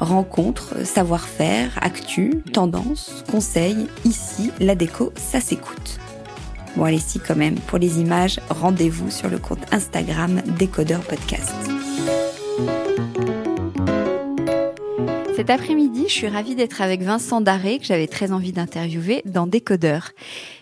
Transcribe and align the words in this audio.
Rencontres, 0.00 0.84
savoir-faire, 0.84 1.70
actu, 1.80 2.42
tendance, 2.52 3.24
conseils, 3.30 3.86
ici, 4.04 4.50
la 4.60 4.74
déco, 4.74 5.12
ça 5.16 5.40
s'écoute. 5.40 5.98
Bon 6.76 6.84
allez 6.84 6.98
si 6.98 7.18
quand 7.18 7.36
même, 7.36 7.54
pour 7.54 7.78
les 7.78 7.98
images, 7.98 8.38
rendez-vous 8.50 9.10
sur 9.10 9.30
le 9.30 9.38
compte 9.38 9.72
Instagram 9.72 10.42
Décodeur 10.58 11.00
Podcast. 11.00 11.54
Cet 15.34 15.48
après-midi, 15.50 16.04
je 16.08 16.12
suis 16.12 16.28
ravie 16.28 16.54
d'être 16.54 16.82
avec 16.82 17.02
Vincent 17.02 17.40
Daré, 17.40 17.78
que 17.78 17.84
j'avais 17.84 18.06
très 18.06 18.32
envie 18.32 18.52
d'interviewer 18.52 19.22
dans 19.24 19.46
Décodeur. 19.46 20.10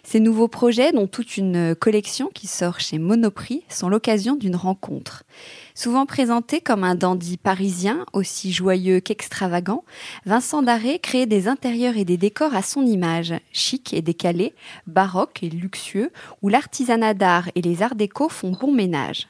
Ces 0.04 0.20
nouveaux 0.20 0.48
projets, 0.48 0.92
dont 0.92 1.06
toute 1.06 1.36
une 1.36 1.74
collection 1.74 2.28
qui 2.32 2.46
sort 2.46 2.80
chez 2.80 2.98
Monoprix, 2.98 3.62
sont 3.68 3.88
l'occasion 3.88 4.36
d'une 4.36 4.56
rencontre. 4.56 5.24
Souvent 5.76 6.06
présenté 6.06 6.60
comme 6.60 6.84
un 6.84 6.94
dandy 6.94 7.36
parisien, 7.36 8.06
aussi 8.12 8.52
joyeux 8.52 9.00
qu'extravagant, 9.00 9.84
Vincent 10.24 10.62
Daré 10.62 11.00
crée 11.00 11.26
des 11.26 11.48
intérieurs 11.48 11.96
et 11.96 12.04
des 12.04 12.16
décors 12.16 12.54
à 12.54 12.62
son 12.62 12.86
image, 12.86 13.34
chic 13.52 13.92
et 13.92 14.00
décalé, 14.00 14.54
baroque 14.86 15.42
et 15.42 15.50
luxueux, 15.50 16.12
où 16.42 16.48
l'artisanat 16.48 17.14
d'art 17.14 17.48
et 17.56 17.60
les 17.60 17.82
arts 17.82 17.96
déco 17.96 18.28
font 18.28 18.52
bon 18.52 18.72
ménage. 18.72 19.26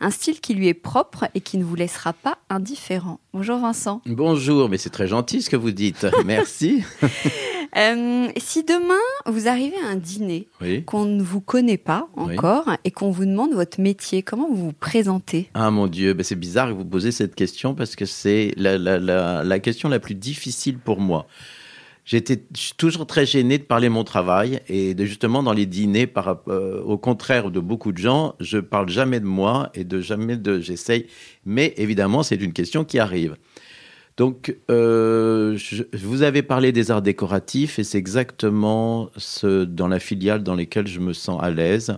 Un 0.00 0.12
style 0.12 0.40
qui 0.40 0.54
lui 0.54 0.68
est 0.68 0.74
propre 0.74 1.28
et 1.34 1.40
qui 1.40 1.58
ne 1.58 1.64
vous 1.64 1.74
laissera 1.74 2.12
pas 2.12 2.38
indifférent. 2.48 3.18
Bonjour 3.34 3.58
Vincent. 3.58 4.00
Bonjour, 4.06 4.68
mais 4.68 4.78
c'est 4.78 4.90
très 4.90 5.08
gentil 5.08 5.42
ce 5.42 5.50
que 5.50 5.56
vous 5.56 5.72
dites. 5.72 6.06
Merci. 6.24 6.84
Euh, 7.76 8.28
si 8.36 8.64
demain 8.64 8.94
vous 9.26 9.48
arrivez 9.48 9.76
à 9.84 9.88
un 9.88 9.96
dîner 9.96 10.48
qu'on 10.86 11.04
ne 11.04 11.22
vous 11.22 11.40
connaît 11.40 11.76
pas 11.76 12.08
encore 12.16 12.70
et 12.84 12.90
qu'on 12.90 13.10
vous 13.10 13.26
demande 13.26 13.52
votre 13.52 13.80
métier, 13.80 14.22
comment 14.22 14.48
vous 14.48 14.56
vous 14.66 14.72
présentez? 14.72 15.50
Ah 15.54 15.70
mon 15.70 15.86
Dieu, 15.86 16.14
ben, 16.14 16.22
c'est 16.24 16.34
bizarre 16.34 16.68
que 16.68 16.74
vous 16.74 16.84
posez 16.84 17.12
cette 17.12 17.34
question 17.34 17.74
parce 17.74 17.96
que 17.96 18.06
c'est 18.06 18.52
la, 18.56 18.78
la, 18.78 19.58
question 19.58 19.88
la 19.88 19.98
plus 19.98 20.14
difficile 20.14 20.78
pour 20.78 21.00
moi. 21.00 21.26
J'étais 22.04 22.42
toujours 22.78 23.06
très 23.06 23.26
gêné 23.26 23.58
de 23.58 23.64
parler 23.64 23.90
mon 23.90 24.02
travail 24.02 24.60
et 24.68 24.94
de 24.94 25.04
justement 25.04 25.42
dans 25.42 25.52
les 25.52 25.66
dîners, 25.66 26.06
par, 26.06 26.40
euh, 26.48 26.80
au 26.82 26.96
contraire 26.96 27.50
de 27.50 27.60
beaucoup 27.60 27.92
de 27.92 27.98
gens, 27.98 28.34
je 28.40 28.56
parle 28.56 28.88
jamais 28.88 29.20
de 29.20 29.26
moi 29.26 29.70
et 29.74 29.84
de 29.84 30.00
jamais 30.00 30.38
de 30.38 30.58
j'essaye. 30.58 31.06
Mais 31.44 31.74
évidemment, 31.76 32.22
c'est 32.22 32.36
une 32.36 32.54
question 32.54 32.84
qui 32.84 32.98
arrive. 32.98 33.36
Donc, 34.18 34.56
euh, 34.68 35.56
je, 35.56 35.84
vous 35.92 36.22
avez 36.22 36.42
parlé 36.42 36.72
des 36.72 36.90
arts 36.90 37.02
décoratifs 37.02 37.78
et 37.78 37.84
c'est 37.84 37.98
exactement 37.98 39.10
ce 39.16 39.64
dans 39.64 39.86
la 39.86 40.00
filiale 40.00 40.42
dans 40.42 40.56
lesquelles 40.56 40.88
je 40.88 40.98
me 40.98 41.12
sens 41.12 41.40
à 41.40 41.50
l'aise. 41.50 41.96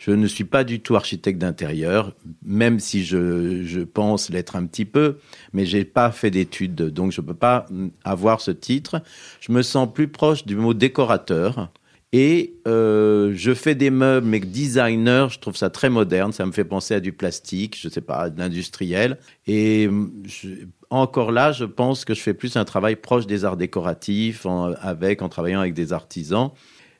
Je 0.00 0.10
ne 0.10 0.26
suis 0.26 0.44
pas 0.44 0.64
du 0.64 0.80
tout 0.80 0.96
architecte 0.96 1.38
d'intérieur, 1.38 2.12
même 2.42 2.80
si 2.80 3.04
je, 3.04 3.62
je 3.62 3.80
pense 3.82 4.30
l'être 4.30 4.56
un 4.56 4.66
petit 4.66 4.84
peu, 4.84 5.18
mais 5.52 5.64
j'ai 5.64 5.84
pas 5.84 6.10
fait 6.10 6.32
d'études, 6.32 6.74
donc 6.74 7.12
je 7.12 7.20
peux 7.20 7.34
pas 7.34 7.66
avoir 8.02 8.40
ce 8.40 8.50
titre. 8.50 9.00
Je 9.40 9.52
me 9.52 9.62
sens 9.62 9.88
plus 9.92 10.08
proche 10.08 10.46
du 10.46 10.56
mot 10.56 10.74
décorateur. 10.74 11.70
Et 12.12 12.56
euh, 12.66 13.32
je 13.36 13.54
fais 13.54 13.76
des 13.76 13.90
meubles, 13.90 14.26
mais 14.26 14.40
designer, 14.40 15.28
je 15.28 15.38
trouve 15.38 15.56
ça 15.56 15.70
très 15.70 15.90
moderne. 15.90 16.32
Ça 16.32 16.44
me 16.44 16.50
fait 16.50 16.64
penser 16.64 16.94
à 16.94 17.00
du 17.00 17.12
plastique, 17.12 17.78
je 17.80 17.88
sais 17.88 18.00
pas, 18.00 18.30
de 18.30 18.38
l'industriel. 18.38 19.18
Et 19.46 19.88
je, 20.24 20.48
encore 20.90 21.30
là, 21.30 21.52
je 21.52 21.64
pense 21.64 22.04
que 22.04 22.14
je 22.14 22.20
fais 22.20 22.34
plus 22.34 22.56
un 22.56 22.64
travail 22.64 22.96
proche 22.96 23.26
des 23.26 23.44
arts 23.44 23.56
décoratifs, 23.56 24.44
en, 24.44 24.72
avec, 24.80 25.22
en 25.22 25.28
travaillant 25.28 25.60
avec 25.60 25.74
des 25.74 25.92
artisans. 25.92 26.50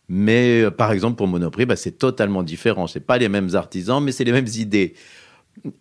Mais 0.09 0.63
euh, 0.63 0.71
par 0.71 0.93
exemple, 0.93 1.17
pour 1.17 1.27
Monoprix, 1.27 1.67
bah, 1.67 1.77
c'est 1.77 1.99
totalement 1.99 2.45
différent. 2.45 2.87
C'est 2.87 3.01
pas 3.01 3.19
les 3.19 3.29
mêmes 3.29 3.55
artisans, 3.55 4.03
mais 4.03 4.13
c'est 4.13 4.25
les 4.25 4.33
mêmes 4.33 4.47
idées. 4.47 4.95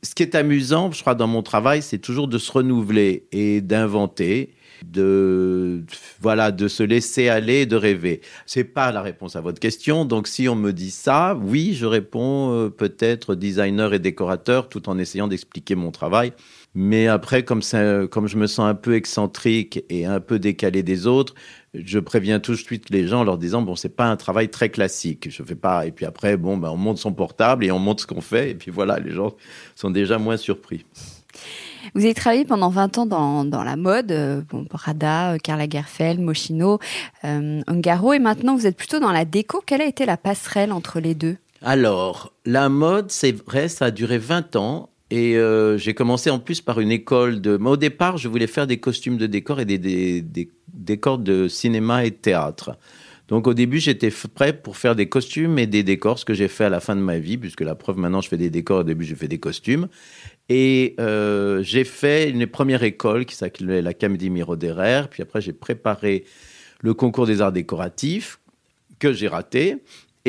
Ce 0.02 0.16
qui 0.16 0.24
est 0.24 0.34
amusant, 0.34 0.92
je 0.92 1.02
crois, 1.02 1.14
dans 1.14 1.28
mon 1.28 1.44
travail, 1.44 1.84
c'est 1.84 2.00
toujours 2.00 2.28
de 2.28 2.40
se 2.40 2.52
renouveler 2.52 3.28
et 3.32 3.62
d'inventer 3.62 4.56
de 4.84 5.84
voilà 6.22 6.52
de 6.52 6.68
se 6.68 6.84
laisser 6.84 7.30
aller 7.30 7.66
de 7.66 7.76
rêver 7.76 8.22
c'est 8.46 8.64
pas 8.64 8.92
la 8.92 9.02
réponse 9.02 9.36
à 9.36 9.42
votre 9.42 9.60
question 9.60 10.06
donc 10.06 10.28
si 10.28 10.48
on 10.48 10.56
me 10.56 10.72
dit 10.72 10.92
ça 10.92 11.38
oui 11.42 11.74
je 11.74 11.86
réponds 11.86 12.54
euh, 12.54 12.70
peut-être 12.70 13.36
designer 13.36 13.94
et 13.94 14.00
décorateur 14.00 14.70
tout 14.70 14.90
en 14.90 14.98
essayant 14.98 15.28
d'expliquer 15.28 15.76
mon 15.76 15.92
travail 15.92 16.34
mais 16.76 17.08
après, 17.08 17.44
comme, 17.44 17.62
comme 18.12 18.28
je 18.28 18.38
me 18.38 18.46
sens 18.46 18.70
un 18.70 18.76
peu 18.76 18.96
excentrique 18.96 19.84
et 19.90 20.06
un 20.06 20.20
peu 20.20 20.38
décalé 20.38 20.84
des 20.84 21.08
autres, 21.08 21.34
je 21.74 21.98
préviens 22.00 22.40
tout 22.40 22.52
de 22.52 22.58
suite 22.58 22.90
les 22.90 23.08
gens 23.08 23.22
en 23.22 23.24
leur 23.24 23.38
disant 23.38 23.62
bon, 23.62 23.76
c'est 23.76 23.96
pas 23.96 24.06
un 24.06 24.16
travail 24.16 24.50
très 24.50 24.70
classique. 24.70 25.30
Je 25.32 25.44
fais 25.44 25.56
pas. 25.56 25.88
Et 25.88 25.92
puis 25.92 26.06
après, 26.06 26.38
bon, 26.38 26.58
ben, 26.58 26.70
on 26.70 26.78
monte 26.78 27.00
son 27.00 27.12
portable 27.12 27.66
et 27.66 27.72
on 27.72 27.80
montre 27.80 28.04
ce 28.04 28.08
qu'on 28.08 28.22
fait. 28.22 28.52
Et 28.52 28.56
puis 28.56 28.70
voilà, 28.72 29.00
les 29.00 29.12
gens 29.12 29.36
sont 29.76 29.90
déjà 29.90 30.20
moins 30.20 30.38
surpris. 30.38 30.86
Vous 31.96 32.04
avez 32.06 32.14
travaillé 32.14 32.46
pendant 32.46 32.70
20 32.70 32.98
ans 33.00 33.06
dans, 33.06 33.46
dans 33.46 33.64
la 33.64 33.76
mode, 33.76 34.12
euh, 34.12 34.42
bon, 34.50 34.66
Prada, 34.66 35.38
Karl 35.44 35.60
Lagerfeld, 35.60 36.20
Moschino, 36.20 36.80
euh, 37.26 37.62
Ungaro, 37.68 38.14
et 38.14 38.20
maintenant 38.20 38.56
vous 38.56 38.68
êtes 38.68 38.78
plutôt 38.78 39.00
dans 39.00 39.12
la 39.12 39.26
déco. 39.26 39.62
Quelle 39.66 39.82
a 39.82 39.88
été 39.88 40.06
la 40.06 40.18
passerelle 40.18 40.72
entre 40.72 41.00
les 41.00 41.16
deux? 41.16 41.38
Alors, 41.62 42.34
la 42.46 42.70
mode, 42.70 43.12
c'est 43.12 43.32
vrai, 43.32 43.68
ça 43.68 43.86
a 43.86 43.92
duré 43.92 44.18
20 44.18 44.56
ans. 44.56 44.90
Et 45.12 45.38
euh, 45.38 45.78
j'ai 45.78 45.96
commencé 45.96 46.30
en 46.30 46.38
plus 46.38 46.62
par 46.62 46.80
une 46.80 46.92
école 46.92 47.42
de. 47.42 47.58
Mais 47.58 47.70
au 47.70 47.78
départ, 47.78 48.18
je 48.18 48.28
voulais 48.28 48.46
faire 48.46 48.68
des 48.68 48.78
costumes 48.78 49.18
de 49.18 49.26
décor 49.26 49.60
et 49.60 49.66
des, 49.66 49.80
des, 49.80 50.22
des 50.22 50.52
décors 50.72 51.18
de 51.18 51.48
cinéma 51.48 52.06
et 52.06 52.12
de 52.12 52.16
théâtre. 52.16 52.78
Donc 53.30 53.46
au 53.46 53.54
début, 53.54 53.80
j'étais 53.80 54.12
prêt 54.34 54.54
pour 54.54 54.76
faire 54.76 54.96
des 54.96 55.08
costumes 55.08 55.60
et 55.60 55.68
des 55.68 55.84
décors, 55.84 56.18
ce 56.18 56.26
que 56.26 56.34
j'ai 56.34 56.48
fait 56.48 56.66
à 56.66 56.70
la 56.70 56.80
fin 56.80 56.96
de 56.96 57.02
ma 57.02 57.20
vie, 57.20 57.38
puisque 57.38 57.62
la 57.62 57.76
preuve, 57.76 57.98
maintenant, 57.98 58.22
je 58.22 58.28
fais 58.28 58.38
des 58.38 58.50
décors. 58.50 58.80
Au 58.80 58.84
début, 58.84 59.06
j'ai 59.06 59.16
fait 59.16 59.28
des 59.28 59.38
costumes. 59.40 59.88
Et 60.50 60.96
euh, 61.00 61.62
j'ai 61.62 61.84
fait 61.84 62.30
une 62.30 62.48
première 62.48 62.82
école 62.84 63.26
qui 63.26 63.36
s'appelait 63.36 63.84
l'Académie 63.84 64.32
Miroderer. 64.32 65.04
Puis 65.10 65.22
après, 65.22 65.42
j'ai 65.42 65.54
préparé 65.54 66.26
le 66.82 66.94
concours 66.96 67.28
des 67.28 67.42
arts 67.42 67.52
décoratifs 67.52 68.40
que 68.98 69.14
j'ai 69.14 69.28
raté. 69.28 69.78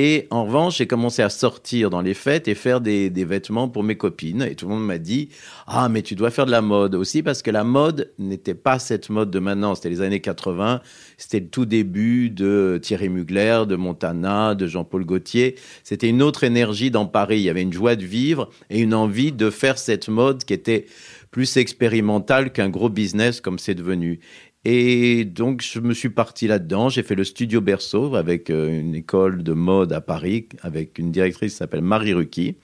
Et 0.03 0.29
en 0.31 0.47
revanche, 0.47 0.79
j'ai 0.79 0.87
commencé 0.87 1.21
à 1.21 1.29
sortir 1.29 1.91
dans 1.91 2.01
les 2.01 2.15
fêtes 2.15 2.49
et 2.49 2.55
faire 2.55 2.81
des, 2.81 3.11
vêtements 3.11 3.69
pour 3.69 3.83
mes 3.83 3.99
copines. 3.99 4.41
Et 4.41 4.55
tout 4.55 4.67
le 4.67 4.73
monde 4.73 4.87
m'a 4.87 4.97
dit 4.97 5.29
Ah, 5.67 5.91
mais 5.91 6.01
tu 6.01 6.15
dois 6.15 6.31
faire 6.31 6.47
de 6.47 6.51
la 6.51 6.63
mode 6.63 6.95
aussi, 6.95 7.23
parce 7.23 7.43
que 7.43 7.51
la 7.51 7.65
mode 7.65 8.11
n'était 8.19 8.55
pas 8.55 8.79
cette 8.79 9.11
mode 9.11 9.31
de 9.31 9.39
maintenant. 9.39 9.75
C'était 9.75 9.91
les 9.91 10.01
années 10.01 10.21
80. 10.21 10.81
C'était 11.19 11.41
le 11.41 11.49
tout 11.49 11.67
début 11.67 12.31
de 12.31 12.81
Thierry 12.81 13.11
Mugler, 13.11 13.65
de 13.69 13.77
Montana, 13.77 14.55
de 14.55 14.67
Jean-Paul 14.67 15.05
Gaultier. 15.05 15.57
C'était 15.85 16.09
une 16.09 16.23
autre 16.23 16.45
énergie 16.45 16.91
dans 16.91 17.05
Paris. 17.05 17.37
Il 17.37 17.43
y 17.43 17.51
avait 17.51 17.61
une 17.61 17.75
joie 17.75 17.95
de 17.95 18.07
vivre 18.07 18.49
et 18.71 18.81
une 18.81 18.95
envie 18.95 19.33
de 19.33 19.51
faire 19.51 19.77
cette 19.77 20.09
mode 20.09 20.45
qui 20.45 20.55
était 20.55 20.87
plus 21.31 21.59
expérimentale 21.59 22.53
qu'un 22.53 22.71
gros 22.71 22.89
business 22.89 23.41
comme 23.41 23.59
c'est 23.59 23.75
devenu. 23.75 24.21
Et 24.65 25.25
donc, 25.25 25.63
je 25.63 25.81
me 25.81 25.95
suis 25.95 26.11
parti 26.11 26.47
là-dedans. 26.47 26.91
J'ai 26.91 27.03
fait 27.03 27.15
le 27.15 27.25
studio 27.25 27.63
Berceau 27.63 28.15
avec 28.15 28.51
euh, 28.51 28.81
une 28.81 28.95
école 28.95 29.43
de 29.43 29.55
mode 29.55 29.93
à 29.93 30.03
Paris, 30.03 30.49
avec 30.63 30.99
une 30.99 31.11
directrice 31.11 31.53
qui 31.53 31.59
s'appelle 31.59 31.81
Marie 31.81 32.13
Rucky, 32.13 32.57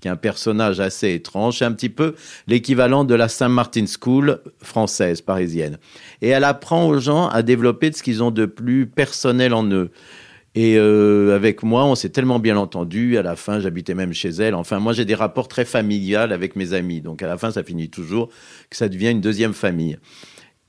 qui 0.00 0.08
est 0.08 0.10
un 0.10 0.16
personnage 0.16 0.78
assez 0.78 1.12
étrange. 1.12 1.58
C'est 1.58 1.64
un 1.64 1.72
petit 1.72 1.88
peu 1.88 2.14
l'équivalent 2.46 3.02
de 3.04 3.14
la 3.16 3.28
Saint 3.28 3.48
Martin 3.48 3.86
School 3.86 4.40
française, 4.62 5.22
parisienne. 5.22 5.78
Et 6.22 6.28
elle 6.28 6.44
apprend 6.44 6.86
aux 6.86 7.00
gens 7.00 7.26
à 7.28 7.42
développer 7.42 7.90
ce 7.90 8.04
qu'ils 8.04 8.22
ont 8.22 8.30
de 8.30 8.46
plus 8.46 8.86
personnel 8.86 9.52
en 9.52 9.64
eux. 9.72 9.90
Et 10.54 10.76
euh, 10.78 11.34
avec 11.34 11.64
moi, 11.64 11.84
on 11.84 11.96
s'est 11.96 12.10
tellement 12.10 12.38
bien 12.38 12.56
entendu. 12.56 13.18
À 13.18 13.22
la 13.22 13.34
fin, 13.34 13.58
j'habitais 13.58 13.94
même 13.94 14.12
chez 14.12 14.30
elle. 14.30 14.54
Enfin, 14.54 14.78
moi, 14.78 14.92
j'ai 14.92 15.04
des 15.04 15.14
rapports 15.16 15.48
très 15.48 15.64
familiales 15.64 16.32
avec 16.32 16.54
mes 16.54 16.74
amis. 16.74 17.00
Donc, 17.00 17.22
à 17.22 17.26
la 17.26 17.36
fin, 17.36 17.50
ça 17.50 17.64
finit 17.64 17.90
toujours 17.90 18.28
que 18.68 18.76
ça 18.76 18.88
devient 18.88 19.10
une 19.10 19.20
deuxième 19.20 19.52
famille. 19.52 19.98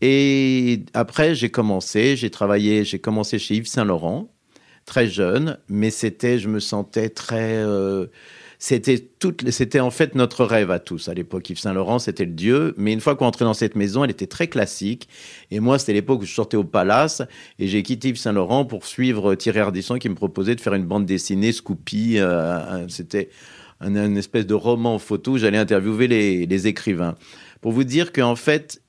Et 0.01 0.83
après, 0.93 1.35
j'ai 1.35 1.49
commencé, 1.49 2.15
j'ai 2.15 2.31
travaillé, 2.31 2.83
j'ai 2.83 2.99
commencé 2.99 3.37
chez 3.37 3.55
Yves 3.55 3.67
Saint 3.67 3.85
Laurent, 3.85 4.33
très 4.85 5.07
jeune, 5.07 5.59
mais 5.69 5.91
c'était, 5.91 6.39
je 6.39 6.49
me 6.49 6.59
sentais 6.59 7.09
très, 7.09 7.57
euh, 7.57 8.07
c'était 8.61 9.79
en 9.79 9.89
fait 9.89 10.13
notre 10.13 10.43
rêve 10.45 10.69
à 10.69 10.79
tous 10.79 11.07
à 11.07 11.13
l'époque. 11.13 11.49
Yves 11.49 11.59
Saint 11.59 11.73
Laurent, 11.73 11.99
c'était 11.99 12.25
le 12.25 12.31
dieu, 12.31 12.73
mais 12.77 12.93
une 12.93 12.99
fois 12.99 13.15
qu'on 13.15 13.25
entrait 13.25 13.45
dans 13.45 13.53
cette 13.53 13.75
maison, 13.75 14.03
elle 14.03 14.11
était 14.11 14.27
très 14.27 14.47
classique. 14.47 15.07
Et 15.51 15.59
moi, 15.59 15.79
c'était 15.79 15.93
l'époque 15.93 16.21
où 16.21 16.25
je 16.25 16.33
sortais 16.33 16.57
au 16.57 16.63
Palace 16.63 17.21
et 17.59 17.67
j'ai 17.67 17.83
quitté 17.83 18.09
Yves 18.09 18.17
Saint 18.17 18.33
Laurent 18.33 18.65
pour 18.65 18.85
suivre 18.85 19.35
Thierry 19.35 19.59
Ardisson 19.59 19.97
qui 19.97 20.09
me 20.09 20.15
proposait 20.15 20.55
de 20.55 20.61
faire 20.61 20.73
une 20.73 20.85
bande 20.85 21.05
dessinée 21.05 21.51
Scoopy. 21.51 22.17
Euh, 22.17 22.87
c'était 22.87 23.29
un, 23.79 24.15
espèce 24.15 24.47
de 24.47 24.53
roman 24.55 24.99
photo. 24.99 25.37
J'allais 25.37 25.57
interviewer 25.57 26.07
les, 26.07 26.45
les 26.47 26.67
écrivains 26.67 27.15
pour 27.61 27.71
vous 27.71 27.83
dire 27.83 28.11
qu'en 28.11 28.35
fait, 28.35 28.80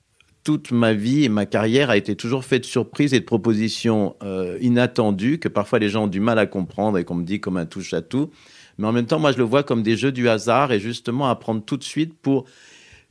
toute 0.43 0.71
ma 0.71 0.93
vie 0.93 1.23
et 1.23 1.29
ma 1.29 1.45
carrière 1.45 1.89
a 1.89 1.97
été 1.97 2.15
toujours 2.15 2.43
faite 2.43 2.63
de 2.63 2.67
surprises 2.67 3.13
et 3.13 3.19
de 3.19 3.25
propositions 3.25 4.15
euh, 4.23 4.57
inattendues 4.61 5.39
que 5.39 5.47
parfois 5.47 5.79
les 5.79 5.89
gens 5.89 6.03
ont 6.03 6.07
du 6.07 6.19
mal 6.19 6.37
à 6.37 6.45
comprendre 6.45 6.97
et 6.97 7.03
qu'on 7.05 7.15
me 7.15 7.23
dit 7.23 7.39
comme 7.39 7.57
un 7.57 7.65
touche 7.65 7.93
à 7.93 8.01
tout. 8.01 8.29
Mais 8.77 8.87
en 8.87 8.91
même 8.91 9.05
temps, 9.05 9.19
moi, 9.19 9.31
je 9.31 9.37
le 9.37 9.43
vois 9.43 9.63
comme 9.63 9.83
des 9.83 9.95
jeux 9.95 10.11
du 10.11 10.27
hasard 10.27 10.71
et 10.71 10.79
justement 10.79 11.29
apprendre 11.29 11.63
tout 11.63 11.77
de 11.77 11.83
suite 11.83 12.13
pour 12.19 12.45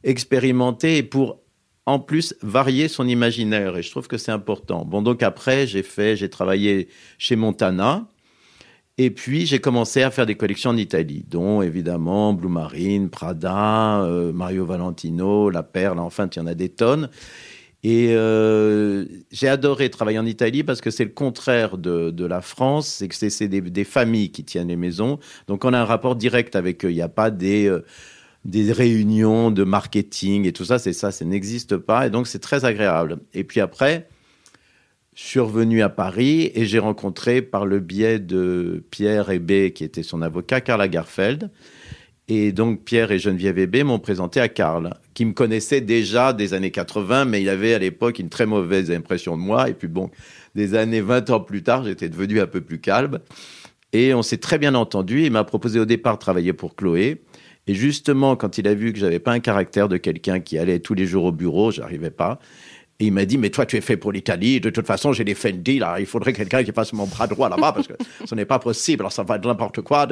expérimenter 0.04 0.98
et 0.98 1.02
pour 1.02 1.38
en 1.86 1.98
plus 1.98 2.34
varier 2.42 2.88
son 2.88 3.08
imaginaire. 3.08 3.76
Et 3.76 3.82
je 3.82 3.90
trouve 3.90 4.08
que 4.08 4.18
c'est 4.18 4.32
important. 4.32 4.84
Bon, 4.84 5.02
donc 5.02 5.22
après, 5.22 5.66
j'ai 5.66 5.82
fait, 5.82 6.16
j'ai 6.16 6.28
travaillé 6.28 6.88
chez 7.18 7.36
Montana 7.36 8.06
et 9.04 9.10
puis, 9.10 9.46
j'ai 9.46 9.58
commencé 9.58 10.02
à 10.04 10.12
faire 10.12 10.26
des 10.26 10.36
collections 10.36 10.70
en 10.70 10.76
Italie, 10.76 11.24
dont 11.28 11.60
évidemment 11.60 12.34
Blue 12.34 12.48
Marine, 12.48 13.10
Prada, 13.10 14.04
euh, 14.04 14.32
Mario 14.32 14.64
Valentino, 14.64 15.50
La 15.50 15.64
Perle, 15.64 15.98
enfin, 15.98 16.28
il 16.32 16.38
y 16.38 16.40
en 16.40 16.46
a 16.46 16.54
des 16.54 16.68
tonnes. 16.68 17.10
Et 17.82 18.10
euh, 18.10 19.04
j'ai 19.32 19.48
adoré 19.48 19.90
travailler 19.90 20.20
en 20.20 20.26
Italie 20.26 20.62
parce 20.62 20.80
que 20.80 20.92
c'est 20.92 21.02
le 21.02 21.10
contraire 21.10 21.78
de, 21.78 22.24
la 22.24 22.40
France, 22.40 22.86
c'est 22.86 23.08
que 23.08 23.16
c'est 23.16 23.48
des, 23.48 23.84
familles 23.84 24.30
qui 24.30 24.44
tiennent 24.44 24.68
les 24.68 24.76
maisons. 24.76 25.18
Donc, 25.48 25.64
on 25.64 25.72
a 25.72 25.80
un 25.80 25.84
rapport 25.84 26.14
direct 26.14 26.54
avec 26.54 26.84
eux. 26.84 26.92
Il 26.92 26.94
n'y 26.94 27.02
a 27.02 27.08
pas 27.08 27.32
des, 27.32 27.66
euh, 27.66 27.84
des 28.44 28.70
réunions 28.70 29.50
de 29.50 29.64
marketing 29.64 30.46
et 30.46 30.52
tout 30.52 30.64
ça. 30.64 30.78
C'est 30.78 30.92
ça, 30.92 31.10
ça 31.10 31.24
n'existe 31.24 31.76
pas. 31.76 32.06
Et 32.06 32.10
donc, 32.10 32.28
c'est 32.28 32.38
très 32.38 32.64
agréable. 32.64 33.18
Et 33.34 33.42
puis 33.42 33.58
après, 33.58 34.06
revenu 35.36 35.82
à 35.82 35.88
Paris 35.88 36.50
et 36.54 36.64
j'ai 36.64 36.78
rencontré 36.78 37.42
par 37.42 37.66
le 37.66 37.80
biais 37.80 38.18
de 38.18 38.84
Pierre 38.90 39.30
Hébé, 39.30 39.72
qui 39.72 39.84
était 39.84 40.02
son 40.02 40.22
avocat, 40.22 40.60
Karl 40.60 40.80
Lagerfeld. 40.80 41.50
Et 42.28 42.52
donc 42.52 42.84
Pierre 42.84 43.10
et 43.10 43.18
Geneviève 43.18 43.58
Hébé 43.58 43.84
m'ont 43.84 43.98
présenté 43.98 44.40
à 44.40 44.48
Karl, 44.48 44.94
qui 45.12 45.24
me 45.24 45.32
connaissait 45.32 45.80
déjà 45.80 46.32
des 46.32 46.54
années 46.54 46.70
80, 46.70 47.26
mais 47.26 47.42
il 47.42 47.48
avait 47.48 47.74
à 47.74 47.78
l'époque 47.78 48.18
une 48.18 48.28
très 48.28 48.46
mauvaise 48.46 48.90
impression 48.90 49.36
de 49.36 49.42
moi. 49.42 49.68
Et 49.68 49.74
puis 49.74 49.88
bon, 49.88 50.10
des 50.54 50.74
années 50.74 51.00
20 51.00 51.30
ans 51.30 51.40
plus 51.40 51.62
tard, 51.62 51.84
j'étais 51.84 52.08
devenu 52.08 52.40
un 52.40 52.46
peu 52.46 52.60
plus 52.60 52.80
calme. 52.80 53.18
Et 53.92 54.14
on 54.14 54.22
s'est 54.22 54.38
très 54.38 54.58
bien 54.58 54.74
entendu. 54.74 55.24
Il 55.24 55.32
m'a 55.32 55.44
proposé 55.44 55.78
au 55.78 55.84
départ 55.84 56.14
de 56.14 56.20
travailler 56.20 56.52
pour 56.52 56.74
Chloé. 56.74 57.22
Et 57.66 57.74
justement, 57.74 58.34
quand 58.36 58.58
il 58.58 58.66
a 58.66 58.74
vu 58.74 58.92
que 58.92 58.98
j'avais 58.98 59.18
pas 59.18 59.32
un 59.32 59.40
caractère 59.40 59.88
de 59.88 59.96
quelqu'un 59.96 60.40
qui 60.40 60.58
allait 60.58 60.80
tous 60.80 60.94
les 60.94 61.06
jours 61.06 61.24
au 61.24 61.32
bureau, 61.32 61.70
j'arrivais 61.70 62.10
pas. 62.10 62.38
Et 63.02 63.06
il 63.06 63.12
m'a 63.12 63.24
dit, 63.24 63.36
mais 63.36 63.50
toi, 63.50 63.66
tu 63.66 63.76
es 63.76 63.80
fait 63.80 63.96
pour 63.96 64.12
l'Italie. 64.12 64.60
De 64.60 64.70
toute 64.70 64.86
façon, 64.86 65.12
j'ai 65.12 65.24
des 65.24 65.34
Fendi, 65.34 65.80
là. 65.80 65.98
Il 65.98 66.06
faudrait 66.06 66.32
quelqu'un 66.32 66.62
qui 66.62 66.70
passe 66.70 66.92
mon 66.92 67.08
bras 67.08 67.26
droit 67.26 67.48
là-bas 67.48 67.72
parce 67.72 67.88
que 67.88 67.94
ce 68.24 68.32
n'est 68.36 68.44
pas 68.44 68.60
possible. 68.60 69.02
Alors, 69.02 69.10
ça 69.10 69.24
va 69.24 69.34
être 69.34 69.44
n'importe 69.44 69.80
quoi. 69.80 70.06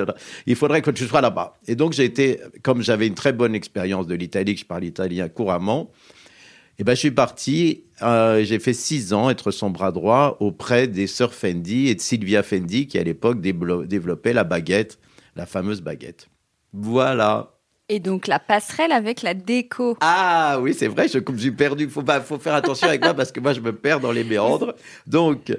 Il 0.45 0.57
faudrait 0.57 0.83
que 0.83 0.91
tu 0.91 1.07
sois 1.07 1.21
là-bas. 1.21 1.57
Et 1.69 1.77
donc, 1.77 1.93
j'ai 1.93 2.03
été, 2.03 2.41
comme 2.65 2.83
j'avais 2.83 3.07
une 3.07 3.15
très 3.15 3.33
bonne 3.33 3.55
expérience 3.55 4.09
de 4.09 4.17
l'Italie, 4.17 4.55
que 4.55 4.61
je 4.63 4.65
parle 4.65 4.83
italien 4.83 5.29
couramment, 5.29 5.93
et 5.93 6.83
eh 6.83 6.85
ben, 6.85 6.95
je 6.95 6.99
suis 6.99 7.11
parti, 7.13 7.85
euh, 8.03 8.43
j'ai 8.43 8.59
fait 8.59 8.73
six 8.73 9.13
ans 9.13 9.31
être 9.31 9.53
son 9.53 9.71
bras 9.71 9.93
droit 9.93 10.37
auprès 10.41 10.89
des 10.89 11.07
sœurs 11.07 11.35
Fendi 11.35 11.87
et 11.87 11.95
de 11.95 12.01
Sylvia 12.01 12.43
Fendi, 12.43 12.89
qui 12.89 12.99
à 12.99 13.05
l'époque 13.05 13.41
développait 13.41 14.33
la 14.33 14.43
baguette, 14.43 14.99
la 15.37 15.47
fameuse 15.47 15.81
baguette. 15.81 16.29
Voilà. 16.73 17.60
Et 17.93 17.99
donc 17.99 18.29
la 18.29 18.39
passerelle 18.39 18.93
avec 18.93 19.21
la 19.21 19.35
déco. 19.35 19.99
Ah 20.01 20.59
oui, 20.63 20.75
c'est 20.75 20.87
vrai, 20.87 21.09
je 21.09 21.19
suis 21.37 21.51
perdu. 21.51 21.85
Il 21.85 21.91
faut, 21.91 22.05
faut 22.25 22.39
faire 22.39 22.55
attention 22.55 22.87
avec 22.87 23.03
moi 23.03 23.15
parce 23.15 23.33
que 23.33 23.41
moi, 23.41 23.53
je 23.53 23.59
me 23.59 23.73
perds 23.73 23.99
dans 23.99 24.13
les 24.13 24.23
méandres. 24.23 24.77
Donc, 25.09 25.53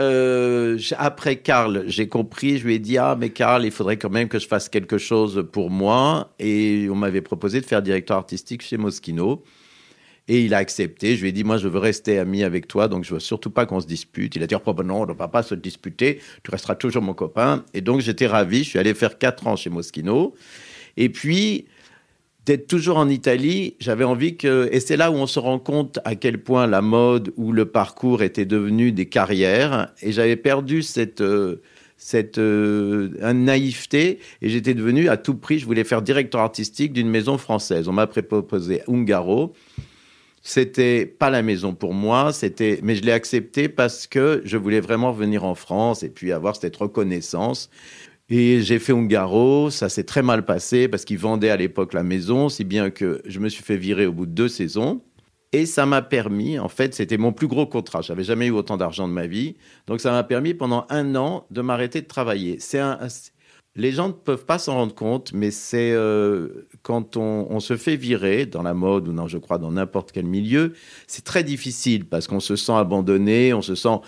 euh, 0.00 0.76
après 0.98 1.36
Karl, 1.36 1.84
j'ai 1.86 2.08
compris, 2.08 2.58
je 2.58 2.66
lui 2.66 2.74
ai 2.74 2.80
dit 2.80 2.98
Ah, 2.98 3.16
mais 3.16 3.30
Karl, 3.30 3.64
il 3.64 3.70
faudrait 3.70 3.98
quand 3.98 4.10
même 4.10 4.28
que 4.28 4.40
je 4.40 4.48
fasse 4.48 4.68
quelque 4.68 4.98
chose 4.98 5.46
pour 5.52 5.70
moi. 5.70 6.34
Et 6.40 6.88
on 6.90 6.96
m'avait 6.96 7.20
proposé 7.20 7.60
de 7.60 7.66
faire 7.66 7.82
directeur 7.82 8.16
artistique 8.16 8.62
chez 8.62 8.76
Moschino. 8.76 9.44
Et 10.26 10.44
il 10.44 10.54
a 10.54 10.58
accepté. 10.58 11.14
Je 11.14 11.22
lui 11.22 11.28
ai 11.28 11.32
dit, 11.32 11.44
moi, 11.44 11.56
je 11.56 11.66
veux 11.66 11.78
rester 11.78 12.18
ami 12.18 12.44
avec 12.44 12.68
toi, 12.68 12.86
donc 12.86 13.04
je 13.04 13.14
veux 13.14 13.20
surtout 13.20 13.50
pas 13.50 13.66
qu'on 13.66 13.80
se 13.80 13.86
dispute. 13.86 14.36
Il 14.36 14.42
a 14.42 14.46
dit, 14.46 14.54
oh, 14.54 14.72
ben 14.72 14.84
non, 14.84 15.02
on 15.02 15.06
ne 15.06 15.12
va 15.12 15.26
pas 15.26 15.42
se 15.42 15.56
disputer. 15.56 16.20
Tu 16.44 16.50
resteras 16.50 16.76
toujours 16.76 17.02
mon 17.02 17.14
copain. 17.14 17.64
Et 17.74 17.80
donc, 17.80 18.00
j'étais 18.00 18.28
ravi. 18.28 18.62
Je 18.62 18.70
suis 18.70 18.78
allé 18.78 18.94
faire 18.94 19.18
quatre 19.18 19.48
ans 19.48 19.56
chez 19.56 19.70
Moschino. 19.70 20.34
Et 20.96 21.08
puis, 21.08 21.66
d'être 22.46 22.66
toujours 22.66 22.96
en 22.96 23.08
Italie, 23.08 23.74
j'avais 23.80 24.04
envie 24.04 24.36
que, 24.36 24.68
et 24.72 24.80
c'est 24.80 24.96
là 24.96 25.10
où 25.10 25.14
on 25.14 25.26
se 25.26 25.38
rend 25.38 25.58
compte 25.58 25.98
à 26.04 26.14
quel 26.14 26.42
point 26.42 26.66
la 26.66 26.82
mode 26.82 27.32
ou 27.36 27.52
le 27.52 27.66
parcours 27.66 28.22
étaient 28.22 28.44
devenus 28.44 28.94
des 28.94 29.06
carrières, 29.06 29.92
et 30.02 30.12
j'avais 30.12 30.36
perdu 30.36 30.82
cette, 30.82 31.20
euh, 31.20 31.62
cette 31.96 32.38
euh, 32.38 33.32
naïveté, 33.32 34.18
et 34.42 34.48
j'étais 34.48 34.74
devenu 34.74 35.08
à 35.08 35.16
tout 35.16 35.34
prix, 35.34 35.58
je 35.58 35.66
voulais 35.66 35.84
faire 35.84 36.02
directeur 36.02 36.40
artistique 36.40 36.92
d'une 36.92 37.10
maison 37.10 37.38
française. 37.38 37.88
On 37.88 37.92
m'a 37.92 38.06
proposé 38.06 38.82
Ungaro. 38.88 39.52
C'était 40.42 41.04
pas 41.04 41.28
la 41.28 41.42
maison 41.42 41.74
pour 41.74 41.92
moi, 41.92 42.32
c'était, 42.32 42.80
mais 42.82 42.94
je 42.94 43.02
l'ai 43.02 43.12
accepté 43.12 43.68
parce 43.68 44.06
que 44.06 44.40
je 44.46 44.56
voulais 44.56 44.80
vraiment 44.80 45.12
venir 45.12 45.44
en 45.44 45.54
France 45.54 46.02
et 46.02 46.08
puis 46.08 46.32
avoir 46.32 46.56
cette 46.56 46.76
reconnaissance. 46.76 47.68
Et 48.32 48.62
j'ai 48.62 48.78
fait 48.78 48.92
Ungaro, 48.92 49.70
ça 49.70 49.88
s'est 49.88 50.04
très 50.04 50.22
mal 50.22 50.44
passé 50.44 50.86
parce 50.86 51.04
qu'ils 51.04 51.18
vendaient 51.18 51.50
à 51.50 51.56
l'époque 51.56 51.92
la 51.92 52.04
maison, 52.04 52.48
si 52.48 52.62
bien 52.62 52.90
que 52.90 53.20
je 53.24 53.40
me 53.40 53.48
suis 53.48 53.64
fait 53.64 53.76
virer 53.76 54.06
au 54.06 54.12
bout 54.12 54.26
de 54.26 54.30
deux 54.30 54.48
saisons. 54.48 55.02
Et 55.52 55.66
ça 55.66 55.84
m'a 55.84 56.00
permis, 56.00 56.60
en 56.60 56.68
fait, 56.68 56.94
c'était 56.94 57.18
mon 57.18 57.32
plus 57.32 57.48
gros 57.48 57.66
contrat. 57.66 58.02
J'avais 58.02 58.22
jamais 58.22 58.46
eu 58.46 58.52
autant 58.52 58.76
d'argent 58.76 59.08
de 59.08 59.12
ma 59.12 59.26
vie. 59.26 59.56
Donc 59.88 60.00
ça 60.00 60.12
m'a 60.12 60.22
permis 60.22 60.54
pendant 60.54 60.86
un 60.90 61.16
an 61.16 61.44
de 61.50 61.60
m'arrêter 61.60 62.02
de 62.02 62.06
travailler. 62.06 62.58
Les 63.74 63.90
gens 63.90 64.08
ne 64.08 64.12
peuvent 64.12 64.44
pas 64.44 64.60
s'en 64.60 64.74
rendre 64.74 64.94
compte, 64.94 65.32
mais 65.32 65.50
c'est 65.50 65.90
euh, 65.90 66.68
quand 66.82 67.16
on, 67.16 67.48
on, 67.50 67.58
se 67.58 67.76
fait 67.76 67.96
virer 67.96 68.46
dans 68.46 68.62
la 68.62 68.74
mode 68.74 69.08
ou 69.08 69.12
non, 69.12 69.26
je 69.26 69.38
crois 69.38 69.58
dans 69.58 69.72
n'importe 69.72 70.12
quel 70.12 70.26
milieu, 70.26 70.74
c'est 71.08 71.24
très 71.24 71.42
difficile 71.42 72.04
parce 72.04 72.28
qu'on 72.28 72.40
se 72.40 72.54
sent 72.54 72.72
abandonné, 72.72 73.54
on 73.54 73.62
se 73.62 73.74
sent 73.74 73.98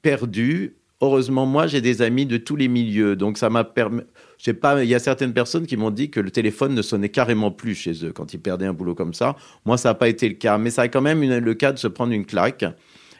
perdu 0.00 0.77
heureusement, 1.00 1.46
moi, 1.46 1.66
j'ai 1.66 1.80
des 1.80 2.02
amis 2.02 2.26
de 2.26 2.36
tous 2.36 2.56
les 2.56 2.68
milieux. 2.68 3.16
Donc, 3.16 3.38
ça 3.38 3.50
m'a 3.50 3.64
permis. 3.64 4.02
Je 4.38 4.44
sais 4.44 4.54
pas, 4.54 4.82
il 4.82 4.88
y 4.88 4.94
a 4.94 4.98
certaines 4.98 5.32
personnes 5.32 5.66
qui 5.66 5.76
m'ont 5.76 5.90
dit 5.90 6.10
que 6.10 6.20
le 6.20 6.30
téléphone 6.30 6.74
ne 6.74 6.82
sonnait 6.82 7.08
carrément 7.08 7.50
plus 7.50 7.74
chez 7.74 8.04
eux 8.04 8.12
quand 8.12 8.32
ils 8.34 8.40
perdaient 8.40 8.66
un 8.66 8.72
boulot 8.72 8.94
comme 8.94 9.14
ça. 9.14 9.36
Moi, 9.64 9.76
ça 9.76 9.90
n'a 9.90 9.94
pas 9.94 10.08
été 10.08 10.28
le 10.28 10.34
cas. 10.34 10.58
Mais 10.58 10.70
ça 10.70 10.82
a 10.82 10.88
quand 10.88 11.00
même 11.00 11.22
le 11.22 11.54
cas 11.54 11.72
de 11.72 11.78
se 11.78 11.88
prendre 11.88 12.12
une 12.12 12.24
claque 12.24 12.64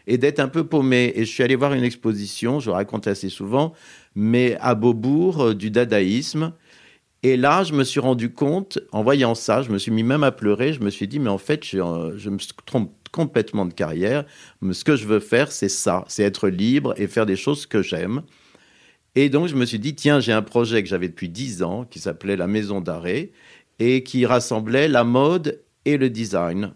et 0.06 0.18
d'être 0.18 0.40
un 0.40 0.48
peu 0.48 0.64
paumé. 0.64 1.12
Et 1.14 1.24
je 1.24 1.30
suis 1.30 1.42
allé 1.42 1.54
voir 1.54 1.74
une 1.74 1.84
exposition, 1.84 2.60
je 2.60 2.70
raconte 2.70 3.06
assez 3.06 3.28
souvent, 3.28 3.74
mais 4.14 4.56
à 4.60 4.74
Beaubourg, 4.74 5.40
euh, 5.40 5.54
du 5.54 5.70
dadaïsme. 5.70 6.52
Et 7.24 7.36
là, 7.36 7.64
je 7.64 7.74
me 7.74 7.82
suis 7.82 7.98
rendu 7.98 8.32
compte, 8.32 8.78
en 8.92 9.02
voyant 9.02 9.34
ça, 9.34 9.62
je 9.62 9.70
me 9.70 9.78
suis 9.78 9.90
mis 9.90 10.04
même 10.04 10.22
à 10.22 10.30
pleurer. 10.30 10.72
Je 10.72 10.80
me 10.80 10.90
suis 10.90 11.08
dit, 11.08 11.18
mais 11.18 11.30
en 11.30 11.38
fait, 11.38 11.64
je, 11.64 11.78
je 12.16 12.30
me 12.30 12.38
trompe 12.64 12.92
complètement 13.10 13.66
de 13.66 13.72
carrière. 13.72 14.24
Mais 14.60 14.74
ce 14.74 14.84
que 14.84 14.96
je 14.96 15.06
veux 15.06 15.20
faire, 15.20 15.52
c'est 15.52 15.68
ça, 15.68 16.04
c'est 16.08 16.22
être 16.22 16.48
libre 16.48 16.94
et 16.96 17.06
faire 17.06 17.26
des 17.26 17.36
choses 17.36 17.66
que 17.66 17.82
j'aime. 17.82 18.22
Et 19.14 19.28
donc, 19.30 19.48
je 19.48 19.56
me 19.56 19.64
suis 19.64 19.78
dit, 19.78 19.94
tiens, 19.94 20.20
j'ai 20.20 20.32
un 20.32 20.42
projet 20.42 20.82
que 20.82 20.88
j'avais 20.88 21.08
depuis 21.08 21.28
dix 21.28 21.62
ans 21.62 21.84
qui 21.84 21.98
s'appelait 21.98 22.36
la 22.36 22.46
Maison 22.46 22.80
d'Arrêt 22.80 23.30
et 23.78 24.02
qui 24.02 24.26
rassemblait 24.26 24.88
la 24.88 25.04
mode 25.04 25.60
et 25.84 25.96
le 25.96 26.10
design. 26.10 26.72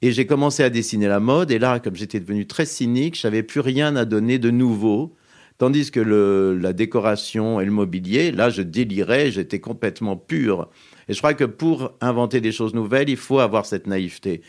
Et 0.00 0.10
j'ai 0.10 0.26
commencé 0.26 0.64
à 0.64 0.70
dessiner 0.70 1.06
la 1.06 1.20
mode. 1.20 1.52
Et 1.52 1.58
là, 1.60 1.78
comme 1.78 1.94
j'étais 1.94 2.18
devenu 2.18 2.46
très 2.46 2.66
cynique, 2.66 3.16
je 3.16 3.26
n'avais 3.26 3.44
plus 3.44 3.60
rien 3.60 3.94
à 3.94 4.04
donner 4.04 4.38
de 4.38 4.50
nouveau. 4.50 5.14
Tandis 5.58 5.92
que 5.92 6.00
la 6.00 6.72
décoration 6.72 7.60
et 7.60 7.64
le 7.64 7.70
mobilier, 7.70 8.32
là, 8.32 8.50
je 8.50 8.62
délirais, 8.62 9.30
j'étais 9.30 9.60
complètement 9.60 10.16
pur. 10.16 10.68
Et 11.08 11.12
je 11.12 11.18
crois 11.18 11.34
que 11.34 11.44
pour 11.44 11.92
inventer 12.00 12.40
des 12.40 12.50
choses 12.50 12.74
nouvelles, 12.74 13.08
il 13.08 13.16
faut 13.16 13.38
avoir 13.38 13.64
cette 13.64 13.86
naïveté. 13.86 14.42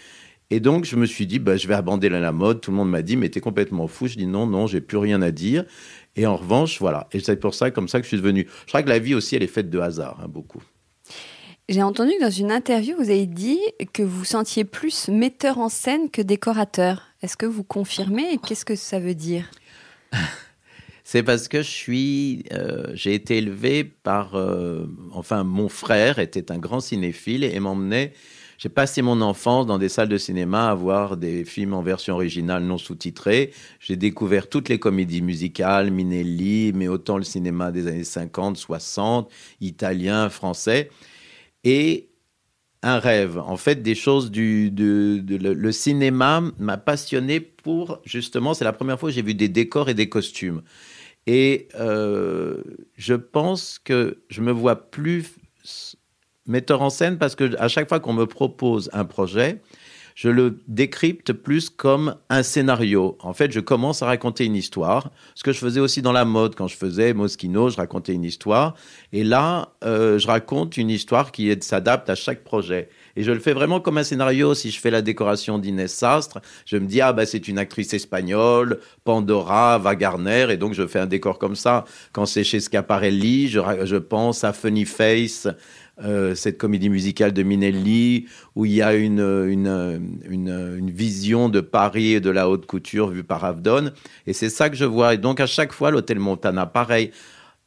Et 0.49 0.59
donc, 0.59 0.85
je 0.85 0.95
me 0.95 1.05
suis 1.05 1.25
dit, 1.25 1.39
bah, 1.39 1.57
je 1.57 1.67
vais 1.67 1.73
abandonner 1.73 2.19
la 2.19 2.31
mode. 2.31 2.61
Tout 2.61 2.71
le 2.71 2.77
monde 2.77 2.89
m'a 2.89 3.01
dit, 3.01 3.17
mais 3.17 3.29
t'es 3.29 3.39
complètement 3.39 3.87
fou. 3.87 4.07
Je 4.07 4.17
dis, 4.17 4.27
non, 4.27 4.45
non, 4.45 4.67
j'ai 4.67 4.81
plus 4.81 4.97
rien 4.97 5.21
à 5.21 5.31
dire. 5.31 5.65
Et 6.15 6.27
en 6.27 6.35
revanche, 6.35 6.79
voilà. 6.79 7.07
Et 7.11 7.19
c'est 7.19 7.37
pour 7.37 7.55
ça, 7.55 7.71
comme 7.71 7.87
ça, 7.87 7.99
que 7.99 8.03
je 8.03 8.09
suis 8.09 8.17
devenu. 8.17 8.47
Je 8.65 8.67
crois 8.67 8.83
que 8.83 8.89
la 8.89 8.99
vie 8.99 9.15
aussi, 9.15 9.35
elle 9.35 9.43
est 9.43 9.47
faite 9.47 9.69
de 9.69 9.79
hasard, 9.79 10.19
hein, 10.21 10.27
beaucoup. 10.27 10.61
J'ai 11.69 11.81
entendu 11.81 12.11
que 12.19 12.23
dans 12.23 12.29
une 12.29 12.51
interview, 12.51 12.95
vous 12.97 13.09
avez 13.09 13.25
dit 13.25 13.59
que 13.93 14.03
vous 14.03 14.25
sentiez 14.25 14.65
plus 14.65 15.07
metteur 15.07 15.59
en 15.59 15.69
scène 15.69 16.09
que 16.09 16.21
décorateur. 16.21 17.07
Est-ce 17.21 17.37
que 17.37 17.45
vous 17.45 17.63
confirmez 17.63 18.33
et 18.33 18.37
qu'est-ce 18.37 18.65
que 18.65 18.75
ça 18.75 18.99
veut 18.99 19.15
dire? 19.15 19.49
C'est 21.05 21.23
parce 21.23 21.47
que 21.47 21.59
je 21.61 21.69
suis, 21.69 22.43
euh, 22.53 22.91
j'ai 22.93 23.13
été 23.13 23.37
élevé 23.37 23.83
par, 23.83 24.35
euh, 24.35 24.87
enfin, 25.11 25.43
mon 25.43 25.69
frère 25.69 26.19
était 26.19 26.51
un 26.51 26.57
grand 26.57 26.79
cinéphile 26.79 27.43
et 27.43 27.59
m'emmenait. 27.59 28.13
J'ai 28.57 28.69
passé 28.69 29.01
mon 29.01 29.21
enfance 29.21 29.65
dans 29.65 29.77
des 29.77 29.89
salles 29.89 30.09
de 30.09 30.17
cinéma 30.17 30.69
à 30.69 30.75
voir 30.75 31.17
des 31.17 31.45
films 31.45 31.73
en 31.73 31.81
version 31.81 32.15
originale 32.15 32.63
non 32.63 32.77
sous-titrée. 32.77 33.51
J'ai 33.79 33.95
découvert 33.95 34.49
toutes 34.49 34.69
les 34.69 34.79
comédies 34.79 35.21
musicales, 35.21 35.91
Minelli, 35.91 36.71
mais 36.73 36.87
autant 36.87 37.17
le 37.17 37.23
cinéma 37.23 37.71
des 37.71 37.87
années 37.87 38.03
50, 38.03 38.57
60, 38.57 39.29
italien, 39.61 40.29
français 40.29 40.89
et 41.63 42.09
un 42.83 42.99
rêve. 42.99 43.39
En 43.39 43.57
fait, 43.57 43.81
des 43.81 43.95
choses 43.95 44.29
du 44.29 44.69
le, 44.75 45.71
cinéma 45.71 46.43
m'a 46.59 46.77
passionné 46.77 47.39
pour 47.39 48.01
justement. 48.03 48.53
C'est 48.53 48.65
la 48.65 48.73
première 48.73 48.99
fois 48.99 49.09
que 49.09 49.15
j'ai 49.15 49.21
vu 49.21 49.33
des 49.33 49.49
décors 49.49 49.89
et 49.89 49.93
des 49.93 50.09
costumes. 50.09 50.61
Et 51.25 51.69
euh, 51.79 52.61
je 52.97 53.13
pense 53.13 53.79
que 53.79 54.23
je 54.27 54.41
me 54.41 54.51
vois 54.51 54.75
plus 54.91 55.35
metteur 56.45 56.81
en 56.81 56.89
scène 56.89 57.17
parce 57.17 57.35
que 57.35 57.55
à 57.59 57.67
chaque 57.67 57.89
fois 57.89 57.99
qu'on 57.99 58.13
me 58.13 58.25
propose 58.25 58.89
un 58.93 59.05
projet, 59.05 59.61
je 60.15 60.29
le 60.29 60.59
décrypte 60.67 61.33
plus 61.33 61.69
comme 61.69 62.15
un 62.29 62.43
scénario. 62.43 63.17
En 63.21 63.33
fait, 63.33 63.51
je 63.51 63.59
commence 63.59 64.01
à 64.01 64.05
raconter 64.05 64.45
une 64.45 64.55
histoire. 64.55 65.11
Ce 65.35 65.43
que 65.43 65.51
je 65.51 65.57
faisais 65.57 65.79
aussi 65.79 66.01
dans 66.01 66.11
la 66.11 66.25
mode, 66.25 66.55
quand 66.55 66.67
je 66.67 66.77
faisais 66.77 67.13
Moschino, 67.13 67.69
je 67.69 67.77
racontais 67.77 68.13
une 68.13 68.23
histoire. 68.23 68.75
Et 69.11 69.23
là, 69.23 69.73
euh, 69.83 70.19
je 70.19 70.27
raconte 70.27 70.77
une 70.77 70.89
histoire 70.89 71.31
qui 71.31 71.55
s'adapte 71.61 72.09
à 72.09 72.15
chaque 72.15 72.43
projet. 72.43 72.89
Et 73.15 73.23
je 73.23 73.31
le 73.31 73.39
fais 73.39 73.53
vraiment 73.53 73.79
comme 73.79 73.97
un 73.97 74.03
scénario. 74.03 74.53
Si 74.55 74.71
je 74.71 74.79
fais 74.79 74.89
la 74.91 75.01
décoration 75.01 75.59
d'Inès 75.59 75.93
Sastre, 75.93 76.39
je 76.65 76.77
me 76.77 76.87
dis, 76.87 77.01
ah 77.01 77.13
bah 77.13 77.25
c'est 77.25 77.47
une 77.47 77.57
actrice 77.57 77.93
espagnole, 77.93 78.79
Pandora, 79.03 79.77
Wagarner, 79.77 80.47
et 80.49 80.57
donc 80.57 80.73
je 80.73 80.87
fais 80.87 80.99
un 80.99 81.05
décor 81.05 81.37
comme 81.37 81.55
ça. 81.55 81.85
Quand 82.11 82.25
c'est 82.25 82.43
chez 82.43 82.59
Scaparelli, 82.59 83.49
je, 83.49 83.59
je 83.83 83.97
pense 83.97 84.43
à 84.43 84.53
Funny 84.53 84.85
Face, 84.85 85.47
euh, 86.01 86.33
cette 86.33 86.57
comédie 86.57 86.89
musicale 86.89 87.33
de 87.33 87.43
Minelli, 87.43 88.25
où 88.55 88.65
il 88.65 88.73
y 88.73 88.81
a 88.81 88.95
une, 88.95 89.19
une, 89.19 90.01
une, 90.27 90.89
vision 90.89 91.49
de 91.49 91.61
Paris 91.61 92.13
et 92.13 92.19
de 92.19 92.31
la 92.31 92.49
haute 92.49 92.65
couture 92.65 93.09
vue 93.09 93.23
par 93.23 93.45
Avdon. 93.45 93.91
Et 94.25 94.33
c'est 94.33 94.49
ça 94.49 94.71
que 94.71 94.75
je 94.75 94.85
vois. 94.85 95.13
Et 95.13 95.17
donc, 95.17 95.39
à 95.39 95.45
chaque 95.45 95.71
fois, 95.71 95.91
l'hôtel 95.91 96.17
Montana, 96.17 96.65
pareil. 96.65 97.11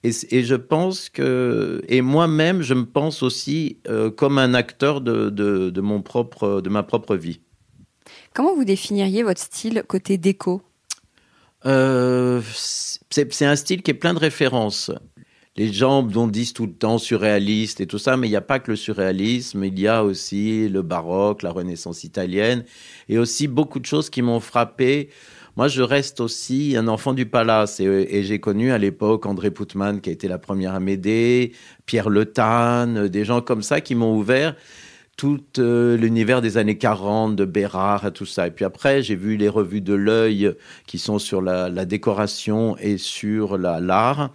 Et, 0.07 0.37
et, 0.37 0.45
je 0.45 0.55
pense 0.55 1.09
que, 1.09 1.83
et 1.89 2.01
moi-même, 2.01 2.63
je 2.63 2.75
me 2.75 2.87
pense 2.87 3.23
aussi 3.23 3.79
euh, 3.89 4.11
comme 4.11 4.39
un 4.39 4.55
acteur 4.55 5.01
de, 5.01 5.31
de, 5.31 5.71
de, 5.71 5.81
mon 5.81 6.01
propre, 6.01 6.61
de 6.61 6.69
ma 6.69 6.83
propre 6.83 7.17
vie. 7.17 7.41
Comment 8.35 8.55
vous 8.55 8.65
définiriez 8.65 9.23
votre 9.23 9.41
style 9.41 9.83
côté 9.89 10.17
déco? 10.17 10.63
Euh, 11.65 12.41
C'est 13.11 13.43
un 13.43 13.57
style 13.57 13.83
qui 13.83 13.91
est 13.91 13.95
plein 13.95 14.15
de 14.15 14.19
références 14.19 14.93
les 15.57 15.73
gens 15.73 16.03
dont 16.03 16.27
disent 16.27 16.53
tout 16.53 16.67
le 16.67 16.73
temps 16.73 16.99
surréaliste 16.99 17.81
et 17.81 17.87
tout 17.87 17.99
ça, 17.99 18.17
mais 18.17 18.27
il 18.27 18.31
n'y 18.31 18.37
a 18.37 18.43
pas 18.43 18.59
que 18.59 18.71
le 18.71 18.77
surréalisme, 18.77 19.65
il 19.65 19.79
y 19.79 19.89
a 19.89 20.05
aussi 20.05 20.69
le 20.69 20.83
baroque, 20.83 21.43
la 21.43 21.51
Renaissance 21.51 22.05
italienne, 22.05 22.65
et 23.09 23.19
aussi 23.19 23.49
beaucoup 23.49 23.81
de 23.81 23.87
choses 23.87 24.11
qui 24.11 24.23
m'ont 24.23 24.41
frappé. 24.41 25.09
Moi, 25.57 25.69
je 25.69 25.81
reste 25.81 26.21
aussi 26.21 26.77
un 26.77 26.87
enfant 26.87 27.15
du 27.15 27.25
palace, 27.25 27.81
et, 27.81 28.23
j'ai 28.25 28.41
connu 28.41 28.73
à 28.73 28.79
l'époque 28.79 29.25
André 29.25 29.51
Poutman, 29.51 30.03
qui 30.03 30.11
a 30.11 30.13
été 30.13 30.29
la 30.29 30.39
première 30.39 30.75
à 30.75 30.81
m'aider, 30.81 31.53
Pierre 31.87 32.11
Le 32.11 32.27
des 33.09 33.25
gens 33.25 33.41
comme 33.41 33.63
ça 33.63 33.81
qui 33.81 33.95
m'ont 33.95 34.15
ouvert 34.15 34.55
tout 35.17 35.41
euh, 35.59 35.97
l'univers 35.97 36.43
des 36.43 36.59
années 36.59 36.77
40, 36.77 37.37
de 37.37 37.47
Bérard, 37.47 38.13
tout 38.13 38.27
ça. 38.27 38.49
Et 38.49 38.51
puis 38.51 38.67
après, 38.67 39.03
j'ai 39.03 39.17
vu 39.17 39.39
les 39.39 39.49
revues 39.49 39.81
de 39.81 39.95
l'œil 39.95 40.53
qui 40.87 40.99
sont 40.99 41.19
sur 41.19 41.41
la, 41.41 41.71
la 41.71 41.87
décoration 41.87 42.77
et 42.77 42.99
sur 42.99 43.57
l'art 43.57 44.31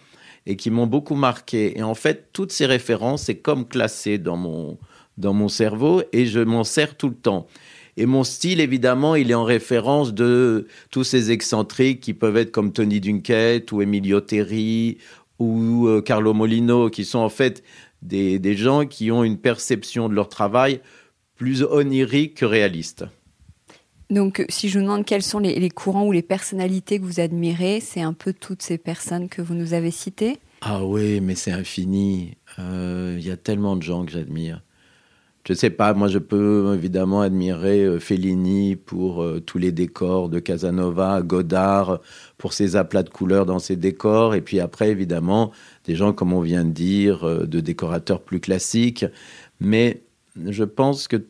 et 0.48 0.56
qui 0.56 0.72
m'ont 0.72 0.88
beaucoup 0.88 1.14
marqué. 1.14 1.78
Et 1.78 1.84
en 1.84 1.94
fait, 1.94 2.30
toutes 2.34 2.52
ces 2.52 2.66
références, 2.66 3.24
c'est 3.24 3.38
comme 3.38 3.68
classé 3.68 4.18
dans 4.18 4.38
mon, 4.38 4.80
dans 5.18 5.34
mon 5.34 5.50
cerveau 5.50 6.02
et 6.14 6.26
je 6.26 6.40
m'en 6.40 6.64
sers 6.64 6.98
tout 6.98 7.10
le 7.10 7.16
temps. 7.16 7.46
Et 8.02 8.08
mon 8.08 8.24
style, 8.24 8.62
évidemment, 8.62 9.14
il 9.14 9.30
est 9.30 9.36
en 9.36 9.44
référence 9.44 10.12
de 10.12 10.66
tous 10.90 11.04
ces 11.04 11.30
excentriques 11.30 12.00
qui 12.00 12.16
peuvent 12.16 12.36
être 12.36 12.52
comme 12.52 12.74
Tony 12.74 13.00
Dunkett 13.00 13.72
ou 13.72 13.84
Emilio 13.84 14.22
Terry 14.22 14.98
ou 15.38 15.86
euh, 15.86 16.02
Carlo 16.02 16.34
Molino, 16.34 16.90
qui 16.90 17.06
sont 17.06 17.20
en 17.20 17.30
fait 17.30 17.64
des, 18.02 18.40
des 18.40 18.56
gens 18.56 18.88
qui 18.88 19.12
ont 19.12 19.24
une 19.24 19.38
perception 19.38 20.10
de 20.10 20.16
leur 20.16 20.30
travail 20.30 20.82
plus 21.36 21.62
onirique 21.62 22.38
que 22.38 22.46
réaliste. 22.46 23.06
Donc, 24.10 24.44
si 24.50 24.68
je 24.68 24.80
vous 24.80 24.86
demande 24.86 25.06
quels 25.06 25.22
sont 25.22 25.38
les, 25.38 25.70
courants 25.70 26.08
ou 26.08 26.12
les 26.12 26.24
personnalités 26.24 26.98
que 26.98 27.06
vous 27.06 27.20
admirez, 27.20 27.82
c'est 27.82 28.02
un 28.02 28.14
peu 28.14 28.34
toutes 28.34 28.64
ces 28.64 28.80
personnes 28.80 29.30
que 29.30 29.44
vous 29.44 29.54
nous 29.54 29.76
avez 29.76 29.92
citées? 29.92 30.40
Ah 30.62 30.84
oui, 30.84 31.22
mais 31.22 31.36
c'est 31.36 31.52
infini. 31.52 32.36
Euh, 32.58 33.16
il 33.20 33.28
y 33.28 33.30
a 33.30 33.38
tellement 33.38 33.76
de 33.76 33.84
gens 33.84 34.04
que 34.06 34.12
j'admire. 34.12 34.64
Je 35.44 35.54
ne 35.54 35.58
sais 35.58 35.70
pas, 35.72 35.94
moi 35.94 36.08
je 36.08 36.20
peux 36.20 36.74
évidemment 36.76 37.22
admirer 37.22 37.84
euh, 37.84 38.00
Fellini 38.00 38.76
pour 38.76 39.24
euh, 39.24 39.40
tous 39.40 39.58
les 39.58 39.72
décors 39.72 40.30
de 40.30 40.40
Casanova, 40.40 41.22
Godard 41.24 42.00
pour 42.38 42.54
ses 42.54 42.76
aplats 42.76 43.04
de 43.04 43.10
couleurs 43.10 43.46
dans 43.46 43.60
ses 43.60 43.76
décors, 43.76 44.36
et 44.36 44.42
puis 44.42 44.60
après 44.60 44.90
évidemment 44.90 45.52
des 45.86 45.96
gens 45.96 46.14
comme 46.14 46.34
on 46.34 46.42
vient 46.42 46.64
de 46.64 46.72
dire, 46.72 47.26
de 47.26 47.60
décorateurs 47.60 48.22
plus 48.22 48.40
classiques. 48.40 49.06
Mais 49.60 50.04
je 50.36 50.64
pense 50.64 51.08
que 51.08 51.24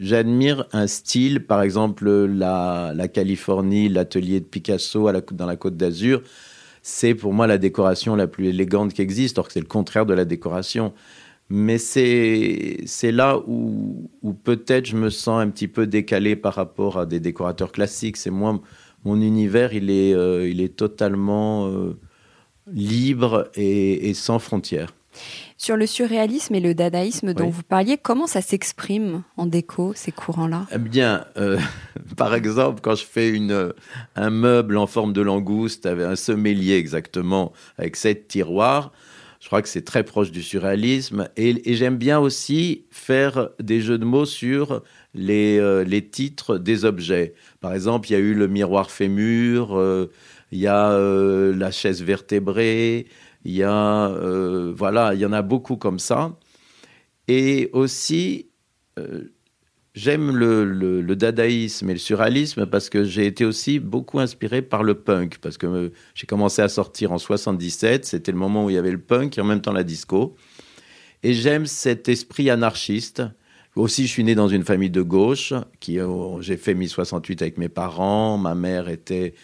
J'admire 0.00 0.64
un 0.72 0.86
style, 0.86 1.44
par 1.44 1.60
exemple 1.60 2.08
la, 2.08 2.94
Californie, 3.12 3.88
l'atelier 3.88 4.38
de 4.38 4.44
Picasso 4.44 5.10
dans 5.32 5.46
la 5.46 5.56
Côte 5.56 5.76
d'Azur. 5.76 6.22
C'est 6.82 7.16
pour 7.16 7.32
moi 7.32 7.48
la 7.48 7.58
décoration 7.58 8.14
la 8.14 8.28
plus 8.28 8.48
élégante 8.48 8.94
qui 8.94 9.02
existe, 9.02 9.38
or 9.38 9.48
que 9.48 9.52
c'est 9.52 9.60
le 9.60 9.66
contraire 9.66 10.06
de 10.06 10.14
la 10.14 10.24
décoration. 10.24 10.92
Mais 11.50 11.78
c'est 11.78 13.12
là 13.12 13.38
où, 13.46 14.10
peut-être 14.44 14.86
je 14.86 14.96
me 14.96 15.10
sens 15.10 15.40
un 15.40 15.48
petit 15.48 15.68
peu 15.68 15.86
décalé 15.86 16.36
par 16.36 16.54
rapport 16.54 16.98
à 16.98 17.06
des 17.06 17.20
décorateurs 17.20 17.72
classiques. 17.72 18.18
C'est 18.18 18.30
moi, 18.30 18.60
mon 19.04 19.20
univers, 19.20 19.72
il 19.72 19.90
est, 19.90 20.14
euh, 20.14 20.48
il 20.48 20.60
est 20.60 20.76
totalement 20.76 21.66
euh, 21.68 21.98
libre 22.66 23.50
et 23.54 24.12
sans 24.14 24.38
frontières. 24.38 24.92
Sur 25.56 25.76
le 25.76 25.86
surréalisme 25.86 26.54
et 26.54 26.60
le 26.60 26.72
dadaïsme 26.72 27.34
dont 27.34 27.48
vous 27.48 27.64
parliez, 27.64 27.98
comment 27.98 28.28
ça 28.28 28.40
s'exprime 28.40 29.24
en 29.36 29.46
déco, 29.46 29.92
ces 29.94 30.12
courants-là? 30.12 30.66
Eh 30.72 30.78
bien, 30.78 31.24
euh, 31.36 31.58
par 32.16 32.34
exemple, 32.34 32.80
quand 32.80 32.94
je 32.94 33.04
fais 33.04 33.28
une, 33.30 33.72
un 34.14 34.30
meuble 34.30 34.76
en 34.76 34.86
forme 34.86 35.12
de 35.12 35.20
langouste, 35.20 35.84
avec 35.86 36.06
un 36.06 36.14
sommelier 36.14 36.74
exactement, 36.74 37.52
avec 37.76 37.96
sept 37.96 38.28
tiroirs, 38.28 38.92
je 39.40 39.46
crois 39.46 39.62
que 39.62 39.68
c'est 39.68 39.84
très 39.84 40.04
proche 40.04 40.30
du 40.30 40.42
surréalisme. 40.42 41.28
Et, 41.36 41.74
j'aime 41.74 41.96
bien 41.96 42.18
aussi 42.18 42.86
faire 42.90 43.50
des 43.60 43.80
jeux 43.80 43.98
de 43.98 44.04
mots 44.04 44.26
sur 44.26 44.82
les, 45.14 45.58
euh, 45.58 45.84
les 45.84 46.04
titres 46.06 46.58
des 46.58 46.84
objets. 46.84 47.34
Par 47.60 47.72
exemple, 47.74 48.08
il 48.08 48.12
y 48.12 48.16
a 48.16 48.18
eu 48.18 48.34
le 48.34 48.48
miroir 48.48 48.90
fémur, 48.90 49.78
euh, 49.78 50.10
il 50.50 50.58
y 50.58 50.66
a 50.66 50.98
la 50.98 51.70
chaise 51.70 52.02
vertébrée, 52.02 53.06
il 53.44 53.52
y 53.52 53.62
a, 53.62 54.08
euh, 54.08 54.72
voilà, 54.76 55.14
il 55.14 55.20
y 55.20 55.26
en 55.26 55.32
a 55.32 55.42
beaucoup 55.42 55.76
comme 55.76 55.98
ça. 55.98 56.36
Et 57.28 57.70
aussi, 57.72 58.50
euh, 58.98 59.32
j'aime 59.98 60.36
le, 60.36 61.16
dadaïsme 61.16 61.90
et 61.90 61.92
le 61.94 61.98
surréalisme 61.98 62.66
parce 62.66 62.88
que 62.88 63.04
j'ai 63.04 63.26
été 63.26 63.44
aussi 63.44 63.80
beaucoup 63.80 64.20
inspiré 64.20 64.62
par 64.62 64.84
le 64.84 64.94
punk. 64.94 65.38
Parce 65.38 65.58
que 65.58 65.66
euh, 65.66 65.92
j'ai 66.14 66.26
commencé 66.26 66.62
à 66.62 66.68
sortir 66.68 67.12
en 67.12 67.18
77, 67.18 68.04
c'était 68.04 68.32
le 68.32 68.38
moment 68.38 68.64
où 68.64 68.70
il 68.70 68.74
y 68.74 68.78
avait 68.78 68.92
le 68.92 69.00
punk 69.00 69.36
et 69.36 69.40
en 69.40 69.44
même 69.44 69.60
temps 69.60 69.72
la 69.72 69.82
disco. 69.82 70.36
Et 71.24 71.34
j'aime 71.34 71.66
cet 71.66 72.08
esprit 72.08 72.48
anarchiste. 72.48 73.22
Aussi, 73.74 74.06
je 74.06 74.12
suis 74.12 74.24
né 74.24 74.34
dans 74.34 74.48
une 74.48 74.64
famille 74.64 74.90
de 74.90 75.02
gauche. 75.02 75.52
Qui, 75.80 75.98
j'ai 76.40 76.56
fait 76.56 76.74
1068 76.74 77.42
avec 77.42 77.58
mes 77.58 77.68
parents. 77.68 78.38
Ma 78.38 78.54
mère 78.54 78.88
était 78.88 79.34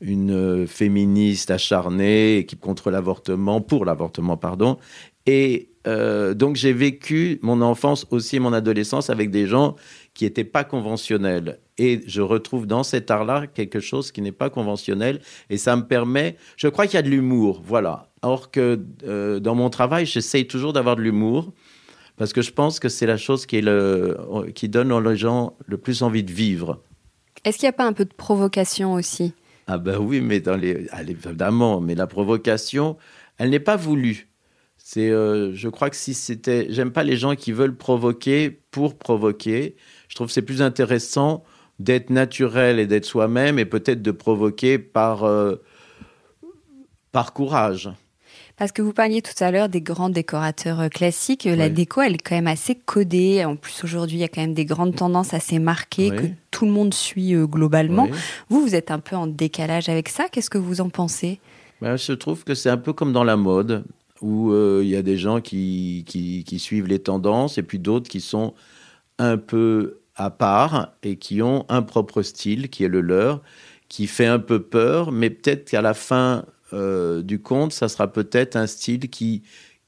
une 0.00 0.66
féministe 0.66 1.50
acharnée, 1.50 2.38
équipe 2.38 2.60
contre 2.60 2.90
l'avortement, 2.90 3.60
pour 3.60 3.84
l'avortement, 3.84 4.36
pardon. 4.36 4.78
Et 5.26 5.68
donc 6.34 6.56
j'ai 6.56 6.72
vécu 6.72 7.38
mon 7.42 7.60
enfance 7.62 8.06
aussi 8.10 8.36
et 8.36 8.38
mon 8.40 8.52
adolescence 8.52 9.10
avec 9.10 9.30
des 9.30 9.46
gens 9.46 9.76
qui 10.14 10.24
n'étaient 10.24 10.44
pas 10.44 10.64
conventionnels. 10.64 11.60
Et 11.78 12.00
je 12.06 12.20
retrouve 12.20 12.66
dans 12.66 12.82
cet 12.82 13.10
art-là 13.10 13.46
quelque 13.46 13.80
chose 13.80 14.10
qui 14.10 14.20
n'est 14.20 14.32
pas 14.32 14.50
conventionnel. 14.50 15.20
Et 15.48 15.56
ça 15.56 15.76
me 15.76 15.82
permet, 15.82 16.36
je 16.56 16.68
crois 16.68 16.86
qu'il 16.86 16.96
y 16.96 16.98
a 16.98 17.02
de 17.02 17.08
l'humour, 17.08 17.62
voilà. 17.64 18.10
Or 18.22 18.50
que 18.50 18.80
dans 19.38 19.54
mon 19.54 19.70
travail, 19.70 20.06
j'essaye 20.06 20.46
toujours 20.46 20.72
d'avoir 20.72 20.96
de 20.96 21.02
l'humour 21.02 21.52
parce 22.18 22.32
que 22.32 22.42
je 22.42 22.50
pense 22.50 22.80
que 22.80 22.88
c'est 22.88 23.06
la 23.06 23.16
chose 23.16 23.46
qui, 23.46 23.58
est 23.58 23.62
le, 23.62 24.18
qui 24.54 24.68
donne 24.68 24.92
aux 24.92 25.14
gens 25.14 25.56
le 25.66 25.78
plus 25.78 26.02
envie 26.02 26.24
de 26.24 26.32
vivre. 26.32 26.82
Est-ce 27.44 27.58
qu'il 27.58 27.66
n'y 27.66 27.70
a 27.70 27.72
pas 27.72 27.86
un 27.86 27.92
peu 27.92 28.04
de 28.04 28.12
provocation 28.12 28.92
aussi? 28.92 29.32
Ah 29.68 29.78
ben 29.78 29.98
oui, 29.98 30.20
mais 30.20 30.40
dans 30.40 30.56
les, 30.56 30.88
évidemment, 30.98 31.80
mais 31.80 31.94
la 31.94 32.06
provocation, 32.06 32.96
elle 33.38 33.50
n'est 33.50 33.60
pas 33.60 33.76
voulue. 33.76 34.28
C'est, 34.90 35.10
euh, 35.10 35.52
je 35.52 35.68
crois 35.68 35.90
que 35.90 35.96
si 35.96 36.14
c'était, 36.14 36.66
j'aime 36.70 36.92
pas 36.92 37.02
les 37.02 37.18
gens 37.18 37.34
qui 37.34 37.52
veulent 37.52 37.76
provoquer 37.76 38.48
pour 38.70 38.96
provoquer. 38.96 39.76
Je 40.08 40.14
trouve 40.14 40.28
que 40.28 40.32
c'est 40.32 40.40
plus 40.40 40.62
intéressant 40.62 41.44
d'être 41.78 42.08
naturel 42.08 42.78
et 42.78 42.86
d'être 42.86 43.04
soi-même 43.04 43.58
et 43.58 43.66
peut-être 43.66 44.00
de 44.00 44.10
provoquer 44.12 44.78
par 44.78 45.24
euh, 45.24 45.56
par 47.12 47.34
courage. 47.34 47.90
Parce 48.56 48.72
que 48.72 48.80
vous 48.80 48.94
parliez 48.94 49.20
tout 49.20 49.44
à 49.44 49.50
l'heure 49.50 49.68
des 49.68 49.82
grands 49.82 50.08
décorateurs 50.08 50.80
euh, 50.80 50.88
classiques. 50.88 51.44
La 51.44 51.68
déco, 51.68 52.00
elle 52.00 52.14
est 52.14 52.26
quand 52.26 52.36
même 52.36 52.46
assez 52.46 52.74
codée. 52.74 53.44
En 53.44 53.56
plus, 53.56 53.84
aujourd'hui, 53.84 54.16
il 54.16 54.20
y 54.20 54.24
a 54.24 54.28
quand 54.28 54.40
même 54.40 54.54
des 54.54 54.64
grandes 54.64 54.96
tendances 54.96 55.34
assez 55.34 55.58
marquées 55.58 56.08
que 56.08 56.28
tout 56.50 56.64
le 56.64 56.72
monde 56.72 56.94
suit 56.94 57.34
euh, 57.34 57.44
globalement. 57.46 58.08
Vous, 58.48 58.62
vous 58.62 58.74
êtes 58.74 58.90
un 58.90 59.00
peu 59.00 59.16
en 59.16 59.26
décalage 59.26 59.90
avec 59.90 60.08
ça. 60.08 60.28
Qu'est-ce 60.32 60.48
que 60.48 60.56
vous 60.56 60.80
en 60.80 60.88
pensez? 60.88 61.40
Ben, 61.82 61.96
Je 61.96 62.14
trouve 62.14 62.44
que 62.44 62.54
c'est 62.54 62.70
un 62.70 62.78
peu 62.78 62.94
comme 62.94 63.12
dans 63.12 63.22
la 63.22 63.36
mode, 63.36 63.84
où 64.20 64.52
euh, 64.52 64.80
il 64.82 64.88
y 64.88 64.96
a 64.96 65.02
des 65.02 65.16
gens 65.16 65.40
qui, 65.40 66.04
qui, 66.06 66.58
suivent 66.58 66.86
les 66.86 66.98
tendances 66.98 67.58
et 67.58 67.62
puis 67.62 67.78
d'autres 67.78 68.08
qui 68.08 68.20
sont 68.20 68.54
un 69.18 69.36
peu 69.36 70.00
à 70.16 70.30
part 70.30 70.92
et 71.02 71.16
qui 71.16 71.42
ont 71.42 71.64
un 71.68 71.82
propre 71.82 72.22
style 72.22 72.68
qui 72.68 72.84
est 72.84 72.88
le 72.88 73.00
leur, 73.00 73.42
qui 73.88 74.06
fait 74.06 74.26
un 74.26 74.38
peu 74.38 74.60
peur, 74.62 75.12
mais 75.12 75.30
peut-être 75.30 75.70
qu'à 75.70 75.82
la 75.82 75.94
fin 75.94 76.44
euh, 76.72 77.22
du 77.22 77.40
compte, 77.40 77.72
ça 77.72 77.88
sera 77.88 78.12
peut-être 78.12 78.56
un 78.56 78.66
style 78.66 79.08
qui 79.08 79.42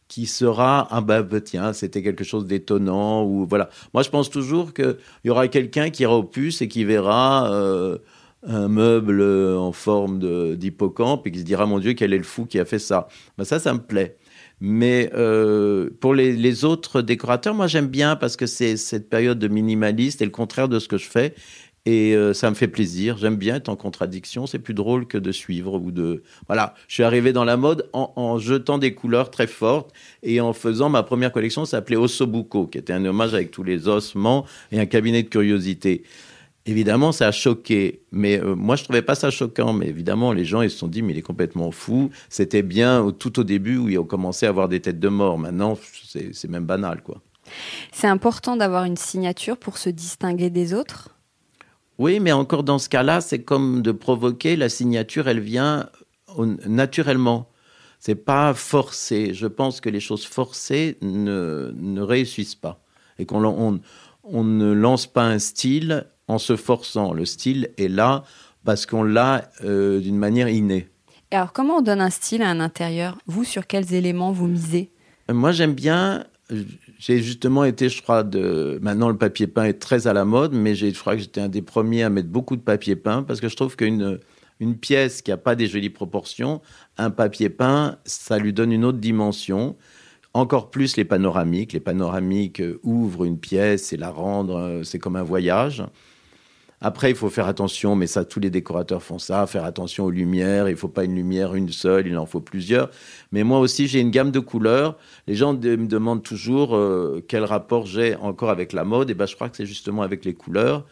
qui 0.08 0.26
sera 0.26 0.88
ah 0.90 1.00
bah, 1.02 1.22
bah 1.22 1.40
tiens 1.40 1.72
c'était 1.72 2.02
quelque 2.02 2.24
chose 2.24 2.46
d'étonnant 2.46 3.24
ou 3.24 3.46
voilà. 3.48 3.70
Moi 3.94 4.02
je 4.02 4.10
pense 4.10 4.28
toujours 4.30 4.74
qu'il 4.74 4.96
y 5.24 5.30
aura 5.30 5.46
quelqu'un 5.48 5.90
qui 5.90 6.02
ira 6.02 6.16
au 6.16 6.24
puce 6.24 6.62
et 6.62 6.68
qui 6.68 6.84
verra 6.84 7.52
euh, 7.52 7.98
un 8.42 8.68
meuble 8.68 9.22
en 9.22 9.72
forme 9.72 10.56
d'hippocampe 10.56 11.26
et 11.26 11.30
qui 11.30 11.40
se 11.40 11.44
dira 11.44 11.66
mon 11.66 11.78
dieu 11.78 11.92
quel 11.92 12.12
est 12.12 12.18
le 12.18 12.24
fou 12.24 12.46
qui 12.46 12.58
a 12.58 12.64
fait 12.64 12.78
ça. 12.80 13.08
Bah, 13.38 13.44
ça 13.44 13.60
ça 13.60 13.72
me 13.72 13.80
plaît 13.80 14.16
mais 14.60 15.10
euh, 15.14 15.88
pour 16.00 16.14
les, 16.14 16.64
autres 16.64 17.00
décorateurs, 17.00 17.54
moi 17.54 17.66
j'aime 17.66 17.88
bien 17.88 18.16
parce 18.16 18.36
que 18.36 18.46
c'est 18.46 18.76
cette 18.76 19.08
période 19.08 19.38
de 19.38 19.48
minimaliste 19.48 20.20
et 20.20 20.26
le 20.26 20.30
contraire 20.30 20.68
de 20.68 20.78
ce 20.78 20.88
que 20.88 20.98
je 20.98 21.08
fais. 21.08 21.34
Et 21.86 22.14
euh, 22.14 22.34
ça 22.34 22.50
me 22.50 22.54
fait 22.54 22.68
plaisir. 22.68 23.16
J'aime 23.16 23.36
bien 23.36 23.56
être 23.56 23.70
en 23.70 23.76
contradiction. 23.76 24.46
C'est 24.46 24.58
plus 24.58 24.74
drôle 24.74 25.06
que 25.06 25.16
de 25.16 25.32
suivre 25.32 25.80
ou 25.80 25.90
de. 25.90 26.22
Voilà. 26.46 26.74
Je 26.88 26.94
suis 26.94 27.02
arrivé 27.02 27.32
dans 27.32 27.44
la 27.44 27.56
mode 27.56 27.88
en, 27.94 28.12
en 28.16 28.38
jetant 28.38 28.76
des 28.76 28.94
couleurs 28.94 29.30
très 29.30 29.46
fortes 29.46 29.90
et 30.22 30.42
en 30.42 30.52
faisant 30.52 30.90
ma 30.90 31.02
première 31.02 31.32
collection 31.32 31.64
s'appelait 31.64 31.96
Ossobuco, 31.96 32.66
qui 32.66 32.76
était 32.76 32.92
un 32.92 33.04
hommage 33.06 33.32
avec 33.32 33.50
tous 33.50 33.62
les 33.62 33.88
ossements 33.88 34.44
et 34.72 34.78
un 34.78 34.84
cabinet 34.84 35.22
de 35.22 35.28
curiosité. 35.28 36.02
Évidemment, 36.66 37.10
ça 37.10 37.28
a 37.28 37.32
choqué, 37.32 38.02
mais 38.12 38.38
euh, 38.38 38.54
moi 38.54 38.76
je 38.76 38.84
trouvais 38.84 39.02
pas 39.02 39.14
ça 39.14 39.30
choquant. 39.30 39.72
Mais 39.72 39.88
évidemment, 39.88 40.32
les 40.32 40.44
gens 40.44 40.60
ils 40.62 40.70
se 40.70 40.78
sont 40.78 40.88
dit 40.88 41.02
mais 41.02 41.12
il 41.12 41.18
est 41.18 41.22
complètement 41.22 41.70
fou. 41.70 42.10
C'était 42.28 42.62
bien 42.62 43.10
tout 43.18 43.40
au 43.40 43.44
début 43.44 43.78
où 43.78 43.88
ils 43.88 43.98
ont 43.98 44.04
commencé 44.04 44.46
à 44.46 44.50
avoir 44.50 44.68
des 44.68 44.80
têtes 44.80 45.00
de 45.00 45.08
mort. 45.08 45.38
Maintenant, 45.38 45.78
c'est 46.04 46.48
même 46.48 46.66
banal, 46.66 47.02
quoi. 47.02 47.22
C'est 47.92 48.06
important 48.06 48.56
d'avoir 48.56 48.84
une 48.84 48.96
signature 48.96 49.56
pour 49.56 49.78
se 49.78 49.88
distinguer 49.90 50.50
des 50.50 50.74
autres? 50.74 51.16
Oui, 51.98 52.20
mais 52.20 52.32
encore 52.32 52.62
dans 52.62 52.78
ce 52.78 52.88
cas-là, 52.88 53.20
c'est 53.20 53.42
comme 53.42 53.82
de 53.82 53.92
provoquer. 53.92 54.56
La 54.56 54.68
signature, 54.68 55.28
elle 55.28 55.40
vient 55.40 55.88
naturellement. 56.66 57.50
C'est 57.98 58.14
pas 58.14 58.54
forcé. 58.54 59.34
Je 59.34 59.46
pense 59.46 59.80
que 59.80 59.90
les 59.90 60.00
choses 60.00 60.24
forcées 60.24 60.96
ne, 61.02 61.72
ne 61.76 62.00
réussissent 62.00 62.54
pas. 62.54 62.82
Et 63.18 63.26
qu'on 63.26 63.44
on, 63.44 63.80
on 64.24 64.44
ne 64.44 64.72
lance 64.72 65.06
pas 65.06 65.24
un 65.24 65.38
style 65.38 66.06
en 66.30 66.38
se 66.38 66.56
forçant. 66.56 67.12
Le 67.12 67.24
style 67.24 67.70
est 67.76 67.88
là 67.88 68.24
parce 68.64 68.86
qu'on 68.86 69.02
l'a 69.02 69.50
euh, 69.64 70.00
d'une 70.00 70.16
manière 70.16 70.48
innée. 70.48 70.88
Et 71.32 71.36
alors, 71.36 71.52
comment 71.52 71.78
on 71.78 71.82
donne 71.82 72.00
un 72.00 72.10
style 72.10 72.42
à 72.42 72.48
un 72.48 72.60
intérieur? 72.60 73.18
Vous, 73.26 73.44
sur 73.44 73.66
quels 73.66 73.94
éléments 73.94 74.32
vous 74.32 74.46
misez? 74.46 74.90
Moi, 75.28 75.52
j'aime 75.52 75.74
bien 75.74 76.24
j'ai 76.98 77.22
justement 77.22 77.64
été, 77.64 77.88
je 77.88 78.02
crois, 78.02 78.24
de. 78.24 78.78
Maintenant, 78.82 79.08
le 79.08 79.16
papier 79.16 79.46
peint 79.46 79.64
est 79.64 79.78
très 79.78 80.06
à 80.08 80.12
la 80.12 80.24
mode, 80.24 80.52
mais 80.52 80.74
je 80.74 80.88
crois 80.98 81.14
que 81.14 81.22
j'étais 81.22 81.40
un 81.40 81.48
des 81.48 81.62
premiers 81.62 82.02
à 82.02 82.10
mettre 82.10 82.28
beaucoup 82.28 82.56
de 82.56 82.60
papier 82.60 82.96
peint 82.96 83.22
parce 83.22 83.40
que 83.40 83.48
je 83.48 83.54
trouve 83.56 83.76
qu'une 83.76 84.18
une 84.58 84.76
pièce 84.76 85.22
qui 85.22 85.30
n'a 85.30 85.38
pas 85.38 85.54
des 85.54 85.66
jolies 85.66 85.90
proportions, 85.90 86.60
un 86.98 87.10
papier 87.10 87.48
peint, 87.48 87.96
ça 88.04 88.36
lui 88.36 88.52
donne 88.52 88.72
une 88.72 88.84
autre 88.84 88.98
dimension. 88.98 89.76
Encore 90.34 90.70
plus 90.70 90.96
les 90.96 91.04
panoramiques. 91.04 91.72
Les 91.72 91.80
panoramiques 91.80 92.62
ouvrent 92.82 93.24
une 93.24 93.38
pièce 93.38 93.92
et 93.92 93.96
la 93.96 94.10
rendre, 94.10 94.82
c'est 94.84 94.98
comme 94.98 95.16
un 95.16 95.22
voyage. 95.22 95.82
Après, 96.82 97.10
il 97.10 97.16
faut 97.16 97.28
faire 97.28 97.46
attention, 97.46 97.94
mais 97.94 98.06
ça, 98.06 98.24
tous 98.24 98.40
les 98.40 98.48
décorateurs 98.48 99.02
font 99.02 99.18
ça, 99.18 99.46
faire 99.46 99.64
attention 99.64 100.06
aux 100.06 100.10
lumières. 100.10 100.66
Il 100.68 100.72
ne 100.72 100.76
faut 100.76 100.88
pas 100.88 101.04
une 101.04 101.14
lumière 101.14 101.54
une 101.54 101.70
seule, 101.70 102.06
il 102.06 102.16
en 102.16 102.24
faut 102.24 102.40
plusieurs. 102.40 102.90
Mais 103.32 103.44
moi 103.44 103.58
aussi, 103.58 103.86
j'ai 103.86 104.00
une 104.00 104.10
gamme 104.10 104.30
de 104.30 104.40
couleurs. 104.40 104.96
Les 105.26 105.34
gens 105.34 105.52
me 105.52 105.86
demandent 105.86 106.22
toujours 106.22 106.74
euh, 106.74 107.22
quel 107.28 107.44
rapport 107.44 107.84
j'ai 107.84 108.16
encore 108.16 108.48
avec 108.48 108.72
la 108.72 108.84
mode. 108.84 109.10
Et 109.10 109.14
ben, 109.14 109.26
je 109.26 109.34
crois 109.34 109.50
que 109.50 109.58
c'est 109.58 109.66
justement 109.66 110.00
avec 110.00 110.24
les 110.24 110.32
couleurs, 110.32 110.86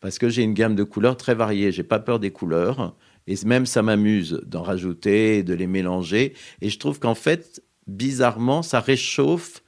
parce 0.00 0.18
que 0.18 0.28
j'ai 0.28 0.42
une 0.42 0.54
gamme 0.54 0.74
de 0.74 0.84
couleurs 0.84 1.16
très 1.16 1.34
variée. 1.34 1.72
J'ai 1.72 1.84
pas 1.84 2.00
peur 2.00 2.18
des 2.18 2.30
couleurs. 2.30 2.94
Et 3.26 3.34
même 3.46 3.64
ça 3.64 3.80
m'amuse 3.80 4.42
d'en 4.44 4.62
rajouter, 4.62 5.42
de 5.42 5.54
les 5.54 5.66
mélanger. 5.66 6.34
Et 6.60 6.68
je 6.68 6.78
trouve 6.78 6.98
qu'en 6.98 7.14
fait, 7.14 7.62
bizarrement, 7.86 8.62
ça 8.62 8.80
réchauffe 8.80 9.62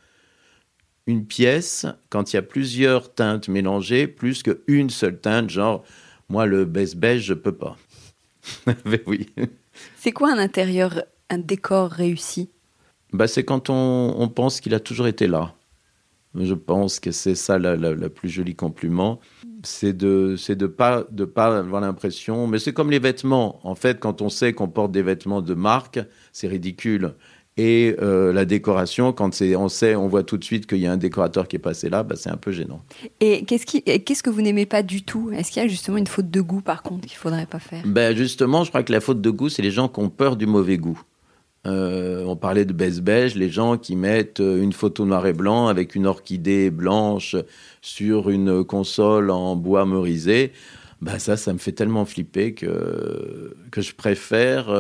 une 1.07 1.27
pièce 1.27 1.87
quand 2.11 2.33
il 2.33 2.37
y 2.37 2.39
a 2.39 2.43
plusieurs 2.43 3.15
teintes 3.15 3.49
mélangées, 3.49 4.07
plus 4.07 4.43
qu'une 4.43 4.91
seule 4.91 5.21
teinte, 5.21 5.51
genre, 5.51 5.85
moi, 6.29 6.47
le 6.47 6.65
beige 6.65 6.97
beige, 6.97 7.25
je 7.25 7.35
peux 7.35 7.53
pas. 7.53 7.77
Mais 8.85 9.03
oui. 9.07 9.29
C'est 9.99 10.13
quoi 10.13 10.33
un 10.33 10.39
intérieur, 10.39 11.03
un 11.31 11.39
décor 11.39 11.91
réussi? 11.91 12.51
Bah, 13.13 13.27
C'est 13.27 13.45
quand 13.45 13.71
on, 13.71 14.15
on 14.19 14.29
pense 14.29 14.61
qu'il 14.61 14.75
a 14.75 14.81
toujours 14.81 15.07
été 15.07 15.27
là. 15.27 15.55
Je 16.35 16.55
pense 16.55 16.99
que 16.99 17.11
c'est 17.11 17.35
ça 17.35 17.59
la, 17.59 17.77
la, 17.77 18.09
plus 18.09 18.31
jolie 18.31 18.55
compliment. 18.55 19.21
C'est 19.65 19.93
de 19.93 20.35
c'est 20.39 20.57
de 20.57 20.67
pas 20.67 21.05
de 21.11 21.27
pas 21.27 21.59
avoir 21.59 21.83
l'impression. 21.83 22.47
Mais 22.47 22.59
c'est 22.59 22.73
comme 22.73 22.91
les 22.91 22.99
vêtements. 22.99 23.61
En 23.67 23.75
fait, 23.75 24.01
quand 24.01 24.23
on 24.23 24.31
sait 24.31 24.55
qu'on 24.55 24.69
porte 24.69 24.93
des 24.93 25.03
vêtements 25.03 25.43
de 25.43 25.53
marque, 25.53 26.01
c'est 26.33 26.49
ridicule. 26.49 27.15
Et 27.59 27.95
euh, 28.01 28.33
la 28.33 28.47
décoration, 28.47 29.13
quand 29.13 29.31
on 29.43 29.69
sait, 29.69 29.95
on 29.95 30.09
voit 30.09 30.23
tout 30.23 30.39
de 30.39 30.45
suite 30.45 30.67
qu'il 30.67 30.79
y 30.79 30.87
a 30.87 30.93
un 30.93 30.97
décorateur 30.97 31.47
qui 31.47 31.57
est 31.57 31.59
passé 31.59 31.91
là, 31.91 32.03
bah, 32.03 32.15
c'est 32.17 32.31
un 32.31 32.39
peu 32.39 32.51
gênant. 32.51 32.83
Et 33.21 33.45
qu'est-ce, 33.45 33.67
qui, 33.67 33.83
qu'est-ce 33.83 34.23
que 34.23 34.31
vous 34.31 34.41
n'aimez 34.41 34.65
pas 34.65 34.83
du 34.83 35.03
tout? 35.03 35.31
Est-ce 35.33 35.53
qu'il 35.53 35.63
y 35.63 35.65
a 35.65 35.69
justement 35.69 35.99
une 35.99 36.07
faute 36.07 36.31
de 36.31 36.41
goût, 36.41 36.63
par 36.63 36.83
contre, 36.83 37.07
qu'il 37.07 37.17
ne 37.17 37.21
faudrait 37.21 37.47
pas 37.47 37.59
faire? 37.59 37.83
Ben 37.85 38.17
Justement, 38.17 38.65
je 38.65 38.71
crois 38.71 38.83
que 38.83 38.93
la 38.93 39.01
faute 39.01 39.21
de 39.21 39.31
goût, 39.31 39.51
c'est 39.51 39.63
les 39.63 39.71
gens 39.71 39.89
qui 39.89 40.01
ont 40.01 40.09
peur 40.09 40.37
du 40.37 40.47
mauvais 40.47 40.79
goût. 40.79 41.01
Euh, 41.67 42.25
on 42.25 42.37
parlait 42.37 42.65
de 42.65 42.73
baisse 42.73 43.01
beige, 43.01 43.37
les 43.37 43.51
gens 43.51 43.77
qui 43.77 43.97
mettent 43.97 44.41
euh, 44.41 44.61
une 44.61 44.73
photo 44.73 45.05
noir 45.05 45.27
et 45.27 45.33
blanc 45.33 45.69
avec 45.69 45.95
une 45.95 46.07
orchidée 46.07 46.71
blanche 46.71 47.37
sur 47.83 48.31
une 48.31 48.65
console 48.65 49.31
en 49.31 49.55
bois 49.57 49.85
merisé. 49.85 50.53
Ben 51.03 51.19
ça, 51.19 51.37
ça 51.37 51.53
me 51.53 51.59
fait 51.59 51.73
tellement 51.73 52.05
flipper 52.05 52.55
que, 52.55 53.55
que 53.71 53.81
je 53.81 53.95
préfère 53.95 54.71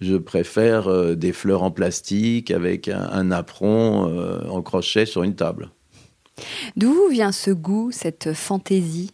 je 0.00 0.16
préfère 0.16 0.88
euh, 0.88 1.14
des 1.14 1.32
fleurs 1.32 1.62
en 1.62 1.70
plastique 1.70 2.50
avec 2.50 2.88
un, 2.88 3.30
apron 3.30 4.08
euh, 4.08 4.46
en 4.48 4.62
crochet 4.62 5.06
sur 5.06 5.22
une 5.22 5.34
table. 5.34 5.70
D'où 6.76 7.08
vient 7.10 7.32
ce 7.32 7.50
goût, 7.50 7.90
cette 7.92 8.32
fantaisie? 8.32 9.10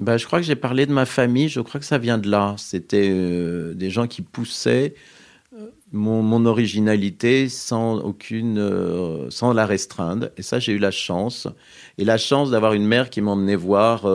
Bah, 0.00 0.16
Je 0.16 0.26
crois 0.26 0.40
que 0.40 0.44
j'ai 0.46 0.56
parlé 0.56 0.86
de 0.86 0.92
ma 0.92 1.06
famille, 1.06 1.48
je 1.48 1.60
crois 1.60 1.80
que 1.80 1.86
ça 1.86 1.98
vient 1.98 2.18
de 2.18 2.28
là. 2.28 2.54
C'était 2.58 3.10
euh, 3.10 3.74
des 3.74 3.90
gens 3.90 4.06
qui 4.06 4.22
poussaient 4.22 4.94
mon, 5.92 6.44
originalité 6.46 7.48
sans 7.48 7.98
aucune, 7.98 9.28
sans 9.30 9.52
la 9.52 9.66
restreindre. 9.66 10.28
Et 10.36 10.42
ça, 10.42 10.58
j'ai 10.58 10.72
eu 10.72 10.78
la 10.78 10.90
chance. 10.90 11.48
Et 11.96 12.04
la 12.04 12.18
chance 12.18 12.50
d'avoir 12.50 12.74
une 12.74 12.86
mère 12.86 13.10
qui 13.10 13.20
m'emmenait 13.20 13.56
voir 13.56 14.06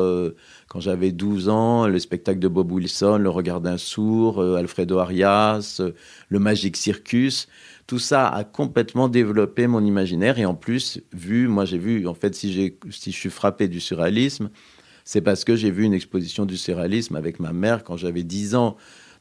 quand 0.73 0.79
j'avais 0.79 1.11
12 1.11 1.49
ans, 1.49 1.87
le 1.87 1.99
spectacle 1.99 2.39
de 2.39 2.47
Bob 2.47 2.71
Wilson, 2.71 3.19
Le 3.19 3.29
regard 3.29 3.61
d'un 3.61 3.77
sourd, 3.77 4.41
euh, 4.41 4.55
Alfredo 4.55 4.97
Arias, 4.97 5.77
euh, 5.81 5.91
le 6.29 6.39
Magic 6.39 6.75
Circus, 6.75 7.47
tout 7.85 7.99
ça 7.99 8.27
a 8.27 8.43
complètement 8.43 9.07
développé 9.07 9.67
mon 9.67 9.85
imaginaire 9.85 10.39
et 10.39 10.45
en 10.45 10.55
plus, 10.55 10.99
vu, 11.11 11.47
moi 11.47 11.65
j'ai 11.65 11.77
vu, 11.77 12.07
en 12.07 12.15
fait, 12.15 12.33
si, 12.33 12.73
si 12.89 13.11
je 13.11 13.15
suis 13.15 13.29
frappé 13.29 13.67
du 13.67 13.79
surréalisme, 13.79 14.49
c'est 15.05 15.21
parce 15.21 15.43
que 15.43 15.55
j'ai 15.55 15.69
vu 15.69 15.83
une 15.83 15.93
exposition 15.93 16.47
du 16.47 16.57
surréalisme 16.57 17.15
avec 17.15 17.39
ma 17.39 17.53
mère 17.53 17.83
quand 17.83 17.95
j'avais 17.95 18.23
10 18.23 18.55
ans 18.55 18.75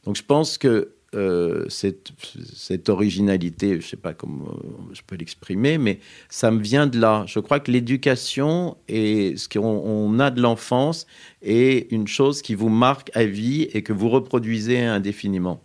Donc 0.05 0.15
je 0.15 0.23
pense 0.23 0.57
que 0.57 0.93
euh, 1.15 1.65
cette, 1.69 2.11
cette, 2.55 2.89
originalité, 2.89 3.71
je 3.71 3.75
ne 3.75 3.81
sais 3.81 3.97
pas 3.97 4.13
comment 4.13 4.57
je 4.93 5.01
peux 5.05 5.15
l'exprimer, 5.15 5.77
mais 5.77 5.99
ça 6.29 6.51
me 6.51 6.61
vient 6.61 6.87
de 6.87 6.99
là. 6.99 7.23
Je 7.27 7.39
crois 7.39 7.59
que 7.59 7.71
l'éducation 7.71 8.77
et 8.87 9.35
ce 9.37 9.47
qu'on 9.47 10.19
a 10.19 10.31
de 10.31 10.41
l'enfance 10.41 11.05
est 11.41 11.91
une 11.91 12.07
chose 12.07 12.41
qui 12.41 12.55
vous 12.55 12.69
marque 12.69 13.11
à 13.15 13.25
vie 13.25 13.63
et 13.73 13.83
que 13.83 13.93
vous 13.93 14.09
reproduisez 14.09 14.79
indéfiniment. 14.81 15.61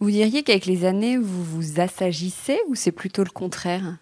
Vous 0.00 0.10
diriez 0.10 0.42
qu'avec 0.42 0.66
les 0.66 0.84
années, 0.84 1.18
vous 1.18 1.44
vous 1.44 1.80
assagissez 1.80 2.58
ou 2.68 2.74
c'est 2.74 2.92
plutôt 2.92 3.24
le 3.24 3.30
contraire? 3.30 3.98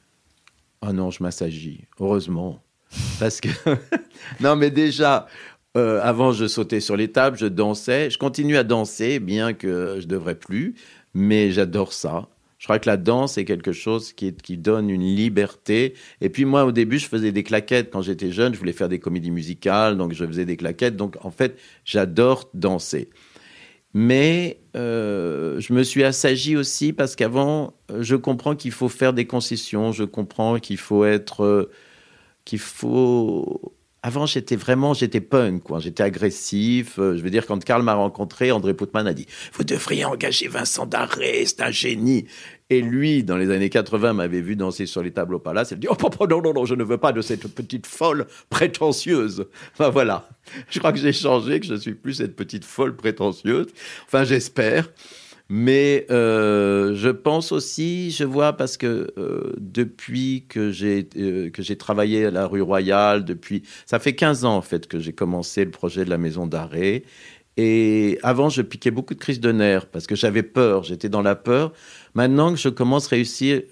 Ah 0.82 0.92
non, 0.92 1.10
je 1.10 1.22
m'assagis, 1.22 1.84
heureusement. 1.98 2.62
Parce 3.18 3.40
que, 3.40 3.48
non, 4.40 4.56
mais 4.56 4.70
déjà, 4.70 5.26
euh, 5.76 6.00
avant, 6.02 6.32
je 6.32 6.46
sautais 6.46 6.80
sur 6.80 6.96
les 6.96 7.08
tables, 7.08 7.36
je 7.38 7.46
dansais. 7.46 8.10
Je 8.10 8.18
continue 8.18 8.56
à 8.56 8.64
danser, 8.64 9.20
bien 9.20 9.52
que 9.52 9.98
je 10.00 10.06
devrais 10.06 10.34
plus, 10.34 10.74
mais 11.14 11.52
j'adore 11.52 11.92
ça. 11.92 12.28
Je 12.58 12.64
crois 12.64 12.78
que 12.78 12.88
la 12.88 12.96
danse 12.96 13.36
est 13.36 13.44
quelque 13.44 13.72
chose 13.72 14.14
qui, 14.14 14.34
qui, 14.34 14.56
donne 14.56 14.88
une 14.88 15.02
liberté. 15.02 15.94
Et 16.22 16.30
puis 16.30 16.46
moi, 16.46 16.64
au 16.64 16.72
début, 16.72 16.98
je 16.98 17.06
faisais 17.06 17.30
des 17.30 17.42
claquettes 17.42 17.90
quand 17.90 18.00
j'étais 18.00 18.32
jeune. 18.32 18.54
Je 18.54 18.58
voulais 18.58 18.72
faire 18.72 18.88
des 18.88 18.98
comédies 18.98 19.30
musicales, 19.30 19.98
donc 19.98 20.14
je 20.14 20.24
faisais 20.24 20.46
des 20.46 20.56
claquettes. 20.56 20.96
Donc 20.96 21.16
en 21.22 21.30
fait, 21.30 21.58
j'adore 21.84 22.48
danser. 22.54 23.10
Mais 23.92 24.60
euh, 24.76 25.60
je 25.60 25.72
me 25.72 25.82
suis 25.82 26.04
assagi 26.04 26.56
aussi 26.56 26.92
parce 26.92 27.16
qu'avant, 27.16 27.74
je 27.98 28.16
comprends 28.16 28.56
qu'il 28.56 28.72
faut 28.72 28.88
faire 28.88 29.12
des 29.12 29.26
concessions. 29.26 29.92
Je 29.92 30.04
comprends 30.04 30.58
qu'il 30.58 30.78
faut 30.78 31.04
être, 31.04 31.44
euh, 31.44 31.70
qu'il 32.44 32.58
faut 32.58 33.75
avant, 34.06 34.24
j'étais 34.24 34.54
vraiment, 34.54 34.94
j'étais 34.94 35.20
punk, 35.20 35.64
quoi. 35.64 35.80
J'étais 35.80 36.04
agressif. 36.04 37.00
Euh, 37.00 37.16
je 37.16 37.22
veux 37.24 37.30
dire, 37.30 37.44
quand 37.44 37.64
Karl 37.64 37.82
m'a 37.82 37.94
rencontré, 37.94 38.52
André 38.52 38.72
Poutman 38.72 39.04
a 39.04 39.12
dit 39.12 39.26
Vous 39.54 39.64
devriez 39.64 40.04
engager 40.04 40.46
Vincent 40.46 40.86
Darré, 40.86 41.42
c'est 41.44 41.60
un 41.60 41.72
génie. 41.72 42.26
Et 42.70 42.82
lui, 42.82 43.24
dans 43.24 43.36
les 43.36 43.50
années 43.50 43.68
80, 43.68 44.12
m'avait 44.12 44.42
vu 44.42 44.54
danser 44.54 44.86
sur 44.86 45.02
les 45.02 45.10
tables 45.10 45.34
au 45.34 45.40
palace. 45.40 45.72
Il 45.72 45.80
dit 45.80 45.88
Oh, 45.90 45.96
non, 46.30 46.40
non, 46.40 46.52
non, 46.52 46.64
je 46.64 46.76
ne 46.76 46.84
veux 46.84 46.98
pas 46.98 47.10
de 47.10 47.20
cette 47.20 47.48
petite 47.52 47.88
folle 47.88 48.28
prétentieuse. 48.48 49.46
Enfin, 49.72 49.88
voilà. 49.88 50.28
Je 50.70 50.78
crois 50.78 50.92
que 50.92 51.00
j'ai 51.00 51.12
changé, 51.12 51.58
que 51.58 51.66
je 51.66 51.72
ne 51.72 51.78
suis 51.78 51.94
plus 51.94 52.14
cette 52.14 52.36
petite 52.36 52.64
folle 52.64 52.94
prétentieuse. 52.94 53.66
Enfin, 54.06 54.22
j'espère. 54.22 54.88
Mais 55.48 56.06
euh, 56.10 56.94
je 56.96 57.08
pense 57.08 57.52
aussi, 57.52 58.10
je 58.10 58.24
vois, 58.24 58.54
parce 58.54 58.76
que 58.76 59.12
euh, 59.16 59.52
depuis 59.58 60.44
que 60.48 60.72
j'ai 60.72 61.08
euh, 61.16 61.50
que 61.50 61.62
j'ai 61.62 61.76
travaillé 61.76 62.26
à 62.26 62.30
la 62.32 62.46
rue 62.46 62.62
Royale, 62.62 63.24
depuis 63.24 63.62
ça 63.86 64.00
fait 64.00 64.14
15 64.14 64.44
ans 64.44 64.56
en 64.56 64.62
fait 64.62 64.88
que 64.88 64.98
j'ai 64.98 65.12
commencé 65.12 65.64
le 65.64 65.70
projet 65.70 66.04
de 66.04 66.10
la 66.10 66.18
maison 66.18 66.46
d'arrêt. 66.48 67.04
Et 67.56 68.18
avant, 68.22 68.48
je 68.48 68.60
piquais 68.60 68.90
beaucoup 68.90 69.14
de 69.14 69.20
crises 69.20 69.40
de 69.40 69.52
nerfs 69.52 69.86
parce 69.86 70.06
que 70.06 70.16
j'avais 70.16 70.42
peur, 70.42 70.82
j'étais 70.82 71.08
dans 71.08 71.22
la 71.22 71.36
peur. 71.36 71.72
Maintenant 72.14 72.52
que 72.52 72.58
je 72.58 72.68
commence 72.68 73.06
à 73.06 73.10
réussir, 73.10 73.62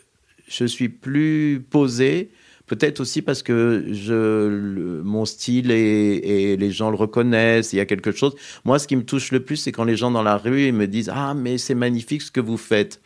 je 0.47 0.65
suis 0.65 0.89
plus 0.89 1.65
posé. 1.69 2.31
Peut-être 2.67 3.01
aussi 3.01 3.21
parce 3.21 3.43
que 3.43 3.85
je, 3.93 5.03
mon 5.03 5.27
style 5.27 5.71
et, 5.71 6.57
les 6.57 6.71
gens 6.71 6.91
le 6.91 6.97
reconnaissent, 6.97 7.75
il 7.75 7.77
y 7.77 7.81
a 7.81 7.87
quelque 7.87 8.11
chose. 8.11 8.35
Moi, 8.65 8.79
ce 8.79 8.89
qui 8.89 8.97
me 8.97 9.05
touche 9.05 9.33
le 9.33 9.41
plus, 9.41 9.57
c'est 9.57 9.73
quand 9.73 9.85
les 9.85 9.97
gens 9.97 10.11
dans 10.11 10.23
la 10.23 10.39
rue 10.39 10.73
me 10.73 10.87
disent 10.87 11.11
Ah, 11.13 11.35
mais 11.35 11.59
c'est 11.59 11.75
magnifique 11.75 12.23
ce 12.23 12.31
que 12.31 12.41
vous 12.41 12.57
faites. 12.57 13.03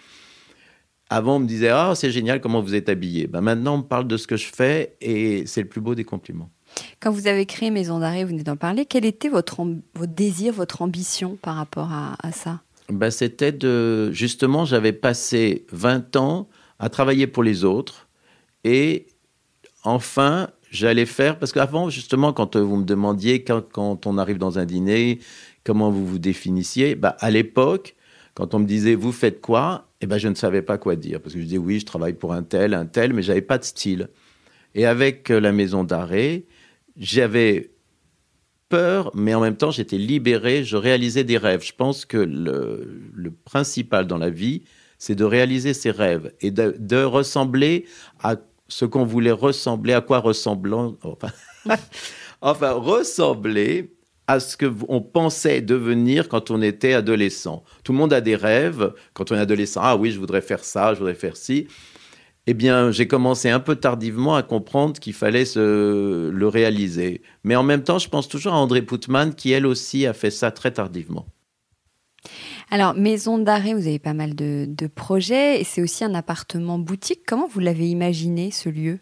Avant, 1.11 1.37
on 1.37 1.39
me 1.41 1.47
disait 1.47 1.71
Ah, 1.71 1.95
c'est 1.97 2.13
génial 2.13 2.41
comment 2.41 2.61
vous 2.61 2.77
êtes 2.77 2.89
habillé. 2.89 3.27
Ben, 3.27 3.41
maintenant, 3.41 3.75
on 3.75 3.79
me 3.79 3.83
parle 3.83 4.07
de 4.07 4.17
ce 4.17 4.29
que 4.29 4.37
je 4.37 4.47
fais 4.47 4.97
et 5.01 5.45
c'est 5.47 5.63
le 5.63 5.69
plus 5.69 5.81
beau 5.81 5.97
des 5.97 6.05
compliments. 6.05 6.51
Quand 7.01 7.11
vous 7.11 7.27
avez 7.27 7.45
créé 7.45 7.71
Maison 7.71 7.99
d'arrêt, 7.99 8.23
vous 8.23 8.31
venez 8.31 8.45
d'en 8.45 8.57
parler, 8.57 8.87
quel 8.87 9.05
était 9.05 9.29
votre, 9.29 9.67
votre 9.95 10.13
désir, 10.13 10.53
votre 10.53 10.83
ambition 10.83 11.37
par 11.43 11.57
rapport 11.57 11.91
à, 11.91 12.17
à 12.25 12.31
ça? 12.31 12.61
Ben, 12.91 13.11
C'était 13.11 13.53
de. 13.53 14.13
Justement, 14.13 14.65
j'avais 14.65 14.93
passé 14.93 15.67
20 15.73 16.15
ans 16.15 16.49
à 16.79 16.89
travailler 16.89 17.27
pour 17.27 17.43
les 17.43 17.65
autres 17.65 18.09
et 18.63 19.07
enfin, 19.89 20.49
j'allais 20.71 21.07
faire, 21.07 21.39
parce 21.39 21.53
qu'avant, 21.53 21.91
justement, 21.91 22.33
quand 22.33 22.57
euh, 22.57 22.61
vous 22.61 22.77
me 22.77 22.85
demandiez, 22.85 23.43
quand, 23.43 24.07
on 24.07 24.19
arrive 24.19 24.39
dans 24.39 24.59
un 24.59 24.65
dîner, 24.65 25.19
comment 25.65 25.91
vous 25.91 26.07
vous 26.07 26.19
définissiez, 26.19 26.95
bah, 26.95 27.17
à 27.21 27.31
l'époque, 27.31 27.97
quand 28.35 28.55
on 28.55 28.61
me 28.61 28.67
disait, 28.67 28.95
vous 28.95 29.13
faites 29.13 29.41
quoi 29.41 29.89
Eh 30.01 30.07
ben, 30.07 30.19
je 30.19 30.29
ne 30.29 30.35
savais 30.35 30.63
pas 30.63 30.79
quoi 30.79 30.97
dire, 30.97 31.21
parce 31.21 31.35
que 31.35 31.41
je 31.41 31.45
disais, 31.45 31.59
oui, 31.59 31.81
je 31.81 31.87
travaille 31.87 32.13
pour 32.13 32.33
un 32.33 32.43
tel, 32.43 32.75
un 32.75 32.87
tel, 32.87 33.13
mais 33.13 33.23
j'avais 33.23 33.43
pas 33.43 33.59
de 33.59 33.65
style. 33.65 34.09
Et 34.75 34.87
avec 34.87 35.31
euh, 35.31 35.41
la 35.41 35.53
maison 35.53 35.85
d'arrêt, 35.85 36.45
j'avais 36.97 37.71
peur, 38.69 39.11
mais 39.15 39.35
en 39.35 39.41
même 39.41 39.57
temps, 39.57 39.71
j'étais 39.71 39.97
libéré, 39.97 40.65
je 40.65 40.77
réalisais 40.77 41.25
des 41.25 41.39
rêves. 41.39 41.65
Je 41.65 41.73
pense 41.73 42.05
que 42.05 42.19
le, 42.19 43.33
principal 43.45 44.07
dans 44.07 44.19
la 44.19 44.31
vie, 44.31 44.63
c'est 44.99 45.15
de 45.15 45.25
réaliser 45.25 45.73
ses 45.75 45.91
rêves 45.91 46.33
et 46.41 46.51
de 46.51 47.03
ressembler 47.05 47.87
à 48.23 48.37
ce 48.69 48.85
qu'on 48.85 49.05
voulait 49.05 49.33
ressembler, 49.33 49.95
à 49.95 50.01
quoi 50.01 50.19
ressemblant, 50.19 50.97
enfin, 51.03 51.33
ressembler 52.73 53.95
à 54.27 54.41
ce 54.41 54.57
qu'on 54.59 55.01
pensait 55.01 55.63
devenir 55.63 56.29
quand 56.29 56.51
on 56.51 56.61
était 56.61 56.93
adolescent. 56.93 57.65
Tout 57.83 57.93
le 57.93 57.99
monde 57.99 58.13
a 58.13 58.21
des 58.21 58.37
rêves. 58.37 58.93
Quand 59.15 59.33
on 59.33 59.35
est 59.35 59.41
adolescent, 59.41 59.81
ah 59.83 59.97
oui, 59.97 60.11
je 60.11 60.19
voudrais 60.19 60.43
faire 60.43 60.63
ça, 60.63 60.93
je 60.93 60.99
voudrais 60.99 61.15
faire 61.15 61.37
ci. 61.37 61.67
Eh 62.47 62.55
bien, 62.55 62.91
j'ai 62.91 63.07
commencé 63.07 63.49
un 63.49 63.61
peu 63.61 63.77
tardivement 63.77 64.37
à 64.37 64.43
comprendre 64.43 65.01
qu'il 65.01 65.15
fallait 65.15 65.45
le 65.57 66.47
réaliser. 66.47 67.23
Mais 67.43 67.57
en 67.57 67.63
même 67.63 67.83
temps, 67.83 67.99
je 67.99 68.09
pense 68.09 68.29
toujours 68.29 68.53
à 68.53 68.59
André 68.59 68.83
Poutman, 68.83 69.35
qui 69.35 69.53
elle 69.53 69.67
aussi 69.67 70.07
a 70.07 70.13
fait 70.13 70.31
ça 70.31 70.51
très 70.51 70.73
tardivement. 70.73 71.27
Alors, 72.71 72.95
maison 72.95 73.39
d'arrêt, 73.39 73.73
vous 73.73 73.87
avez 73.87 73.99
pas 73.99 74.13
mal 74.13 74.35
de, 74.35 74.87
projets 74.95 75.61
et 75.61 75.65
c'est 75.65 75.81
aussi 75.81 76.05
un 76.05 76.15
appartement 76.15 76.79
boutique. 76.79 77.21
Comment 77.27 77.49
vous 77.49 77.61
l'avez 77.61 77.89
imaginé, 77.89 78.51
ce 78.51 78.69
lieu? 78.69 78.99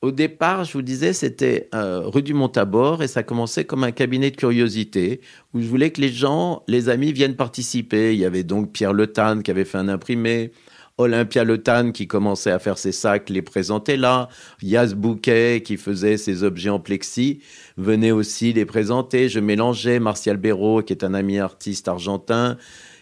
Au 0.00 0.10
départ, 0.10 0.64
je 0.64 0.72
vous 0.72 0.82
disais, 0.82 1.12
c'était 1.12 1.68
euh, 1.72 2.00
rue 2.00 2.22
du 2.22 2.34
Montabor 2.34 3.04
et 3.04 3.06
ça 3.06 3.22
commençait 3.22 3.64
comme 3.64 3.84
un 3.84 3.92
cabinet 3.92 4.32
de 4.32 4.36
curiosité 4.36 5.20
où 5.54 5.60
je 5.60 5.68
voulais 5.68 5.90
que 5.90 6.00
les 6.00 6.08
gens, 6.08 6.64
les 6.66 6.88
amis 6.88 7.12
viennent 7.12 7.36
participer. 7.36 8.12
Il 8.12 8.18
y 8.18 8.24
avait 8.24 8.42
donc 8.42 8.72
Pierre 8.72 8.92
Le 8.92 9.06
Tan 9.06 9.42
qui 9.42 9.52
avait 9.52 9.64
fait 9.64 9.78
un 9.78 9.88
imprimé, 9.88 10.50
Olympia 10.98 11.44
Le 11.44 11.62
Tan 11.62 11.92
qui 11.92 12.06
commençait 12.06 12.50
à 12.50 12.58
faire 12.58 12.78
ses 12.78 12.92
sacs, 12.92 13.30
les 13.30 13.42
présentait 13.42 13.96
là, 13.96 14.28
Yas 14.62 14.94
Bouquet 14.94 15.62
qui 15.64 15.76
faisait 15.76 16.16
ses 16.16 16.44
objets 16.44 16.70
en 16.70 16.80
plexi 16.80 17.40
venait 17.76 18.10
aussi 18.10 18.52
les 18.52 18.66
présenter. 18.66 19.28
Je 19.28 19.40
mélangeais 19.40 19.98
Martial 20.00 20.36
Béraud, 20.36 20.82
qui 20.82 20.92
est 20.92 21.04
un 21.04 21.14
ami 21.14 21.38
artiste 21.38 21.88
argentin, 21.88 22.58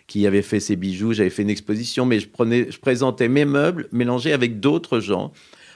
qui 0.07 0.27
avait 0.27 0.43
fait 0.43 0.61
ses 0.61 0.77
bijoux. 0.77 1.13
J'avais 1.13 1.31
fait 1.31 1.43
une 1.43 1.51
exposition, 1.51 2.07
mais 2.07 2.21
je, 2.21 2.29
prenais, 2.29 2.71
je 2.71 2.79
présentais 2.79 3.29
mes 3.29 3.45
meubles 3.45 3.89
mélangés 3.93 4.33
avec 4.33 4.61
d'autres 4.61 5.01
gens. 5.01 5.33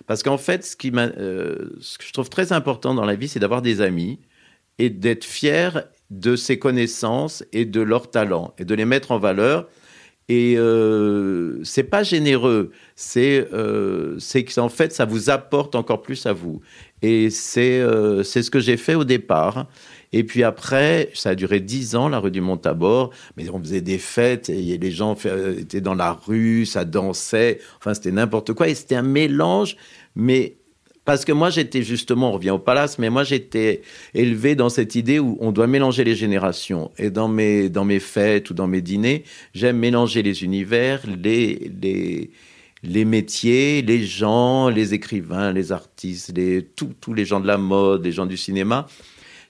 Parce 0.06 0.22
qu'en 0.22 0.38
fait, 0.38 0.64
ce, 0.64 0.76
qui 0.76 0.92
euh, 0.94 1.70
ce 1.80 1.98
que 1.98 2.04
je 2.04 2.12
trouve 2.12 2.28
très 2.28 2.52
important 2.52 2.94
dans 2.94 3.04
la 3.04 3.14
vie, 3.14 3.28
c'est 3.28 3.40
d'avoir 3.40 3.62
des 3.62 3.80
amis 3.80 4.18
et 4.78 4.90
d'être 4.90 5.24
fier 5.24 5.84
de 6.10 6.36
ses 6.36 6.58
connaissances 6.58 7.44
et 7.52 7.64
de 7.64 7.80
leurs 7.80 8.10
talents 8.10 8.54
et 8.58 8.64
de 8.64 8.74
les 8.74 8.84
mettre 8.84 9.12
en 9.12 9.18
valeur. 9.18 9.68
Et 10.30 10.54
euh, 10.56 11.62
c'est 11.64 11.82
pas 11.82 12.02
généreux, 12.02 12.70
c'est 12.96 13.46
euh, 13.52 14.18
qu'en 14.54 14.70
fait 14.70 14.90
ça 14.90 15.04
vous 15.04 15.28
apporte 15.28 15.74
encore 15.74 16.00
plus 16.00 16.24
à 16.24 16.32
vous. 16.32 16.62
Et 17.02 17.28
euh, 17.58 18.22
c'est 18.22 18.42
ce 18.42 18.50
que 18.50 18.60
j'ai 18.60 18.78
fait 18.78 18.94
au 18.94 19.04
départ. 19.04 19.66
Et 20.14 20.24
puis 20.24 20.42
après, 20.42 21.10
ça 21.12 21.30
a 21.30 21.34
duré 21.34 21.60
dix 21.60 21.96
ans, 21.96 22.08
la 22.08 22.18
rue 22.18 22.30
du 22.30 22.40
Montabor. 22.40 23.10
Mais 23.36 23.50
on 23.50 23.58
faisait 23.58 23.82
des 23.82 23.98
fêtes 23.98 24.48
et 24.48 24.78
les 24.78 24.90
gens 24.90 25.14
euh, 25.26 25.58
étaient 25.58 25.82
dans 25.82 25.94
la 25.94 26.12
rue, 26.12 26.64
ça 26.64 26.86
dansait. 26.86 27.58
Enfin, 27.78 27.92
c'était 27.92 28.12
n'importe 28.12 28.54
quoi. 28.54 28.68
Et 28.68 28.74
c'était 28.74 28.94
un 28.94 29.02
mélange. 29.02 29.76
Mais 30.16 30.56
parce 31.04 31.24
que 31.24 31.32
moi, 31.32 31.50
j'étais 31.50 31.82
justement, 31.82 32.30
on 32.30 32.32
revient 32.32 32.50
au 32.50 32.58
palace, 32.58 32.98
mais 32.98 33.10
moi, 33.10 33.24
j'étais 33.24 33.82
élevé 34.14 34.54
dans 34.54 34.70
cette 34.70 34.94
idée 34.94 35.18
où 35.18 35.36
on 35.40 35.52
doit 35.52 35.66
mélanger 35.66 36.04
les 36.04 36.14
générations. 36.14 36.90
Et 36.98 37.10
dans 37.10 37.28
mes, 37.28 37.68
dans 37.68 37.84
mes 37.84 38.00
fêtes 38.00 38.50
ou 38.50 38.54
dans 38.54 38.66
mes 38.66 38.80
dîners, 38.80 39.24
j'aime 39.54 39.78
mélanger 39.78 40.22
les 40.22 40.44
univers, 40.44 41.02
les, 41.06 41.70
les, 41.82 42.30
les 42.82 43.04
métiers, 43.04 43.82
les 43.82 44.04
gens, 44.04 44.68
les 44.68 44.94
écrivains, 44.94 45.52
les 45.52 45.72
artistes, 45.72 46.32
les, 46.36 46.62
tous 46.62 47.14
les 47.14 47.24
gens 47.24 47.40
de 47.40 47.46
la 47.46 47.58
mode, 47.58 48.04
les 48.04 48.12
gens 48.12 48.26
du 48.26 48.36
cinéma. 48.36 48.86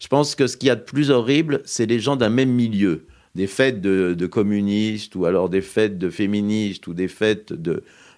Je 0.00 0.08
pense 0.08 0.34
que 0.34 0.46
ce 0.46 0.56
qu'il 0.56 0.66
y 0.68 0.70
a 0.70 0.76
de 0.76 0.82
plus 0.82 1.10
horrible, 1.10 1.62
c'est 1.64 1.86
les 1.86 2.00
gens 2.00 2.16
d'un 2.16 2.30
même 2.30 2.50
milieu. 2.50 3.06
Des 3.34 3.46
fêtes 3.46 3.80
de, 3.80 4.26
communistes, 4.26 5.16
ou 5.16 5.24
alors 5.24 5.48
des 5.48 5.60
fêtes 5.60 5.98
de 5.98 6.10
féministes, 6.10 6.86
ou 6.86 6.94
des 6.94 7.08
fêtes 7.08 7.52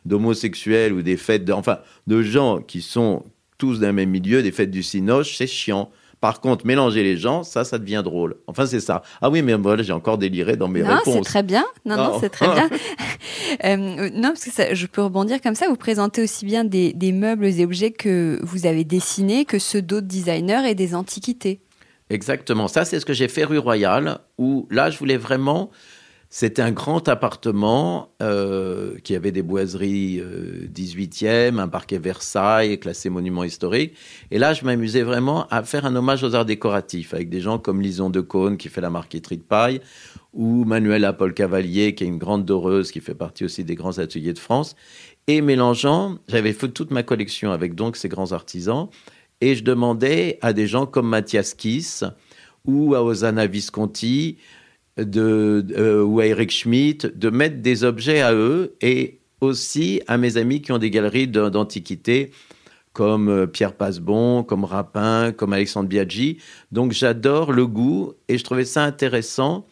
d'homosexuels, 0.07 0.92
ou 0.92 1.03
des 1.03 1.16
fêtes 1.16 1.45
de, 1.45 1.53
enfin, 1.53 1.79
de 2.07 2.23
gens 2.23 2.61
qui 2.61 2.83
sont 2.83 3.25
tous 3.59 3.81
d'un 3.81 3.92
même 3.92 4.11
milieu, 4.11 4.42
des 4.42 4.53
fêtes 4.53 4.71
du 4.71 4.83
Cinoche, 4.83 5.37
c'est 5.37 5.47
chiant. 5.47 5.90
Par 6.21 6.40
contre, 6.40 6.66
mélanger 6.66 7.03
les 7.03 7.16
gens, 7.16 7.42
ça, 7.42 7.64
ça 7.64 7.79
devient 7.79 8.01
drôle. 8.03 8.37
Enfin, 8.47 8.64
c'est 8.64 8.81
ça. 8.81 9.03
Ah 9.21 9.29
oui, 9.29 9.42
mais 9.42 9.55
voilà, 9.55 9.83
j'ai 9.83 9.92
encore 9.92 10.16
déliré 10.16 10.57
dans 10.57 10.69
mes 10.69 10.83
non, 10.83 10.97
réponses. 10.97 11.14
c'est 11.14 11.21
très 11.21 11.42
bien. 11.42 11.64
Non, 11.85 11.97
non, 11.97 12.19
c'est 12.21 12.31
très 12.31 12.49
bien. 12.53 12.69
Euh, 13.64 14.11
non, 14.12 14.31
parce 14.31 14.45
que 14.45 14.75
je 14.75 14.87
peux 14.87 15.03
rebondir 15.03 15.40
comme 15.40 15.55
ça. 15.55 15.69
Vous 15.69 15.77
présentez 15.77 16.23
aussi 16.23 16.45
bien 16.45 16.64
des, 16.64 17.12
meubles 17.12 17.47
et 17.47 17.64
objets 17.64 17.90
que 17.90 18.38
vous 18.42 18.66
avez 18.66 18.85
dessinés 18.85 19.45
que 19.45 19.59
ceux 19.59 19.81
d'autres 19.81 20.07
designers 20.07 20.69
et 20.69 20.75
des 20.75 20.95
antiquités. 20.95 21.61
Exactement. 22.11 22.69
Ça, 22.69 22.85
c'est 22.85 23.01
ce 23.01 23.07
que 23.07 23.12
j'ai 23.12 23.29
fait 23.29 23.45
rue 23.45 23.59
Royale, 23.59 24.19
où 24.37 24.66
là, 24.71 24.90
je 24.90 24.99
voulais 24.99 25.16
vraiment 25.16 25.71
C'était 26.29 26.62
un 26.62 26.73
grand 26.73 27.09
appartement 27.09 28.11
euh, 28.21 28.99
qui 29.05 29.15
avait 29.15 29.31
des 29.31 29.43
boiseries 29.43 30.21
18e, 30.75 31.59
un 31.59 31.69
parquet 31.69 31.99
Versailles 31.99 32.79
classé 32.81 33.11
monument 33.11 33.45
historique. 33.45 33.95
Et 34.31 34.39
là, 34.39 34.53
je 34.53 34.65
m'amusais 34.65 35.03
vraiment 35.03 35.47
à 35.49 35.62
faire 35.62 35.87
un 35.87 35.95
hommage 35.95 36.25
aux 36.25 36.35
arts 36.35 36.45
décoratifs 36.45 37.15
avec 37.15 37.31
des 37.31 37.41
gens 37.41 37.59
comme 37.59 37.81
Lison 37.81 38.11
de 38.11 38.21
Cône 38.21 38.57
qui 38.57 38.69
fait 38.69 38.81
la 38.81 38.91
marqueterie 38.91 39.39
de 39.39 39.43
paille 39.43 39.81
ou 40.33 40.65
Manuela 40.65 41.12
Paul 41.12 41.33
Cavalier 41.33 41.95
qui 41.95 42.05
est 42.05 42.09
une 42.09 42.19
grande 42.19 42.45
doreuse 42.45 42.91
qui 42.91 43.01
fait 43.01 43.15
partie 43.15 43.45
aussi 43.45 43.65
des 43.65 43.75
grands 43.75 43.99
ateliers 43.99 44.33
de 44.33 44.39
France. 44.39 44.77
Et 45.29 45.41
mélangeant, 45.41 46.19
j'avais 46.29 46.53
fait 46.53 46.69
toute 46.69 46.91
ma 46.91 47.03
collection 47.03 47.51
avec 47.51 47.75
donc 47.75 47.97
ces 47.97 48.09
grands 48.09 48.33
artisans 48.33 48.89
et 49.41 49.55
je 49.55 49.65
demandais 49.65 50.39
à 50.43 50.53
des 50.53 50.67
gens 50.67 50.87
comme 50.87 51.09
Mathias 51.09 51.55
Kiss 51.55 52.05
ou 52.65 52.95
à 52.95 53.03
Osana 53.03 53.47
Visconti 53.47 54.39
de, 54.97 55.65
euh, 55.77 56.03
ou 56.03 56.21
à 56.21 56.27
Eric 56.27 56.51
Schmidt 56.51 57.09
de 57.15 57.31
mettre 57.31 57.61
des 57.61 57.85
objets 57.85 58.21
à 58.21 58.35
eux 58.35 58.75
et 58.81 59.21
aussi 59.41 60.01
à 60.07 60.17
mes 60.17 60.37
amis 60.37 60.63
qui 60.63 60.73
ont 60.73 60.79
des 60.79 60.91
galeries 60.91 61.29
d'antiquité 61.29 62.31
comme 62.93 63.29
euh, 63.29 63.47
Pierre 63.47 63.75
Passebon, 63.75 64.43
comme 64.43 64.65
Rapin, 64.65 65.33
comme 65.33 65.53
Alexandre 65.53 65.89
Biaggi. 65.89 66.39
Donc 66.73 66.93
j'adore 66.93 67.53
le 67.53 67.67
goût 67.67 68.15
et 68.29 68.39
je 68.39 68.45
trouvais 68.45 68.65
ça 68.65 68.85
intéressant 68.85 69.67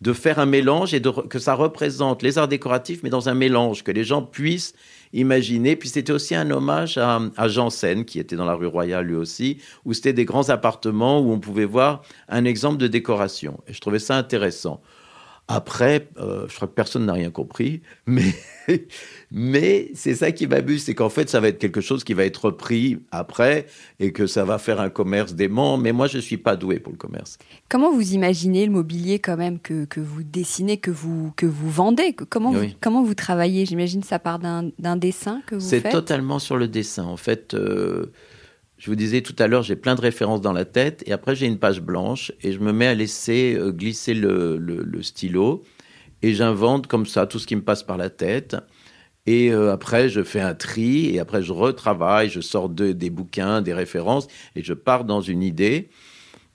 de 0.00 0.14
faire 0.14 0.38
un 0.38 0.46
mélange 0.46 0.94
et 0.94 1.02
que 1.02 1.38
ça 1.38 1.52
représente 1.52 2.22
les 2.22 2.38
arts 2.38 2.48
décoratifs, 2.48 3.02
mais 3.02 3.10
dans 3.10 3.28
un 3.28 3.34
mélange, 3.34 3.84
que 3.84 3.92
les 3.92 4.04
gens 4.04 4.22
puissent 4.22 4.74
imaginer. 5.12 5.76
Puis 5.76 5.88
c'était 5.88 6.12
aussi 6.12 6.34
un 6.34 6.50
hommage 6.50 6.98
à, 6.98 7.20
à 7.36 7.48
Janssen, 7.48 8.04
qui 8.04 8.18
était 8.18 8.36
dans 8.36 8.44
la 8.44 8.54
rue 8.54 8.66
Royale 8.66 9.06
lui 9.06 9.16
aussi, 9.16 9.58
où 9.84 9.92
c'était 9.92 10.12
des 10.12 10.24
grands 10.24 10.48
appartements 10.48 11.20
où 11.20 11.32
on 11.32 11.40
pouvait 11.40 11.64
voir 11.64 12.02
un 12.28 12.44
exemple 12.44 12.78
de 12.78 12.86
décoration. 12.86 13.60
Et 13.66 13.72
je 13.72 13.80
trouvais 13.80 13.98
ça 13.98 14.16
intéressant. 14.16 14.80
Après, 15.52 16.08
euh, 16.18 16.46
je 16.48 16.54
crois 16.54 16.68
que 16.68 16.74
personne 16.74 17.06
n'a 17.06 17.12
rien 17.12 17.32
compris, 17.32 17.82
mais, 18.06 18.32
mais 19.32 19.90
c'est 19.94 20.14
ça 20.14 20.30
qui 20.30 20.46
m'abuse, 20.46 20.84
c'est 20.84 20.94
qu'en 20.94 21.08
fait, 21.08 21.28
ça 21.28 21.40
va 21.40 21.48
être 21.48 21.58
quelque 21.58 21.80
chose 21.80 22.04
qui 22.04 22.14
va 22.14 22.24
être 22.24 22.44
repris 22.44 23.00
après 23.10 23.66
et 23.98 24.12
que 24.12 24.28
ça 24.28 24.44
va 24.44 24.58
faire 24.58 24.80
un 24.80 24.90
commerce 24.90 25.34
dément. 25.34 25.76
Mais 25.76 25.90
moi, 25.90 26.06
je 26.06 26.18
ne 26.18 26.22
suis 26.22 26.36
pas 26.36 26.54
doué 26.54 26.78
pour 26.78 26.92
le 26.92 26.98
commerce. 26.98 27.36
Comment 27.68 27.92
vous 27.92 28.14
imaginez 28.14 28.64
le 28.64 28.70
mobilier 28.70 29.18
quand 29.18 29.36
même 29.36 29.58
que, 29.58 29.86
que 29.86 29.98
vous 29.98 30.22
dessinez, 30.22 30.76
que 30.76 30.92
vous, 30.92 31.32
que 31.34 31.46
vous 31.46 31.68
vendez? 31.68 32.14
Comment, 32.14 32.52
vous, 32.52 32.66
comment 32.80 33.02
vous 33.02 33.14
travaillez? 33.14 33.66
J'imagine 33.66 34.04
ça 34.04 34.20
part 34.20 34.38
d'un 34.38 34.96
dessin 34.96 35.42
que 35.46 35.56
vous 35.56 35.68
faites 35.68 35.82
C'est 35.82 35.90
totalement 35.90 36.38
sur 36.38 36.56
le 36.56 36.68
dessin. 36.68 37.02
En 37.02 37.16
fait, 37.16 37.54
euh, 37.54 38.12
je 38.80 38.86
vous 38.86 38.96
disais 38.96 39.20
tout 39.20 39.36
à 39.38 39.46
l'heure, 39.46 39.62
j'ai 39.62 39.76
plein 39.76 39.94
de 39.94 40.00
références 40.00 40.40
dans 40.40 40.54
la 40.54 40.64
tête, 40.64 41.04
et 41.06 41.12
après 41.12 41.36
j'ai 41.36 41.46
une 41.46 41.58
page 41.58 41.82
blanche, 41.82 42.32
et 42.42 42.52
je 42.52 42.60
me 42.60 42.72
mets 42.72 42.86
à 42.86 42.94
laisser 42.94 43.54
euh, 43.54 43.72
glisser 43.72 44.14
le, 44.14 45.02
stylo, 45.02 45.62
et 46.22 46.32
j'invente 46.32 46.86
comme 46.86 47.04
ça 47.04 47.26
tout 47.26 47.38
ce 47.38 47.46
qui 47.46 47.56
me 47.56 47.62
passe 47.62 47.82
par 47.82 47.98
la 47.98 48.08
tête. 48.08 48.56
Et 49.26 49.52
euh, 49.52 49.70
après, 49.70 50.08
je 50.08 50.22
fais 50.22 50.40
un 50.40 50.54
tri, 50.54 51.14
et 51.14 51.20
après 51.20 51.42
je 51.42 51.52
retravaille, 51.52 52.30
je 52.30 52.40
sors 52.40 52.70
des 52.70 53.10
bouquins, 53.10 53.60
des 53.60 53.74
références, 53.74 54.28
et 54.56 54.62
je 54.62 54.72
pars 54.72 55.04
dans 55.04 55.20
une 55.20 55.42
idée 55.42 55.90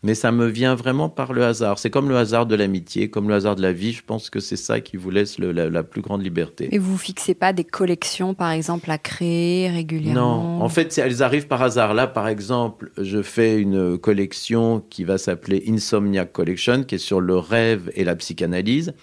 mais 0.05 0.13
ça 0.13 0.31
me 0.31 0.45
vient 0.45 0.75
vraiment 0.75 1.09
par 1.09 1.33
le 1.33 1.43
hasard. 1.43 1.79
C'est 1.79 1.89
comme 1.89 2.09
le 2.09 2.15
hasard 2.15 2.45
de 2.45 2.55
l'amitié, 2.55 3.09
comme 3.09 3.27
le 3.27 3.33
hasard 3.33 3.55
de 3.55 3.63
la 3.63 3.73
vie. 3.73 3.91
Je 3.91 4.03
pense 4.05 4.29
que 4.29 4.39
c'est 4.39 4.55
ça 4.55 4.79
qui 4.79 4.97
vous 4.97 5.09
laisse 5.09 5.39
la, 5.39 5.81
plus 5.81 6.01
grande 6.01 6.21
liberté. 6.21 6.69
Et 6.71 6.77
vous 6.77 6.95
fixez 6.95 7.33
pas 7.33 7.53
des 7.53 7.63
collections, 7.63 8.35
par 8.35 8.51
exemple, 8.51 8.91
à 8.91 8.99
créer 8.99 9.67
régulièrement 9.67 10.59
Non, 10.59 10.63
en 10.63 10.69
fait, 10.69 10.95
elles 10.99 11.23
arrivent 11.23 11.47
par 11.47 11.63
hasard. 11.63 11.95
Là, 11.95 12.05
par 12.05 12.27
exemple, 12.27 12.91
je 13.01 13.23
fais 13.23 13.59
une 13.59 13.97
collection 13.97 14.83
qui 14.91 15.03
va 15.05 15.17
s'appeler 15.17 15.63
Insomniac 15.67 16.31
Collection, 16.31 16.83
qui 16.83 16.95
est 16.95 16.99
sur 16.99 17.19
le 17.19 17.39
rêve 17.39 17.91
et 17.95 18.03
la 18.03 18.15
psychanalyse. 18.15 18.93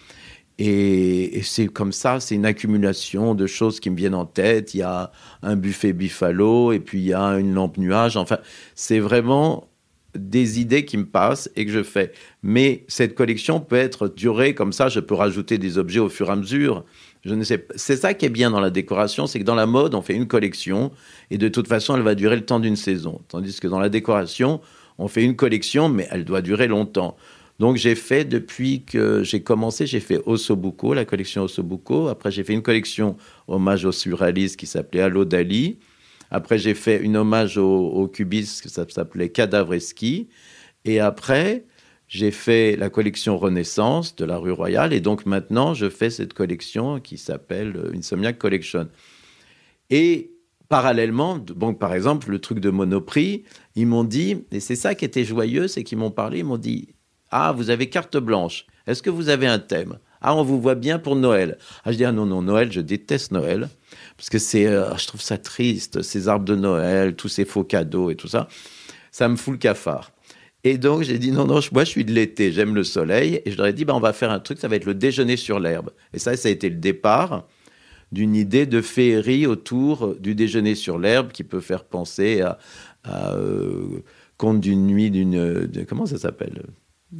Et, 0.60 1.38
et 1.38 1.42
c'est 1.42 1.66
comme 1.66 1.90
ça, 1.90 2.20
c'est 2.20 2.36
une 2.36 2.46
accumulation 2.46 3.34
de 3.34 3.48
choses 3.48 3.80
qui 3.80 3.90
me 3.90 3.96
viennent 3.96 4.14
en 4.14 4.26
tête. 4.26 4.72
Il 4.74 4.78
y 4.78 4.82
a 4.84 5.10
un 5.42 5.56
buffet 5.56 5.94
Buffalo, 5.94 6.70
et 6.70 6.78
puis 6.78 7.00
il 7.00 7.06
y 7.06 7.12
a 7.12 7.40
une 7.40 7.54
lampe 7.54 7.76
nuage. 7.76 8.16
Enfin, 8.16 8.38
c'est 8.76 9.00
vraiment 9.00 9.66
des 10.14 10.60
idées 10.60 10.84
qui 10.84 10.96
me 10.96 11.06
passent 11.06 11.50
et 11.56 11.64
que 11.64 11.72
je 11.72 11.82
fais. 11.82 12.12
Mais 12.42 12.84
cette 12.88 13.14
collection 13.14 13.60
peut 13.60 13.76
être 13.76 14.08
durée 14.08 14.54
comme 14.54 14.72
ça, 14.72 14.88
je 14.88 15.00
peux 15.00 15.14
rajouter 15.14 15.58
des 15.58 15.78
objets 15.78 16.00
au 16.00 16.08
fur 16.08 16.28
et 16.28 16.32
à 16.32 16.36
mesure. 16.36 16.84
Je 17.24 17.34
ne 17.34 17.44
sais 17.44 17.66
C'est 17.76 17.96
ça 17.96 18.14
qui 18.14 18.26
est 18.26 18.30
bien 18.30 18.50
dans 18.50 18.60
la 18.60 18.70
décoration, 18.70 19.26
c'est 19.26 19.38
que 19.38 19.44
dans 19.44 19.54
la 19.54 19.66
mode, 19.66 19.94
on 19.94 20.02
fait 20.02 20.14
une 20.14 20.26
collection 20.26 20.90
et 21.30 21.38
de 21.38 21.48
toute 21.48 21.68
façon, 21.68 21.96
elle 21.96 22.02
va 22.02 22.14
durer 22.14 22.36
le 22.36 22.44
temps 22.44 22.60
d'une 22.60 22.76
saison. 22.76 23.20
Tandis 23.28 23.60
que 23.60 23.68
dans 23.68 23.78
la 23.78 23.88
décoration, 23.88 24.60
on 24.98 25.08
fait 25.08 25.22
une 25.22 25.36
collection, 25.36 25.88
mais 25.88 26.06
elle 26.10 26.24
doit 26.24 26.42
durer 26.42 26.68
longtemps. 26.68 27.16
Donc 27.58 27.76
j'ai 27.76 27.94
fait 27.94 28.24
depuis 28.24 28.82
que 28.82 29.22
j'ai 29.22 29.42
commencé, 29.42 29.86
j'ai 29.86 30.00
fait 30.00 30.20
Osobuco, 30.26 30.94
la 30.94 31.04
collection 31.04 31.44
Osobuco. 31.44 32.08
Après 32.08 32.30
j'ai 32.30 32.42
fait 32.42 32.54
une 32.54 32.62
collection 32.62 33.16
hommage 33.46 33.84
aux 33.84 33.92
surréalistes 33.92 34.56
qui 34.56 34.66
s'appelait 34.66 35.02
Allo 35.02 35.24
Dali. 35.24 35.78
Après, 36.32 36.58
j'ai 36.58 36.74
fait 36.74 36.98
une 36.98 37.16
hommage 37.16 37.58
au, 37.58 37.88
au 37.90 38.08
cubisme, 38.08 38.68
ça 38.68 38.86
s'appelait 38.88 39.28
Cadavreski. 39.28 40.30
Et 40.86 40.98
après, 40.98 41.66
j'ai 42.08 42.30
fait 42.30 42.74
la 42.76 42.88
collection 42.88 43.36
Renaissance 43.36 44.16
de 44.16 44.24
la 44.24 44.38
rue 44.38 44.50
Royale. 44.50 44.94
Et 44.94 45.00
donc 45.00 45.26
maintenant, 45.26 45.74
je 45.74 45.90
fais 45.90 46.08
cette 46.08 46.32
collection 46.32 47.00
qui 47.00 47.18
s'appelle 47.18 47.78
Insomniac 47.94 48.38
Collection. 48.38 48.88
Et 49.90 50.32
parallèlement, 50.70 51.38
bon, 51.38 51.74
par 51.74 51.92
exemple, 51.92 52.30
le 52.30 52.38
truc 52.38 52.60
de 52.60 52.70
Monoprix, 52.70 53.44
ils 53.76 53.86
m'ont 53.86 54.04
dit, 54.04 54.44
et 54.52 54.60
c'est 54.60 54.74
ça 54.74 54.94
qui 54.94 55.04
était 55.04 55.24
joyeux, 55.24 55.68
c'est 55.68 55.84
qu'ils 55.84 55.98
m'ont 55.98 56.10
parlé, 56.10 56.38
ils 56.38 56.44
m'ont 56.46 56.56
dit, 56.56 56.94
ah, 57.30 57.52
vous 57.52 57.68
avez 57.68 57.90
carte 57.90 58.16
blanche. 58.16 58.66
Est-ce 58.86 59.02
que 59.02 59.10
vous 59.10 59.28
avez 59.28 59.46
un 59.46 59.58
thème? 59.58 59.98
Ah, 60.22 60.34
on 60.34 60.44
vous 60.44 60.58
voit 60.58 60.76
bien 60.76 60.98
pour 60.98 61.14
Noël. 61.14 61.58
Ah, 61.84 61.92
je 61.92 61.98
dis, 61.98 62.06
ah 62.06 62.12
non, 62.12 62.24
non, 62.24 62.40
Noël, 62.40 62.72
je 62.72 62.80
déteste 62.80 63.32
Noël 63.32 63.68
parce 64.22 64.30
que 64.30 64.38
c'est, 64.38 64.68
euh, 64.68 64.96
je 64.98 65.08
trouve 65.08 65.20
ça 65.20 65.36
triste, 65.36 66.02
ces 66.02 66.28
arbres 66.28 66.44
de 66.44 66.54
Noël, 66.54 67.16
tous 67.16 67.26
ces 67.26 67.44
faux 67.44 67.64
cadeaux 67.64 68.08
et 68.08 68.14
tout 68.14 68.28
ça, 68.28 68.46
ça 69.10 69.28
me 69.28 69.34
fout 69.34 69.54
le 69.54 69.58
cafard. 69.58 70.12
Et 70.62 70.78
donc 70.78 71.02
j'ai 71.02 71.18
dit 71.18 71.32
non, 71.32 71.44
non, 71.44 71.58
moi 71.72 71.82
je 71.82 71.90
suis 71.90 72.04
de 72.04 72.12
l'été, 72.12 72.52
j'aime 72.52 72.72
le 72.72 72.84
soleil, 72.84 73.42
et 73.44 73.50
je 73.50 73.56
leur 73.56 73.66
ai 73.66 73.72
dit 73.72 73.84
bah, 73.84 73.96
on 73.96 74.00
va 74.00 74.12
faire 74.12 74.30
un 74.30 74.38
truc, 74.38 74.60
ça 74.60 74.68
va 74.68 74.76
être 74.76 74.84
le 74.84 74.94
déjeuner 74.94 75.36
sur 75.36 75.58
l'herbe. 75.58 75.90
Et 76.14 76.20
ça, 76.20 76.36
ça 76.36 76.46
a 76.46 76.52
été 76.52 76.70
le 76.70 76.76
départ 76.76 77.48
d'une 78.12 78.36
idée 78.36 78.64
de 78.64 78.80
féerie 78.80 79.44
autour 79.48 80.14
du 80.14 80.36
déjeuner 80.36 80.76
sur 80.76 81.00
l'herbe 81.00 81.32
qui 81.32 81.42
peut 81.42 81.60
faire 81.60 81.82
penser 81.82 82.42
à, 82.42 82.58
euh, 83.08 84.04
Conte 84.36 84.60
d'une 84.60 84.86
nuit, 84.86 85.10
d'une. 85.10 85.68
Comment 85.88 86.06
ça 86.06 86.18
s'appelle? 86.18 86.62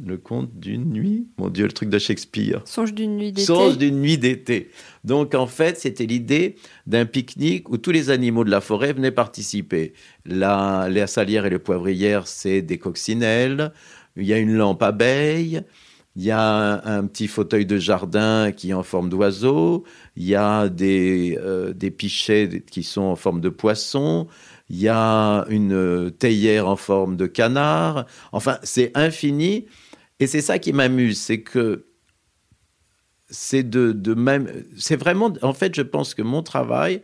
Le 0.05 0.17
conte 0.17 0.49
d'une 0.59 0.85
nuit 0.85 1.27
Mon 1.37 1.49
Dieu, 1.49 1.65
le 1.65 1.71
truc 1.71 1.89
de 1.89 1.99
Shakespeare. 1.99 2.61
Songe 2.65 2.93
d'une 2.93 3.17
nuit 3.17 3.31
d'été. 3.31 3.45
Songe 3.45 3.77
d'une 3.77 3.99
nuit 3.99 4.17
d'été. 4.17 4.69
Donc 5.03 5.35
en 5.35 5.47
fait, 5.47 5.77
c'était 5.77 6.05
l'idée 6.05 6.55
d'un 6.87 7.05
pique-nique 7.05 7.69
où 7.69 7.77
tous 7.77 7.91
les 7.91 8.09
animaux 8.09 8.43
de 8.43 8.49
la 8.49 8.61
forêt 8.61 8.93
venaient 8.93 9.11
participer. 9.11 9.93
Là, 10.25 10.89
les 10.89 11.05
salières 11.07 11.45
et 11.45 11.49
les 11.49 11.59
poivrières, 11.59 12.27
c'est 12.27 12.61
des 12.61 12.77
coccinelles. 12.77 13.71
Il 14.15 14.25
y 14.25 14.33
a 14.33 14.37
une 14.37 14.53
lampe 14.53 14.81
abeille. 14.81 15.61
Il 16.15 16.23
y 16.23 16.31
a 16.31 16.87
un, 16.87 17.05
petit 17.05 17.27
fauteuil 17.27 17.65
de 17.65 17.77
jardin 17.77 18.51
qui 18.51 18.69
est 18.69 18.73
en 18.73 18.83
forme 18.83 19.09
d'oiseau. 19.09 19.83
Il 20.15 20.25
y 20.25 20.35
a 20.35 20.69
des, 20.69 21.39
euh, 21.41 21.73
des 21.73 21.89
pichets 21.89 22.63
qui 22.69 22.83
sont 22.83 23.01
en 23.01 23.15
forme 23.15 23.41
de 23.41 23.49
poisson 23.49 24.27
il 24.69 24.79
y 24.79 24.89
a 24.89 25.45
une 25.49 26.11
théière 26.17 26.67
en 26.67 26.75
forme 26.75 27.15
de 27.15 27.27
canard. 27.27 28.05
Enfin, 28.31 28.57
c'est 28.63 28.91
infini. 28.95 29.67
Et 30.19 30.27
c'est 30.27 30.41
ça 30.41 30.59
qui 30.59 30.73
m'amuse, 30.73 31.19
c'est 31.19 31.41
que 31.41 31.85
c'est 33.29 33.63
de, 33.63 34.13
même. 34.13 34.47
C'est 34.77 34.95
vraiment. 34.95 35.33
En 35.41 35.53
fait, 35.53 35.75
je 35.75 35.81
pense 35.81 36.13
que 36.13 36.21
mon 36.21 36.43
travail, 36.43 37.01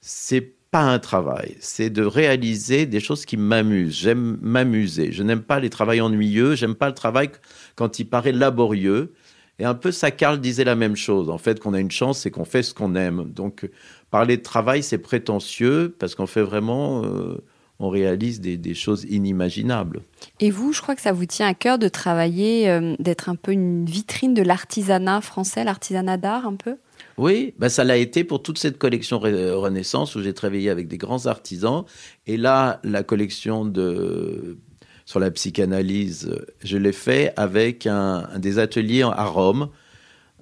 c'est 0.00 0.54
pas 0.70 0.82
un 0.82 0.98
travail, 0.98 1.56
c'est 1.60 1.90
de 1.90 2.02
réaliser 2.04 2.86
des 2.86 3.00
choses 3.00 3.24
qui 3.24 3.36
m'amusent. 3.36 3.96
J'aime 3.96 4.38
m'amuser. 4.42 5.12
Je 5.12 5.22
n'aime 5.22 5.42
pas 5.42 5.60
les 5.60 5.70
travails 5.70 6.00
ennuyeux. 6.00 6.54
J'aime 6.56 6.74
pas 6.74 6.88
le 6.88 6.94
travail 6.94 7.30
quand 7.76 7.98
il 7.98 8.06
paraît 8.06 8.32
laborieux. 8.32 9.14
Et 9.58 9.64
un 9.64 9.74
peu 9.74 9.90
ça, 9.92 10.10
Carl 10.10 10.40
disait 10.40 10.64
la 10.64 10.76
même 10.76 10.96
chose. 10.96 11.30
En 11.30 11.38
fait, 11.38 11.58
qu'on 11.58 11.74
a 11.74 11.80
une 11.80 11.90
chance, 11.90 12.20
c'est 12.20 12.30
qu'on 12.30 12.44
fait 12.44 12.62
ce 12.62 12.74
qu'on 12.74 12.94
aime. 12.94 13.24
Donc, 13.30 13.68
parler 14.10 14.36
de 14.36 14.42
travail, 14.42 14.82
c'est 14.82 14.98
prétentieux 14.98 15.94
parce 15.98 16.14
qu'on 16.14 16.26
fait 16.26 16.42
vraiment. 16.42 17.04
Euh, 17.04 17.38
on 17.80 17.90
réalise 17.90 18.40
des, 18.40 18.74
choses 18.74 19.04
inimaginables. 19.08 20.02
Et 20.40 20.50
vous, 20.50 20.72
je 20.72 20.82
crois 20.82 20.96
que 20.96 21.00
ça 21.00 21.12
vous 21.12 21.26
tient 21.26 21.46
à 21.46 21.54
cœur 21.54 21.78
de 21.78 21.88
travailler, 21.88 22.68
euh, 22.68 22.96
d'être 22.98 23.28
un 23.28 23.36
peu 23.36 23.52
une 23.52 23.84
vitrine 23.84 24.34
de 24.34 24.42
l'artisanat 24.42 25.20
français, 25.20 25.64
l'artisanat 25.64 26.16
d'art 26.16 26.46
un 26.46 26.56
peu? 26.56 26.76
Oui, 27.16 27.54
bah 27.58 27.68
ça 27.68 27.84
l'a 27.84 27.96
été 27.96 28.24
pour 28.24 28.42
toute 28.42 28.58
cette 28.58 28.78
collection 28.78 29.18
Renaissance 29.18 30.14
où 30.14 30.22
j'ai 30.22 30.34
travaillé 30.34 30.70
avec 30.70 30.88
des 30.88 30.98
grands 30.98 31.26
artisans. 31.26 31.84
Et 32.26 32.36
là, 32.36 32.80
la 32.84 33.02
collection 33.02 33.64
de 33.64 34.58
sur 35.04 35.20
la 35.20 35.30
psychanalyse, 35.30 36.30
je 36.62 36.76
l'ai 36.76 36.92
fait 36.92 37.32
avec 37.36 37.86
un, 37.86 38.28
des 38.38 38.58
ateliers 38.58 39.02
à 39.02 39.24
Rome 39.24 39.70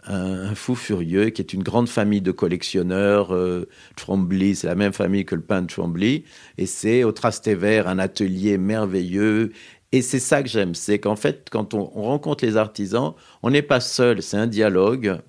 un, 0.07 0.55
fou 0.55 0.75
furieux 0.75 1.31
qui 1.31 1.43
est 1.43 1.53
une 1.53 1.63
grande 1.63 1.89
famille 1.89 2.21
de 2.21 2.33
collectionneurs. 2.33 3.35
Euh, 3.35 3.69
c'est 3.99 4.65
la 4.65 4.75
même 4.75 4.93
famille 4.93 5.25
que 5.25 5.35
le 5.35 5.43
peintre 5.43 5.75
Trombley. 5.75 6.25
Et 6.59 6.67
c'est 6.67 7.05
au 7.05 7.13
Trastevere 7.13 7.89
un 7.89 7.99
atelier 7.99 8.59
merveilleux. 8.59 9.53
Et 9.93 10.03
c'est 10.03 10.19
ça 10.19 10.43
que 10.43 10.49
j'aime, 10.49 10.75
c'est 10.75 10.99
qu'en 10.99 11.17
fait, 11.17 11.49
quand 11.51 11.73
on, 11.73 11.85
rencontre 11.85 12.45
les 12.45 12.57
artisans, 12.57 13.15
on 13.43 13.51
n'est 13.51 13.63
pas 13.63 13.81
seul, 13.81 14.21
c'est 14.21 14.37
un 14.37 14.47
dialogue. 14.47 15.21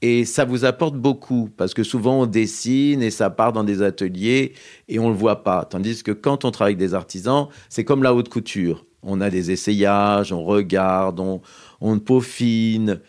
Et 0.00 0.24
ça 0.24 0.44
vous 0.44 0.64
apporte 0.64 0.96
beaucoup, 0.96 1.50
parce 1.56 1.74
que 1.74 1.82
souvent 1.82 2.22
on 2.22 2.26
dessine 2.26 3.02
et 3.02 3.10
ça 3.10 3.30
part 3.30 3.52
dans 3.52 3.64
des 3.64 3.82
ateliers 3.82 4.52
et 4.88 4.98
on 4.98 5.08
ne 5.08 5.12
le 5.12 5.18
voit 5.18 5.42
pas. 5.42 5.64
Tandis 5.64 6.02
que 6.02 6.12
quand 6.12 6.44
on 6.44 6.50
travaille 6.50 6.74
avec 6.74 6.78
des 6.78 6.94
artisans, 6.94 7.48
c'est 7.68 7.84
comme 7.84 8.02
la 8.02 8.14
haute 8.14 8.28
couture. 8.28 8.86
On 9.02 9.20
a 9.20 9.28
des 9.28 9.50
essayages, 9.50 10.32
on 10.32 10.44
regarde, 10.44 11.20
on, 11.20 11.40
on 11.80 11.98
peaufine. 11.98 13.00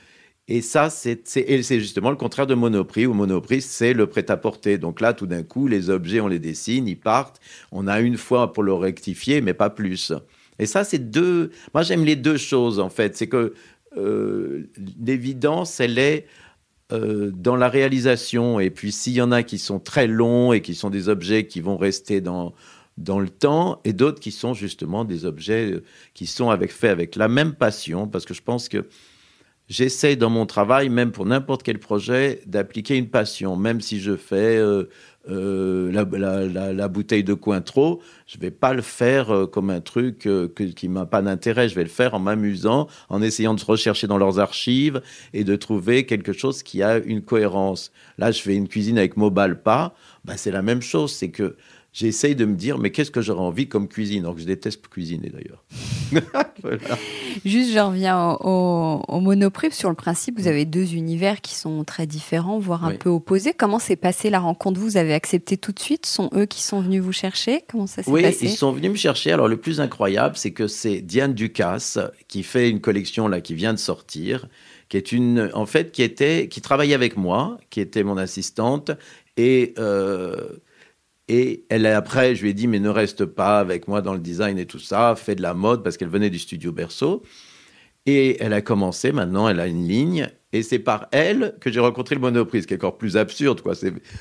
Et 0.47 0.61
ça, 0.61 0.91
c'est 0.91 1.79
justement 1.79 2.11
le 2.11 2.17
contraire 2.17 2.45
de 2.45 2.53
Monoprix, 2.53 3.07
où 3.07 3.13
Monoprix, 3.13 3.61
c'est 3.61 3.93
le 3.93 4.05
prêt-à-porter. 4.05 4.77
Donc 4.77 5.01
là, 5.01 5.13
tout 5.13 5.25
d'un 5.25 5.41
coup, 5.41 5.67
les 5.67 5.89
objets, 5.89 6.19
on 6.21 6.27
les 6.27 6.37
dessine, 6.37 6.87
ils 6.87 6.99
partent. 6.99 7.41
On 7.71 7.87
a 7.87 7.99
une 7.99 8.17
fois 8.17 8.53
pour 8.53 8.61
le 8.61 8.73
rectifier, 8.73 9.41
mais 9.41 9.55
pas 9.55 9.71
plus. 9.71 10.13
Et 10.59 10.67
ça, 10.67 10.83
c'est 10.83 11.09
deux. 11.09 11.49
Moi, 11.73 11.81
j'aime 11.81 12.05
les 12.05 12.15
deux 12.15 12.37
choses, 12.37 12.79
en 12.79 12.89
fait. 12.89 13.17
C'est 13.17 13.27
que 13.27 13.53
euh, 13.97 14.69
l'évidence, 15.03 15.79
elle 15.79 15.97
est 15.97 16.27
euh, 16.91 17.31
dans 17.33 17.55
la 17.55 17.67
réalisation. 17.67 18.59
Et 18.59 18.69
puis, 18.69 18.91
s'il 18.91 19.13
y 19.13 19.21
en 19.23 19.31
a 19.31 19.41
qui 19.41 19.57
sont 19.57 19.79
très 19.79 20.05
longs 20.05 20.53
et 20.53 20.61
qui 20.61 20.75
sont 20.75 20.91
des 20.91 21.09
objets 21.09 21.47
qui 21.47 21.59
vont 21.59 21.75
rester 21.75 22.21
dans, 22.21 22.53
dans 22.97 23.19
le 23.19 23.29
temps, 23.29 23.81
et 23.83 23.93
d'autres 23.93 24.19
qui 24.19 24.31
sont 24.31 24.53
justement 24.53 25.05
des 25.05 25.25
objets 25.25 25.71
euh, 25.71 25.83
qui 26.13 26.27
sont 26.27 26.51
avec, 26.51 26.71
faits 26.71 26.91
avec 26.91 27.15
la 27.15 27.29
même 27.29 27.55
passion, 27.55 28.07
parce 28.07 28.25
que 28.25 28.35
je 28.35 28.43
pense 28.43 28.69
que 28.69 28.85
j'essaie 29.69 30.15
dans 30.15 30.29
mon 30.29 30.45
travail, 30.45 30.89
même 30.89 31.11
pour 31.11 31.25
n'importe 31.25 31.63
quel 31.63 31.79
projet, 31.79 32.41
d'appliquer 32.45 32.95
une 32.95 33.09
passion, 33.09 33.55
même 33.55 33.81
si 33.81 33.99
je 33.99 34.15
fais 34.15 34.61
euh, 35.29 35.91
la, 35.91 36.87
bouteille 36.87 37.23
de 37.23 37.33
Cointreau, 37.33 38.01
je 38.27 38.37
vais 38.37 38.51
pas 38.51 38.73
le 38.73 38.83
faire 38.83 39.31
euh, 39.31 39.47
comme 39.47 39.71
un 39.71 39.81
truc 39.81 40.27
euh, 40.27 40.47
qui 40.75 40.87
m'a 40.87 41.05
pas 41.05 41.21
d'intérêt. 41.21 41.67
Je 41.67 41.75
vais 41.75 41.83
le 41.83 41.89
faire 41.89 42.13
en 42.13 42.19
m'amusant, 42.19 42.87
en 43.09 43.21
essayant 43.21 43.55
de 43.55 43.63
rechercher 43.63 44.07
dans 44.07 44.17
leurs 44.17 44.39
archives 44.39 45.01
et 45.33 45.43
de 45.43 45.55
trouver 45.55 46.05
quelque 46.05 46.33
chose 46.33 46.61
qui 46.61 46.83
a 46.83 46.97
une 46.97 47.21
cohérence. 47.21 47.91
Là, 48.17 48.31
je 48.31 48.41
fais 48.41 48.55
une 48.55 48.67
cuisine 48.67 48.97
avec 48.97 49.17
Mobalpa. 49.17 49.95
Ben, 50.25 50.37
c'est 50.37 50.51
la 50.51 50.61
même 50.61 50.81
chose. 50.81 51.11
C'est 51.11 51.29
que 51.29 51.55
j'essaye 51.91 52.35
de 52.35 52.45
me 52.45 52.55
dire, 52.55 52.77
mais 52.77 52.91
qu'est-ce 52.91 53.11
que 53.11 53.21
j'aurais 53.21 53.41
envie 53.41 53.67
comme 53.67 53.87
cuisine? 53.87 54.23
Alors 54.23 54.35
que 54.35 54.41
je 54.41 54.47
déteste 54.47 54.87
cuisiner 54.87 55.29
d'ailleurs. 55.29 55.63
Juste, 57.45 57.71
je 57.71 57.79
reviens 57.79 58.37
au, 58.39 59.01
au, 59.07 59.19
Monoprix. 59.19 59.71
Sur 59.71 59.89
le 59.89 59.95
principe, 59.95 60.39
vous 60.39 60.47
avez 60.47 60.65
deux 60.65 60.93
univers 60.93 61.41
qui 61.41 61.55
sont 61.55 61.83
très 61.83 62.07
différents, 62.07 62.59
voire 62.59 62.85
un 62.85 62.95
peu 62.95 63.09
opposés. 63.09 63.53
Comment 63.53 63.79
s'est 63.79 63.95
passée 63.95 64.29
la 64.29 64.39
rencontre? 64.39 64.79
Vous 64.79 64.97
avez 64.97 65.13
accepté 65.13 65.57
tout 65.57 65.71
de 65.71 65.79
suite? 65.79 66.05
Ce 66.05 66.13
sont 66.13 66.29
eux 66.35 66.45
qui 66.45 66.63
sont 66.63 66.81
venus 66.81 67.01
vous 67.01 67.11
chercher? 67.11 67.63
Comment 67.69 67.87
ça 67.87 68.03
s'est 68.03 68.11
oui, 68.11 68.21
passé? 68.21 68.39
Oui, 68.41 68.47
ils 68.51 68.55
sont 68.55 68.71
venus 68.71 68.91
me 68.91 68.95
chercher. 68.95 69.31
Alors, 69.31 69.47
le 69.47 69.57
plus 69.57 69.79
incroyable, 69.79 70.35
c'est 70.37 70.51
que 70.51 70.67
c'est 70.67 71.01
Diane 71.01 71.33
Ducasse 71.33 71.99
qui 72.27 72.43
fait 72.43 72.69
une 72.69 72.81
collection 72.81 73.27
là 73.27 73.41
qui 73.41 73.53
vient 73.53 73.73
de 73.73 73.79
sortir 73.79 74.47
qui 74.89 74.97
est 74.97 75.11
une, 75.11 75.49
en 75.53 75.65
fait, 75.65 75.91
qui 75.91 76.03
était, 76.03 76.47
qui 76.47 76.61
travaillait 76.61 76.93
avec 76.93 77.17
moi, 77.17 77.57
qui 77.69 77.81
était 77.81 78.03
mon 78.03 78.17
assistante, 78.17 78.91
et 79.37 79.73
euh, 79.79 80.47
et 81.27 81.65
elle, 81.69 81.85
après, 81.87 82.35
je 82.35 82.43
lui 82.43 82.51
ai 82.51 82.53
dit, 82.53 82.67
mais 82.67 82.79
ne 82.79 82.89
reste 82.89 83.25
pas 83.25 83.59
avec 83.59 83.87
moi 83.87 84.01
dans 84.01 84.13
le 84.13 84.19
design 84.19 84.59
et 84.59 84.65
tout 84.65 84.79
ça, 84.79 85.15
fais 85.15 85.35
de 85.35 85.41
la 85.41 85.53
mode, 85.53 85.83
parce 85.83 85.97
qu'elle 85.97 86.09
venait 86.09 86.29
du 86.29 86.39
studio 86.39 86.71
Berceau. 86.71 87.23
Et 88.05 88.37
elle 88.39 88.53
a 88.53 88.61
commencé, 88.61 89.11
maintenant, 89.11 89.49
elle 89.49 89.59
a 89.59 89.65
une 89.65 89.87
ligne. 89.87 90.29
Et 90.53 90.61
c'est 90.61 90.77
par 90.77 91.07
elle 91.11 91.55
que 91.59 91.71
j'ai 91.71 91.79
rencontré 91.79 92.13
le 92.13 92.21
Monoprix, 92.21 92.61
ce 92.61 92.67
qui 92.67 92.75
est 92.75 92.77
encore 92.77 92.99
plus 92.99 93.17
absurde, 93.17 93.61
quoi. 93.61 93.73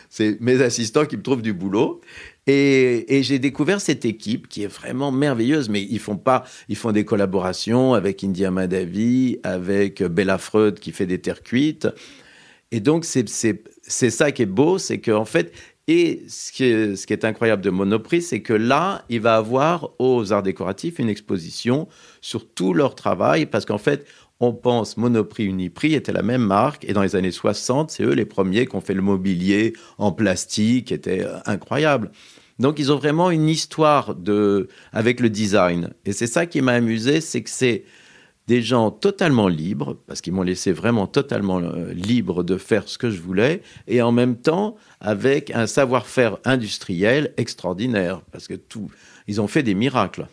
C'est 0.08 0.40
mes 0.40 0.62
assistants 0.62 1.04
qui 1.04 1.18
me 1.18 1.22
trouvent 1.22 1.42
du 1.42 1.52
boulot. 1.52 2.00
Et, 2.46 3.20
j'ai 3.22 3.38
découvert 3.38 3.82
cette 3.82 4.06
équipe 4.06 4.48
qui 4.48 4.62
est 4.62 4.66
vraiment 4.68 5.12
merveilleuse, 5.12 5.68
mais 5.68 5.82
ils 5.82 6.00
font 6.00 6.16
pas, 6.16 6.44
ils 6.70 6.76
font 6.76 6.92
des 6.92 7.04
collaborations 7.04 7.92
avec 7.92 8.24
India 8.24 8.50
Madavi, 8.50 9.38
avec 9.42 10.02
Bella 10.02 10.38
Freud 10.38 10.80
qui 10.80 10.90
fait 10.90 11.06
des 11.06 11.20
terres 11.20 11.42
cuites. 11.42 11.86
Et 12.72 12.80
donc, 12.80 13.04
c'est 13.04 14.10
ça 14.10 14.32
qui 14.32 14.42
est 14.42 14.46
beau, 14.46 14.78
c'est 14.78 15.00
qu'en 15.00 15.26
fait, 15.26 15.52
et 15.86 16.22
ce 16.28 16.50
qui, 16.50 16.64
est, 16.64 17.24
incroyable 17.24 17.62
de 17.62 17.68
Monoprix, 17.68 18.22
c'est 18.22 18.40
que 18.40 18.54
là, 18.54 19.04
il 19.10 19.20
va 19.20 19.36
avoir 19.36 19.90
aux 19.98 20.32
arts 20.32 20.42
décoratifs 20.42 20.98
une 20.98 21.10
exposition 21.10 21.88
sur 22.22 22.48
tout 22.48 22.72
leur 22.72 22.94
travail, 22.94 23.44
parce 23.44 23.66
qu'en 23.66 23.78
fait, 23.78 24.06
on 24.40 24.54
pense 24.54 24.96
Monoprix, 24.96 25.44
Uniprix 25.44 25.94
était 25.94 26.12
la 26.12 26.22
même 26.22 26.42
marque, 26.42 26.86
et 26.86 26.94
dans 26.94 27.02
les 27.02 27.16
années 27.16 27.30
60, 27.30 27.90
c'est 27.90 28.02
eux 28.02 28.14
les 28.14 28.24
premiers 28.24 28.66
qui 28.66 28.76
ont 28.76 28.80
fait 28.80 28.94
le 28.94 29.02
mobilier 29.02 29.74
en 29.98 30.10
plastique, 30.10 30.86
qui 30.86 30.94
était 30.94 31.22
euh, 31.22 31.36
incroyable. 31.44 32.10
Donc, 32.58 32.78
ils 32.78 32.90
ont 32.90 32.96
vraiment 32.96 33.30
une 33.30 33.48
histoire 33.48 34.14
de, 34.14 34.68
avec 34.92 35.20
le 35.20 35.28
design. 35.28 35.90
Et 36.06 36.12
c'est 36.12 36.26
ça 36.26 36.46
qui 36.46 36.62
m'a 36.62 36.72
amusé, 36.72 37.20
c'est 37.20 37.42
que 37.42 37.50
c'est 37.50 37.84
des 38.46 38.62
gens 38.62 38.90
totalement 38.90 39.48
libres, 39.48 39.96
parce 40.06 40.20
qu'ils 40.20 40.32
m'ont 40.32 40.42
laissé 40.42 40.72
vraiment 40.72 41.06
totalement 41.06 41.60
euh, 41.60 41.92
libre 41.92 42.42
de 42.42 42.56
faire 42.56 42.88
ce 42.88 42.98
que 42.98 43.10
je 43.10 43.20
voulais, 43.20 43.62
et 43.88 44.02
en 44.02 44.12
même 44.12 44.36
temps 44.36 44.76
avec 45.00 45.50
un 45.50 45.66
savoir-faire 45.66 46.38
industriel 46.44 47.32
extraordinaire, 47.36 48.20
parce 48.32 48.46
que 48.48 48.54
tout, 48.54 48.90
ils 49.26 49.40
ont 49.40 49.48
fait 49.48 49.62
des 49.62 49.74
miracles. 49.74 50.26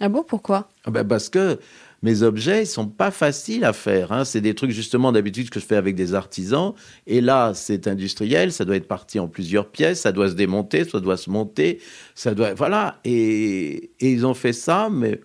Ah 0.00 0.08
bon, 0.08 0.22
pourquoi? 0.22 0.68
Ah 0.84 0.90
ben 0.90 1.04
Parce 1.04 1.28
que 1.28 1.58
mes 2.02 2.22
objets, 2.22 2.62
ils 2.62 2.66
sont 2.66 2.86
pas 2.86 3.10
faciles 3.10 3.64
à 3.64 3.72
faire. 3.72 4.12
Hein. 4.12 4.24
C'est 4.24 4.42
des 4.42 4.54
trucs 4.54 4.70
justement 4.70 5.10
d'habitude 5.10 5.48
que 5.48 5.58
je 5.58 5.64
fais 5.64 5.76
avec 5.76 5.94
des 5.94 6.14
artisans. 6.14 6.74
Et 7.06 7.22
là, 7.22 7.52
c'est 7.54 7.88
industriel, 7.88 8.52
ça 8.52 8.64
doit 8.66 8.76
être 8.76 8.88
parti 8.88 9.18
en 9.18 9.28
plusieurs 9.28 9.70
pièces, 9.70 10.02
ça 10.02 10.12
doit 10.12 10.28
se 10.28 10.34
démonter, 10.34 10.84
ça 10.84 11.00
doit 11.00 11.16
se 11.16 11.30
monter, 11.30 11.80
ça 12.14 12.34
doit 12.34 12.52
voilà. 12.52 13.00
Et, 13.04 13.90
et 14.00 14.12
ils 14.12 14.26
ont 14.26 14.34
fait 14.34 14.52
ça, 14.52 14.88
mais 14.92 15.20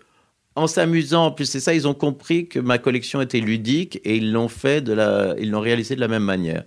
en 0.56 0.68
s'amusant. 0.68 1.28
En 1.28 1.32
plus, 1.32 1.46
c'est 1.46 1.60
ça, 1.60 1.74
ils 1.74 1.88
ont 1.88 1.94
compris 1.94 2.48
que 2.48 2.60
ma 2.60 2.78
collection 2.78 3.22
était 3.22 3.40
ludique 3.40 4.00
et 4.04 4.18
ils 4.18 4.32
l'ont 4.32 4.48
fait 4.48 4.82
de 4.82 4.94
la, 4.94 5.36
ils 5.40 5.50
l'ont 5.50 5.62
réalisé 5.62 5.96
de 5.96 6.02
la 6.02 6.08
même 6.08 6.24
manière. 6.24 6.64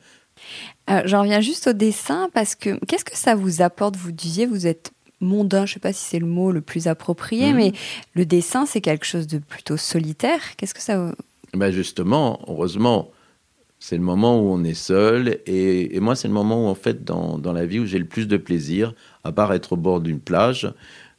Euh, 0.91 1.03
j'en 1.07 1.23
reviens 1.23 1.41
juste 1.41 1.69
au 1.69 1.73
dessin 1.73 2.29
parce 2.35 2.55
que 2.55 2.79
qu'est-ce 2.87 3.05
que 3.05 3.17
ça 3.17 3.35
vous 3.35 3.63
apporte? 3.63 3.97
Vous 3.97 4.13
disiez, 4.13 4.47
vous 4.47 4.67
êtes 4.67 4.93
mondain, 5.21 5.65
je 5.65 5.73
ne 5.73 5.75
sais 5.75 5.81
pas 5.81 5.93
si 5.93 6.05
c'est 6.05 6.19
le 6.19 6.27
mot 6.27 6.53
le 6.53 6.61
plus 6.61 6.87
approprié, 6.87 7.51
mhm. 7.51 7.57
mais 7.57 7.73
le 8.15 8.27
dessin, 8.27 8.67
c'est 8.67 8.81
quelque 8.81 9.07
chose 9.07 9.27
de 9.27 9.39
plutôt 9.39 9.77
solitaire. 9.77 10.57
Qu'est-ce 10.57 10.75
que 10.75 10.83
ça 10.83 11.13
ben 11.55 11.71
Justement, 11.71 12.41
heureusement, 12.49 13.11
c'est 13.79 13.97
le 13.97 14.03
moment 14.03 14.41
où 14.41 14.53
on 14.53 14.65
est 14.65 14.75
seul. 14.75 15.41
Et, 15.47 15.99
moi, 16.01 16.17
c'est 16.17 16.29
le 16.29 16.35
moment 16.35 16.67
où, 16.67 16.69
en 16.69 16.75
fait, 16.75 17.05
dans, 17.05 17.39
dans 17.39 17.53
la 17.53 17.67
vie, 17.67 17.79
où 17.79 17.87
j'ai 17.87 17.99
le 17.99 18.07
plus 18.07 18.27
de 18.27 18.37
plaisir, 18.37 18.95
à 19.25 19.33
part 19.33 19.53
être 19.53 19.75
au 19.75 19.77
bord 19.77 20.01
d'une 20.01 20.21
plage. 20.21 20.73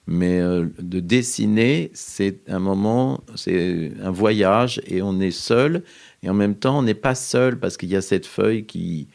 Mais 0.07 0.39
euh, 0.39 0.67
de 0.79 0.99
dessiner, 0.99 1.89
c'est 1.93 2.47
un 2.47 2.59
moment, 2.59 3.23
c'est 3.35 3.91
un 4.01 4.11
voyage 4.11 4.81
et 4.85 5.01
on 5.01 5.19
est 5.19 5.31
seul. 5.31 5.83
Et 6.21 6.29
en 6.29 6.33
même 6.33 6.55
temps, 6.55 6.79
on 6.79 6.83
n'est 6.83 6.93
pas 6.93 7.15
seul 7.15 7.59
parce 7.59 7.77
qu'il 7.77 7.89
y 7.89 7.95
a 7.95 8.01
cette 8.01 8.27
feuille 8.27 8.65
qui, 8.65 9.07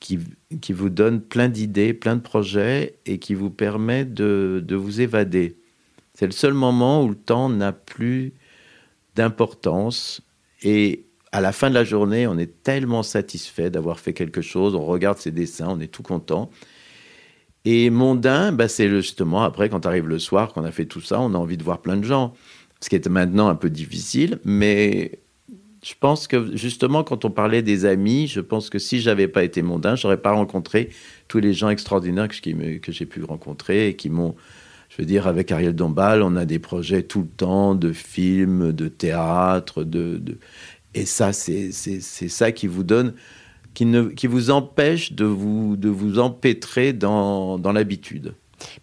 qui, 0.00 0.18
qui 0.60 0.72
vous 0.72 0.88
donne 0.88 1.20
plein 1.20 1.48
d'idées, 1.48 1.92
plein 1.92 2.16
de 2.16 2.22
projets 2.22 2.98
et 3.04 3.18
qui 3.18 3.34
vous 3.34 3.50
permet 3.50 4.04
de, 4.04 4.62
de 4.66 4.76
vous 4.76 5.00
évader. 5.00 5.58
C'est 6.14 6.26
le 6.26 6.32
seul 6.32 6.54
moment 6.54 7.04
où 7.04 7.10
le 7.10 7.14
temps 7.14 7.48
n'a 7.48 7.72
plus 7.72 8.32
d'importance 9.14 10.22
et 10.62 11.04
à 11.32 11.40
la 11.40 11.52
fin 11.52 11.70
de 11.70 11.74
la 11.74 11.84
journée, 11.84 12.26
on 12.26 12.36
est 12.36 12.62
tellement 12.62 13.02
satisfait 13.02 13.70
d'avoir 13.70 13.98
fait 13.98 14.12
quelque 14.12 14.42
chose, 14.42 14.74
on 14.74 14.84
regarde 14.84 15.18
ses 15.18 15.30
dessins, 15.30 15.68
on 15.70 15.80
est 15.80 15.88
tout 15.88 16.02
content. 16.02 16.50
Et 17.64 17.90
mondain, 17.90 18.52
bah, 18.52 18.68
c'est 18.68 18.88
justement 18.88 19.42
après, 19.42 19.68
quand 19.68 19.86
arrive 19.86 20.08
le 20.08 20.18
soir, 20.18 20.52
qu'on 20.52 20.64
a 20.64 20.72
fait 20.72 20.86
tout 20.86 21.00
ça, 21.00 21.20
on 21.20 21.34
a 21.34 21.38
envie 21.38 21.56
de 21.56 21.62
voir 21.62 21.80
plein 21.80 21.96
de 21.96 22.04
gens. 22.04 22.34
Ce 22.80 22.88
qui 22.88 22.96
est 22.96 23.08
maintenant 23.08 23.48
un 23.48 23.54
peu 23.54 23.70
difficile, 23.70 24.40
mais 24.44 25.20
je 25.84 25.94
pense 25.98 26.26
que 26.26 26.56
justement, 26.56 27.04
quand 27.04 27.24
on 27.24 27.30
parlait 27.30 27.62
des 27.62 27.84
amis, 27.84 28.26
je 28.26 28.40
pense 28.40 28.70
que 28.70 28.78
si 28.78 29.00
j'avais 29.00 29.28
pas 29.28 29.44
été 29.44 29.62
mondain, 29.62 29.96
j'aurais 29.96 30.20
pas 30.20 30.32
rencontré 30.32 30.90
tous 31.28 31.38
les 31.38 31.52
gens 31.52 31.70
extraordinaires 31.70 32.28
que, 32.28 32.92
j'ai 32.92 33.06
pu 33.06 33.22
rencontrer 33.22 33.88
et 33.88 33.96
qui 33.96 34.10
m'ont. 34.10 34.34
Je 34.90 34.96
veux 34.98 35.06
dire, 35.06 35.26
avec 35.26 35.50
Ariel 35.50 35.74
Dombal, 35.74 36.22
on 36.22 36.36
a 36.36 36.44
des 36.44 36.58
projets 36.58 37.02
tout 37.02 37.22
le 37.22 37.28
temps 37.28 37.74
de 37.74 37.92
films, 37.92 38.72
de 38.72 38.88
théâtre, 38.88 39.84
de, 39.84 40.18
de... 40.18 40.38
et 40.94 41.06
ça, 41.06 41.32
c'est 41.32 41.72
ça 41.72 42.52
qui 42.52 42.66
vous 42.66 42.84
donne 42.84 43.14
qui, 43.74 43.86
ne, 43.86 44.04
qui 44.04 44.26
vous 44.26 44.50
empêche 44.50 45.12
de 45.12 45.24
vous, 45.24 45.76
de 45.76 45.88
vous 45.88 46.18
empêtrer 46.18 46.92
dans, 46.92 47.58
dans 47.58 47.72
l'habitude. 47.72 48.34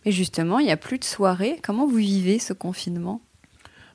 Mais 0.06 0.12
justement, 0.12 0.60
il 0.60 0.66
n'y 0.66 0.72
a 0.72 0.78
plus 0.78 1.00
de 1.00 1.04
soirée. 1.04 1.58
Comment 1.64 1.88
vous 1.88 1.98
vivez 1.98 2.40
ce 2.40 2.54
confinement? 2.54 3.22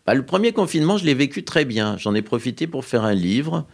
Bah, 0.06 0.14
Le 0.14 0.24
premier 0.24 0.52
confinement, 0.52 0.96
je 0.96 1.04
l'ai 1.04 1.14
vécu 1.14 1.44
très 1.44 1.64
bien. 1.64 1.96
J'en 1.98 2.14
ai 2.14 2.22
profité 2.22 2.66
pour 2.66 2.84
faire 2.84 3.04
un 3.04 3.14
livre 3.14 3.66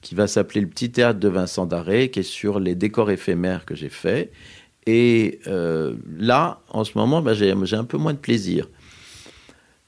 qui 0.00 0.14
va 0.14 0.26
s'appeler 0.26 0.60
Le 0.60 0.68
Petit 0.68 0.90
Théâtre 0.90 1.18
de 1.18 1.28
Vincent 1.28 1.66
Darré, 1.66 2.10
qui 2.10 2.20
est 2.20 2.22
sur 2.22 2.60
les 2.60 2.74
décors 2.74 3.10
éphémères 3.10 3.64
que 3.64 3.74
j'ai 3.74 3.88
faits. 3.88 4.32
Et 4.86 5.40
euh, 5.46 5.96
là, 6.16 6.62
en 6.70 6.84
ce 6.84 6.96
moment, 6.96 7.20
bah, 7.20 7.34
j'ai 7.34 7.50
un 7.52 7.84
peu 7.84 7.98
moins 7.98 8.14
de 8.14 8.18
plaisir 8.18 8.68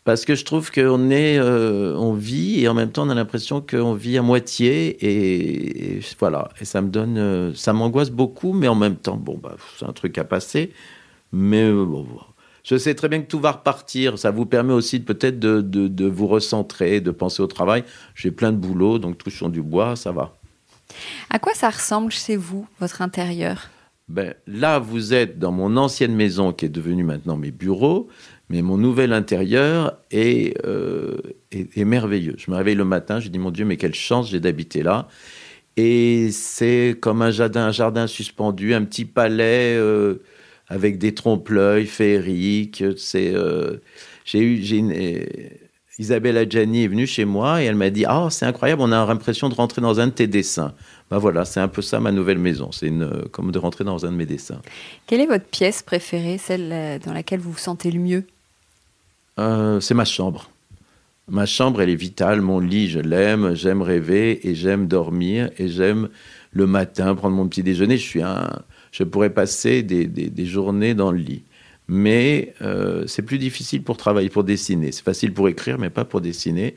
parce 0.04 0.24
que 0.24 0.34
je 0.34 0.44
trouve 0.44 0.70
qu'on 0.70 1.10
est, 1.10 1.38
euh, 1.38 1.94
on 1.96 2.14
vit 2.14 2.60
et 2.60 2.68
en 2.68 2.74
même 2.74 2.90
temps 2.90 3.06
on 3.06 3.10
a 3.10 3.14
l'impression 3.14 3.60
qu'on 3.60 3.94
vit 3.94 4.16
à 4.16 4.22
moitié 4.22 4.96
et, 5.02 6.00
voilà. 6.18 6.48
Et 6.60 6.64
ça 6.64 6.80
me 6.80 6.88
donne, 6.88 7.18
euh, 7.18 7.54
ça 7.54 7.72
m'angoisse 7.72 8.10
beaucoup, 8.10 8.52
mais 8.52 8.68
en 8.68 8.74
même 8.74 8.96
temps, 8.96 9.16
bon, 9.16 9.38
bah, 9.38 9.56
c'est 9.78 9.84
un 9.84 9.92
truc 9.92 10.16
à 10.18 10.24
passer. 10.24 10.72
Mais 11.32 11.62
euh, 11.62 11.84
je 12.64 12.76
sais 12.76 12.94
très 12.94 13.08
bien 13.08 13.20
que 13.20 13.26
tout 13.26 13.40
va 13.40 13.52
repartir. 13.52 14.18
Ça 14.18 14.30
vous 14.30 14.46
permet 14.46 14.72
aussi 14.72 15.00
peut-être 15.00 15.38
de, 15.38 15.60
de, 15.60 15.86
de, 15.86 16.06
vous 16.06 16.26
recentrer, 16.26 17.00
de 17.00 17.10
penser 17.10 17.42
au 17.42 17.46
travail. 17.46 17.84
J'ai 18.14 18.30
plein 18.30 18.52
de 18.52 18.56
boulot, 18.56 18.98
donc 18.98 19.18
touchons 19.18 19.48
du 19.48 19.62
bois, 19.62 19.96
ça 19.96 20.12
va. 20.12 20.34
À 21.28 21.38
quoi 21.38 21.52
ça 21.54 21.68
ressemble 21.68 22.10
chez 22.10 22.36
vous, 22.36 22.66
votre 22.80 23.02
intérieur? 23.02 23.68
Ben, 24.10 24.34
Là, 24.46 24.78
vous 24.78 25.14
êtes 25.14 25.38
dans 25.38 25.52
mon 25.52 25.76
ancienne 25.76 26.14
maison 26.14 26.52
qui 26.52 26.66
est 26.66 26.70
devenue 26.70 27.04
maintenant 27.04 27.36
mes 27.36 27.50
bureaux, 27.50 28.08
mais 28.48 28.62
mon 28.62 28.76
nouvel 28.76 29.12
intérieur 29.12 29.98
est, 30.10 30.56
euh, 30.66 31.18
est, 31.52 31.84
merveilleux. 31.84 32.34
Je 32.36 32.50
me 32.50 32.56
réveille 32.56 32.74
le 32.74 32.84
matin, 32.84 33.20
je 33.20 33.28
dis 33.28 33.38
mon 33.38 33.50
Dieu, 33.50 33.64
mais 33.64 33.76
quelle 33.76 33.94
chance 33.94 34.30
j'ai 34.30 34.40
d'habiter 34.40 34.82
là. 34.82 35.08
Et 35.76 36.30
c'est 36.32 36.96
comme 37.00 37.22
un 37.22 37.30
jardin, 37.30 37.66
un 37.66 37.72
jardin 37.72 38.06
suspendu, 38.06 38.74
un 38.74 38.84
petit 38.84 39.04
palais. 39.04 39.76
Euh, 39.76 40.22
avec 40.70 40.98
des 40.98 41.12
trompe-l'œil 41.12 41.84
féeriques. 41.84 42.84
C'est, 42.96 43.34
euh, 43.34 43.78
j'ai 44.24 44.40
eu, 44.40 44.60
Isabelle 45.98 46.38
Adjani 46.38 46.84
est 46.84 46.88
venue 46.88 47.06
chez 47.06 47.26
moi 47.26 47.60
et 47.60 47.66
elle 47.66 47.74
m'a 47.74 47.90
dit 47.90 48.04
Ah, 48.06 48.28
c'est 48.30 48.46
incroyable, 48.46 48.80
on 48.80 48.92
a 48.92 49.04
l'impression 49.04 49.50
de 49.50 49.54
rentrer 49.54 49.82
dans 49.82 50.00
un 50.00 50.06
de 50.06 50.12
tes 50.12 50.28
dessins. 50.28 50.72
Ben 51.10 51.18
voilà, 51.18 51.44
c'est 51.44 51.60
un 51.60 51.68
peu 51.68 51.82
ça 51.82 51.98
ma 52.00 52.12
nouvelle 52.12 52.38
maison. 52.38 52.70
C'est 52.72 52.90
euh, 52.90 53.24
comme 53.32 53.50
de 53.50 53.58
rentrer 53.58 53.84
dans 53.84 54.06
un 54.06 54.12
de 54.12 54.16
mes 54.16 54.26
dessins. 54.26 54.60
Quelle 55.06 55.20
est 55.20 55.26
votre 55.26 55.46
pièce 55.46 55.82
préférée, 55.82 56.38
celle 56.38 57.00
dans 57.04 57.12
laquelle 57.12 57.40
vous 57.40 57.52
vous 57.52 57.58
sentez 57.58 57.90
le 57.90 57.98
mieux? 57.98 58.24
Euh, 59.38 59.80
C'est 59.80 59.94
ma 59.94 60.04
chambre. 60.04 60.50
Ma 61.28 61.46
chambre, 61.46 61.80
elle 61.82 61.90
est 61.90 61.96
vitale. 61.96 62.40
Mon 62.40 62.58
lit, 62.58 62.88
je 62.88 62.98
l'aime. 62.98 63.54
J'aime 63.54 63.82
rêver 63.82 64.48
et 64.48 64.54
j'aime 64.54 64.86
dormir 64.86 65.50
et 65.58 65.68
j'aime 65.68 66.08
le 66.52 66.66
matin 66.66 67.14
prendre 67.14 67.36
mon 67.36 67.46
petit 67.48 67.62
déjeuner. 67.62 67.96
Je 67.96 68.02
suis 68.02 68.22
un, 68.22 68.50
je 68.90 69.04
pourrais 69.04 69.30
passer 69.30 69.82
des, 69.82 70.06
des, 70.06 70.28
des 70.28 70.46
journées 70.46 70.94
dans 70.94 71.12
le 71.12 71.18
lit. 71.18 71.42
Mais 71.86 72.54
euh, 72.62 73.04
c'est 73.06 73.22
plus 73.22 73.38
difficile 73.38 73.82
pour 73.82 73.96
travailler, 73.96 74.28
pour 74.28 74.44
dessiner. 74.44 74.92
C'est 74.92 75.04
facile 75.04 75.32
pour 75.32 75.48
écrire, 75.48 75.78
mais 75.78 75.90
pas 75.90 76.04
pour 76.04 76.20
dessiner. 76.20 76.76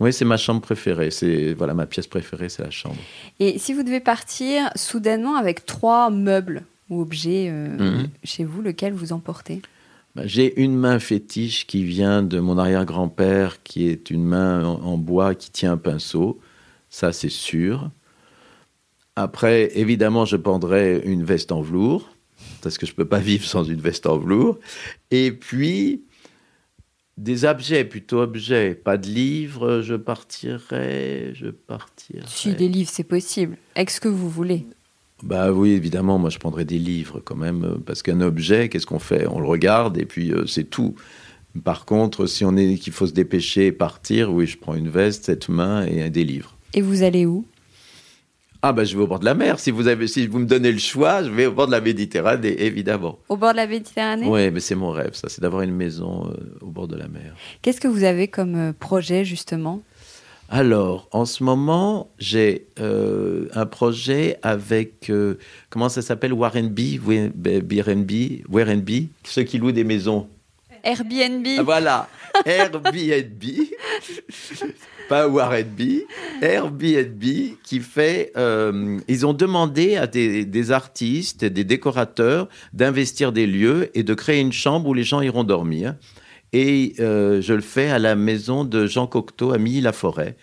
Oui, 0.00 0.12
c'est 0.12 0.24
ma 0.24 0.36
chambre 0.36 0.60
préférée. 0.60 1.10
C'est 1.10 1.54
voilà 1.54 1.74
ma 1.74 1.86
pièce 1.86 2.06
préférée, 2.06 2.48
c'est 2.48 2.62
la 2.62 2.70
chambre. 2.70 2.96
Et 3.40 3.58
si 3.58 3.74
vous 3.74 3.82
devez 3.82 4.00
partir 4.00 4.70
soudainement 4.76 5.36
avec 5.36 5.66
trois 5.66 6.10
meubles 6.10 6.62
ou 6.88 7.00
objets 7.00 7.48
euh, 7.50 7.76
-hmm. 7.76 8.06
chez 8.24 8.44
vous, 8.44 8.62
lequel 8.62 8.92
vous 8.92 9.12
emportez? 9.12 9.60
Ben, 10.14 10.26
J'ai 10.26 10.60
une 10.60 10.76
main 10.76 10.98
fétiche 10.98 11.66
qui 11.66 11.84
vient 11.84 12.22
de 12.22 12.40
mon 12.40 12.58
arrière-grand-père, 12.58 13.62
qui 13.62 13.88
est 13.88 14.10
une 14.10 14.24
main 14.24 14.64
en, 14.64 14.80
en, 14.82 14.96
bois 14.96 15.34
qui 15.34 15.50
tient 15.50 15.72
un 15.72 15.76
pinceau. 15.76 16.40
Ça, 16.90 17.12
c'est 17.12 17.28
sûr. 17.28 17.90
Après, 19.16 19.70
évidemment, 19.74 20.24
je 20.24 20.36
prendrai 20.36 21.02
une 21.04 21.24
veste 21.24 21.52
en 21.52 21.60
velours, 21.60 22.08
parce 22.62 22.78
que 22.78 22.86
je 22.86 22.92
ne 22.92 22.96
peux 22.96 23.04
pas 23.04 23.18
vivre 23.32 23.44
sans 23.44 23.64
une 23.64 23.80
veste 23.80 24.06
en 24.06 24.16
velours. 24.16 24.58
Et 25.10 25.32
puis, 25.32 26.02
des 27.18 27.44
objets, 27.44 27.84
plutôt 27.84 28.20
objets, 28.20 28.74
pas 28.74 28.96
de 28.96 29.08
livres, 29.08 29.80
je 29.82 29.96
partirai, 29.96 31.32
je 31.34 31.48
partirai. 31.48 32.22
Si, 32.26 32.54
des 32.54 32.68
livres, 32.68 32.90
c'est 32.92 33.04
possible, 33.04 33.56
avec 33.74 33.90
ce 33.90 34.00
que 34.00 34.08
vous 34.08 34.30
voulez. 34.30 34.64
Bah 35.24 35.50
oui, 35.50 35.70
évidemment, 35.70 36.18
moi 36.18 36.30
je 36.30 36.38
prendrais 36.38 36.64
des 36.64 36.78
livres 36.78 37.20
quand 37.24 37.34
même, 37.34 37.78
parce 37.84 38.02
qu'un 38.02 38.20
objet, 38.20 38.68
qu'est-ce 38.68 38.86
qu'on 38.86 39.00
fait? 39.00 39.26
On 39.26 39.40
le 39.40 39.48
regarde 39.48 39.98
et 39.98 40.04
puis 40.04 40.30
euh, 40.30 40.46
c'est 40.46 40.70
tout. 40.70 40.94
Par 41.64 41.86
contre, 41.86 42.26
si 42.26 42.44
on 42.44 42.56
est 42.56 42.76
qu'il 42.76 42.92
faut 42.92 43.08
se 43.08 43.12
dépêcher 43.12 43.66
et 43.66 43.72
partir, 43.72 44.32
oui, 44.32 44.46
je 44.46 44.56
prends 44.56 44.74
une 44.74 44.88
veste, 44.88 45.24
cette 45.24 45.48
main 45.48 45.84
et 45.86 46.08
des 46.10 46.22
livres. 46.22 46.56
Et 46.72 46.82
vous 46.82 47.02
allez 47.02 47.26
où? 47.26 47.44
Ah 48.62 48.72
ben 48.72 48.84
je 48.84 48.96
vais 48.96 49.02
au 49.02 49.06
bord 49.06 49.20
de 49.20 49.24
la 49.24 49.34
mer. 49.34 49.60
Si 49.60 49.70
vous, 49.70 49.86
avez, 49.86 50.06
si 50.08 50.26
vous 50.26 50.40
me 50.40 50.46
donnez 50.46 50.72
le 50.72 50.78
choix, 50.78 51.22
je 51.22 51.30
vais 51.30 51.46
au 51.46 51.52
bord 51.52 51.66
de 51.66 51.72
la 51.72 51.80
Méditerranée, 51.80 52.62
évidemment. 52.62 53.18
Au 53.28 53.36
bord 53.36 53.52
de 53.52 53.56
la 53.58 53.66
Méditerranée? 53.66 54.26
Oui, 54.26 54.50
mais 54.50 54.60
c'est 54.60 54.74
mon 54.74 54.90
rêve, 54.90 55.14
ça, 55.14 55.28
c'est 55.28 55.40
d'avoir 55.40 55.62
une 55.62 55.74
maison 55.74 56.26
euh, 56.26 56.34
au 56.60 56.66
bord 56.66 56.88
de 56.88 56.96
la 56.96 57.08
mer. 57.08 57.34
Qu'est-ce 57.62 57.80
que 57.80 57.88
vous 57.88 58.04
avez 58.04 58.26
comme 58.28 58.56
euh, 58.56 58.72
projet, 58.72 59.24
justement? 59.24 59.82
Alors, 60.50 61.08
en 61.12 61.26
ce 61.26 61.44
moment, 61.44 62.10
j'ai 62.18 62.68
euh, 62.80 63.48
un 63.52 63.66
projet 63.66 64.38
avec, 64.42 65.10
euh, 65.10 65.38
comment 65.68 65.90
ça 65.90 66.00
s'appelle? 66.00 66.32
Warren 66.32 66.68
B, 66.68 66.80
Airbnb, 67.46 68.10
Airbnb, 68.56 68.90
ceux 69.24 69.42
qui 69.42 69.58
louent 69.58 69.72
des 69.72 69.84
maisons. 69.84 70.26
Airbnb. 70.82 71.46
Voilà, 71.62 72.08
Airbnb. 72.46 73.44
pas 75.08 75.26
Airbnb, 75.26 75.80
Airbnb 76.42 77.22
qui 77.62 77.80
fait. 77.80 78.32
Euh, 78.36 78.98
ils 79.08 79.26
ont 79.26 79.32
demandé 79.32 79.96
à 79.96 80.06
des, 80.06 80.70
artistes, 80.70 81.44
des 81.44 81.64
décorateurs 81.64 82.48
d'investir 82.72 83.32
des 83.32 83.46
lieux 83.46 83.90
et 83.94 84.02
de 84.02 84.14
créer 84.14 84.40
une 84.40 84.52
chambre 84.52 84.88
où 84.88 84.94
les 84.94 85.04
gens 85.04 85.20
iront 85.20 85.44
dormir. 85.44 85.94
Et 86.52 86.94
euh, 87.00 87.40
je 87.40 87.54
le 87.54 87.60
fais 87.60 87.90
à 87.90 87.98
la 87.98 88.14
maison 88.14 88.64
de 88.64 88.86
Jean 88.86 89.06
Cocteau 89.06 89.52
à 89.52 89.58
Milly-la-Forêt. 89.58 90.36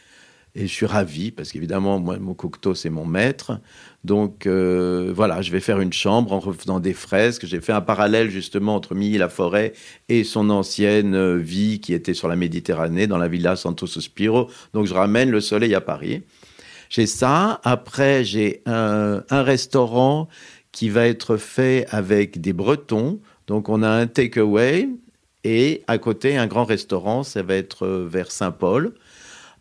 Et 0.55 0.67
je 0.67 0.73
suis 0.73 0.85
ravi 0.85 1.31
parce 1.31 1.51
qu'évidemment, 1.51 1.99
moi, 1.99 2.17
mon 2.17 2.33
Cocteau, 2.33 2.75
c'est 2.75 2.89
mon 2.89 3.05
maître. 3.05 3.59
Donc 4.05 4.45
euh, 4.45 5.11
voilà, 5.15 5.41
je 5.41 5.51
vais 5.51 5.59
faire 5.59 5.79
une 5.79 5.91
chambre 5.91 6.31
en 6.31 6.39
refaisant 6.39 6.79
des 6.79 6.93
fresques. 6.93 7.47
J'ai 7.47 7.59
fait 7.59 7.73
un 7.73 7.81
parallèle 7.81 8.29
justement 8.29 8.75
entre 8.75 8.93
Milly-la-Forêt 8.93 9.73
et 10.09 10.23
son 10.23 10.51
ancienne 10.51 11.39
vie 11.39 11.79
qui 11.79 11.91
était 11.91 12.13
sur 12.13 12.27
la 12.27 12.35
Méditerranée, 12.35 13.07
dans 13.07 13.17
la 13.17 13.27
villa 13.27 13.55
Santo 13.55 13.87
Sospiro. 13.87 14.47
Donc 14.73 14.85
je 14.85 14.93
ramène 14.93 15.31
le 15.31 15.41
soleil 15.41 15.73
à 15.73 15.81
Paris. 15.81 16.21
J'ai 16.91 17.07
ça. 17.07 17.59
Après, 17.63 18.23
j'ai 18.23 18.61
un, 18.67 19.23
un, 19.31 19.41
restaurant 19.41 20.27
qui 20.71 20.89
va 20.89 21.07
être 21.07 21.37
fait 21.37 21.87
avec 21.89 22.39
des 22.39 22.53
Bretons. 22.53 23.19
Donc 23.47 23.69
on 23.69 23.81
a 23.81 23.89
un 23.89 24.05
takeaway 24.05 24.87
et 25.43 25.83
à 25.87 25.97
côté 25.97 26.37
un 26.37 26.45
grand 26.45 26.65
restaurant. 26.65 27.23
Ça 27.23 27.41
va 27.41 27.55
être 27.55 27.87
vers 27.87 28.29
Saint-Paul. 28.29 28.93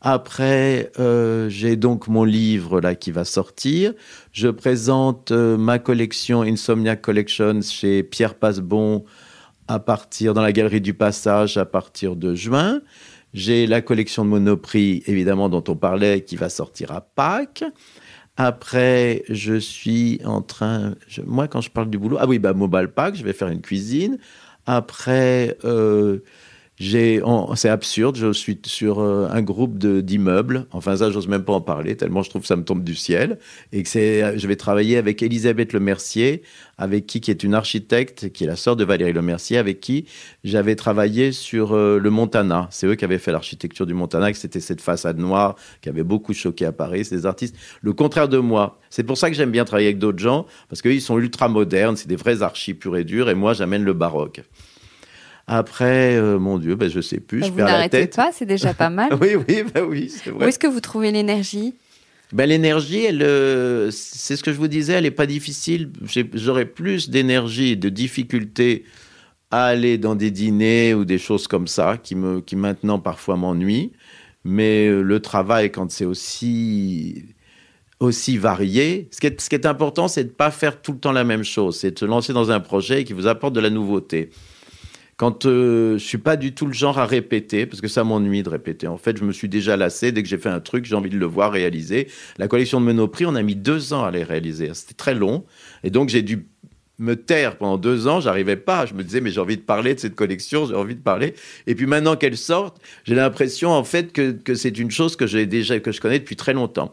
Après, 0.07 0.93
euh, 0.99 1.49
j'ai 1.49 1.77
donc 1.77 2.09
mon 2.09 2.25
livre 2.25 2.79
là 2.79 2.95
qui 2.95 3.11
va 3.11 3.25
sortir. 3.25 3.95
Je 4.33 4.49
présente 4.49 5.31
euh, 5.31 5.57
ma 5.57 5.79
collection 5.79 6.43
Insomniac 6.43 7.01
Collections 7.01 7.63
chez 7.63 8.03
Pierre 8.03 8.35
Passebon 8.35 9.07
à 9.67 9.79
partir 9.79 10.35
dans 10.35 10.43
la 10.43 10.53
galerie 10.53 10.83
du 10.83 10.93
Passage 10.93 11.57
à 11.57 11.65
partir 11.65 12.17
de 12.17 12.35
juin. 12.35 12.83
J'ai 13.33 13.67
la 13.67 13.81
collection 13.81 14.27
de 14.27 14.31
Monoprix 14.31 15.03
évidemment 15.07 15.49
dont 15.49 15.65
on 15.69 15.75
parlait 15.75 16.21
qui 16.21 16.37
va 16.37 16.51
sortir 16.51 16.93
à 16.93 17.01
Pâques. 17.01 17.65
Après, 18.37 19.23
je 19.31 19.55
suis 19.55 20.21
en 20.27 20.43
train, 20.43 20.97
moi 21.25 21.49
quand 21.49 21.63
je 21.63 21.71
parle 21.71 21.89
du 21.89 21.97
boulot, 21.97 22.19
ah 22.21 22.27
oui, 22.27 22.39
bah 22.39 22.53
Mobile 22.53 22.89
Pack, 22.95 23.15
je 23.15 23.25
vais 23.25 23.33
faire 23.33 23.49
une 23.49 23.63
cuisine. 23.63 24.19
Après, 24.67 25.57
euh, 25.65 26.19
c'est 26.81 27.69
absurde, 27.69 28.17
je 28.17 28.33
suis 28.33 28.59
sur 28.67 28.99
euh, 28.99 29.29
un 29.31 29.43
groupe 29.43 29.79
d'immeubles, 29.79 30.67
enfin 30.73 30.97
ça 30.97 31.11
j'ose 31.11 31.29
même 31.29 31.45
pas 31.45 31.53
en 31.53 31.61
parler, 31.61 31.97
tellement 31.97 32.23
je 32.23 32.31
trouve 32.31 32.43
que 32.43 32.49
ça 32.49 32.57
me 32.57 32.65
tombe 32.65 32.83
du 32.83 32.97
ciel, 32.97 33.39
et 33.73 33.85
que 33.85 33.89
c'est, 33.89 34.37
je 34.37 34.47
vais 34.49 34.57
travailler 34.57 34.97
avec 34.97 35.23
Elisabeth 35.23 35.73
Lemercier, 35.73 36.43
avec 36.77 37.07
qui, 37.07 37.19
est 37.31 37.45
une 37.45 37.55
architecte, 37.55 38.33
qui 38.33 38.43
est 38.43 38.47
la 38.49 38.57
sœur 38.57 38.75
de 38.75 38.85
Valérie 38.85 39.13
Lemercier, 39.13 39.57
avec 39.57 39.79
qui 39.79 40.07
j'avais 40.43 40.75
travaillé 40.75 41.31
sur 41.31 41.75
euh, 41.77 41.99
le 41.99 42.11
Montana. 42.11 42.67
C'est 42.73 42.89
eux 42.89 42.97
qui 42.97 43.05
avaient 43.05 43.19
fait 43.19 43.31
l'architecture 43.31 43.87
du 43.87 43.95
Montana, 43.95 44.33
que 44.33 44.39
c'était 44.39 44.59
cette 44.59 44.81
façade 44.81 45.19
noire 45.19 45.55
qui 45.81 45.89
avait 45.89 46.03
beaucoup 46.03 46.35
choqué 46.35 46.65
à 46.65 46.73
Paris, 46.73 47.05
c'est 47.05 47.15
des 47.15 47.27
artistes, 47.27 47.55
le 47.83 47.93
contraire 47.93 48.29
de 48.29 48.39
moi. 48.39 48.81
C'est 48.91 49.05
pour 49.05 49.17
ça 49.17 49.31
que 49.31 49.37
j'aime 49.37 49.53
bien 49.53 49.65
travailler 49.65 49.89
avec 49.89 49.99
d'autres 49.99 50.19
gens, 50.19 50.47
parce 50.69 50.83
qu'ils 50.83 51.03
sont 51.03 51.19
ultra 51.19 51.47
modernes, 51.49 51.97
c'est 51.97 52.09
des 52.09 52.17
vrais 52.17 52.43
archis 52.43 52.75
purs 52.75 52.97
et 52.97 53.05
durs, 53.05 53.31
et 53.31 53.35
moi 53.37 53.53
j'amène 53.53 53.85
le 53.85 53.93
baroque. 53.93 54.43
Après, 55.47 56.17
euh, 56.17 56.39
mon 56.39 56.59
Dieu, 56.59 56.75
ben, 56.75 56.89
je 56.89 57.01
sais 57.01 57.21
plus. 57.21 57.41
Bah, 57.41 57.47
je 57.47 57.53
vous 57.53 57.59
n'arrêtez 57.59 58.07
pas, 58.07 58.33
c'est 58.33 58.47
déjà 58.47 58.73
pas 58.73 58.91
mal. 58.91 59.13
oui, 59.21 59.37
oui, 59.37 59.63
ben 59.75 59.85
oui, 59.85 60.09
c'est 60.09 60.31
vrai. 60.31 60.47
Où 60.47 60.49
est-ce 60.49 60.59
que 60.59 60.67
vous 60.67 60.81
trouvez 60.81 61.13
l'énergie? 61.13 61.75
Ben, 62.33 62.47
L'énergie, 62.47 63.05
elle, 63.05 63.23
euh, 63.23 63.91
c'est 63.91 64.37
ce 64.37 64.43
que 64.43 64.53
je 64.53 64.57
vous 64.57 64.69
disais, 64.69 64.95
elle 64.95 65.05
n'est 65.05 65.11
pas 65.11 65.27
difficile. 65.27 65.91
J'aurais 66.33 66.65
plus 66.65 67.11
d'énergie, 67.11 67.77
de 67.77 67.91
difficulté 67.91 68.85
à 69.51 69.67
aller 69.67 69.99
dans 69.99 70.15
des 70.15 70.31
dîners 70.31 70.95
ou 70.95 71.05
des 71.05 71.19
choses 71.19 71.47
comme 71.47 71.69
ça, 71.69 71.99
qui, 72.03 72.15
me, 72.15 72.41
qui 72.41 72.57
maintenant 72.57 72.99
parfois 72.99 73.37
m'ennuient. 73.37 73.93
Mais 74.45 74.89
euh, 74.89 75.03
le 75.03 75.21
travail, 75.21 75.71
quand 75.71 75.91
c'est 75.91 76.07
aussi 76.07 77.25
aussi 78.01 78.37
varié. 78.39 79.09
Ce 79.11 79.21
qui 79.21 79.27
est, 79.27 79.41
ce 79.41 79.49
qui 79.49 79.55
est 79.55 79.67
important, 79.67 80.09
c'est 80.09 80.25
de 80.25 80.29
ne 80.29 80.35
pas 80.35 80.51
faire 80.51 80.83
tout 80.83 80.93
le 80.93 80.99
temps 80.99 81.13
la 81.13 81.25
même 81.25 81.45
chose. 81.45 81.79
C'est 81.79 81.93
de 81.93 81.99
se 81.99 82.05
lancer 82.05 82.33
dans 82.33 82.51
un 82.51 82.61
projet 82.61 83.05
qui 83.05 83.13
vous 83.13 83.27
apporte 83.27 83.55
de 83.55 83.61
la 83.61 83.71
nouveauté 83.71 84.31
quand 85.17 85.47
euh, 85.47 85.99
je 85.99 86.05
suis 86.05 86.19
pas 86.19 86.37
du 86.37 86.55
tout 86.55 86.67
le 86.67 86.73
genre 86.73 86.99
à 86.99 87.07
répéter, 87.07 87.67
parce 87.67 87.81
que 87.81 87.89
ça 87.89 88.05
m'ennuie 88.05 88.43
de 88.43 88.49
répéter. 88.49 88.87
En 88.87 88.99
fait, 88.99 89.17
je 89.17 89.25
me 89.25 89.33
suis 89.33 89.49
déjà 89.49 89.77
lassé. 89.77 90.13
Dès 90.13 90.23
que 90.23 90.29
j'ai 90.29 90.39
fait 90.39 90.49
un 90.49 90.61
truc, 90.61 90.85
j'ai 90.85 90.95
envie 90.95 91.11
de 91.11 91.19
le 91.19 91.27
voir 91.27 91.53
réaliser. 91.53 92.09
La 92.39 92.49
collection 92.49 92.81
de 92.81 92.87
Monoprix, 92.87 93.27
on 93.27 93.35
a 93.35 93.43
mis 93.43 93.57
deux 93.57 93.93
ans 93.93 94.05
à 94.05 94.11
les 94.11 94.25
réaliser. 94.25 94.71
C'était 94.75 94.95
très 94.95 95.15
long. 95.15 95.45
Et 95.85 95.91
donc, 95.91 96.09
j'ai 96.09 96.23
dû 96.23 96.47
me 96.99 97.17
taire 97.17 97.57
pendant 97.57 97.77
deux 97.77 98.07
ans, 98.07 98.21
j'arrivais 98.21 98.57
pas. 98.57 98.87
Je 98.87 98.95
me 98.95 99.03
disais, 99.03 99.21
mais 99.21 99.31
j'ai 99.31 99.41
envie 99.41 99.57
de 99.57 99.63
parler 99.63 99.95
de 99.95 100.01
cette 100.01 100.15
collection, 100.15 100.67
j'ai 100.67 100.75
envie 100.75 100.95
de 100.95 101.01
parler. 101.01 101.35
Et 101.67 101.75
puis 101.75 101.87
maintenant 101.87 102.17
qu'elle 102.17 102.37
sorte, 102.37 102.81
j'ai 103.05 103.15
l'impression 103.15 103.71
en 103.71 103.85
fait 103.85 104.13
que, 104.13 104.31
que 104.31 104.55
c'est 104.55 104.79
une 104.79 104.91
chose 104.91 105.17
que 105.17 105.27
j'ai 105.27 105.47
déjà, 105.47 105.81
que 105.81 105.93
je 105.93 106.01
connais 106.01 106.21
depuis 106.21 106.37
très 106.37 106.53
longtemps. 106.53 106.93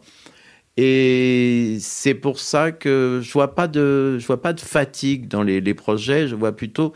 Et 0.78 1.76
c'est 1.80 2.14
pour 2.14 2.40
ça 2.40 2.72
que 2.72 3.20
je 3.22 3.30
vois 3.30 3.54
pas 3.54 3.68
de, 3.68 4.18
je 4.18 4.26
vois 4.26 4.40
pas 4.40 4.54
de 4.54 4.60
fatigue 4.60 5.28
dans 5.28 5.42
les 5.42 5.74
projets. 5.74 6.28
Je 6.28 6.34
vois 6.34 6.52
plutôt 6.52 6.94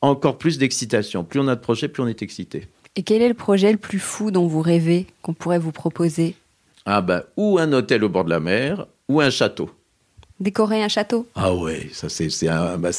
encore 0.00 0.38
plus 0.38 0.58
d'excitation. 0.58 1.24
Plus 1.24 1.40
on 1.40 1.48
a 1.48 1.56
de 1.56 1.60
projets, 1.60 1.88
plus 1.88 2.02
on 2.02 2.08
est 2.08 2.22
excité. 2.22 2.68
Et 2.96 3.02
quel 3.02 3.22
est 3.22 3.28
le 3.28 3.34
projet 3.34 3.70
le 3.70 3.78
plus 3.78 3.98
fou 3.98 4.30
dont 4.30 4.46
vous 4.46 4.62
rêvez, 4.62 5.06
qu'on 5.22 5.34
pourrait 5.34 5.58
vous 5.58 5.72
proposer? 5.72 6.34
Ah 6.86 7.02
ben, 7.02 7.22
ou 7.36 7.58
un 7.58 7.72
hôtel 7.72 8.02
au 8.04 8.08
bord 8.08 8.24
de 8.24 8.30
la 8.30 8.40
mer, 8.40 8.86
ou 9.08 9.20
un 9.20 9.30
château. 9.30 9.70
Décorer 10.40 10.82
un 10.82 10.88
château? 10.88 11.28
Ah 11.34 11.54
ouais, 11.54 11.90
ça 11.92 12.08
c'est 12.08 12.30
c'est 12.30 12.48
bah, 12.78 12.90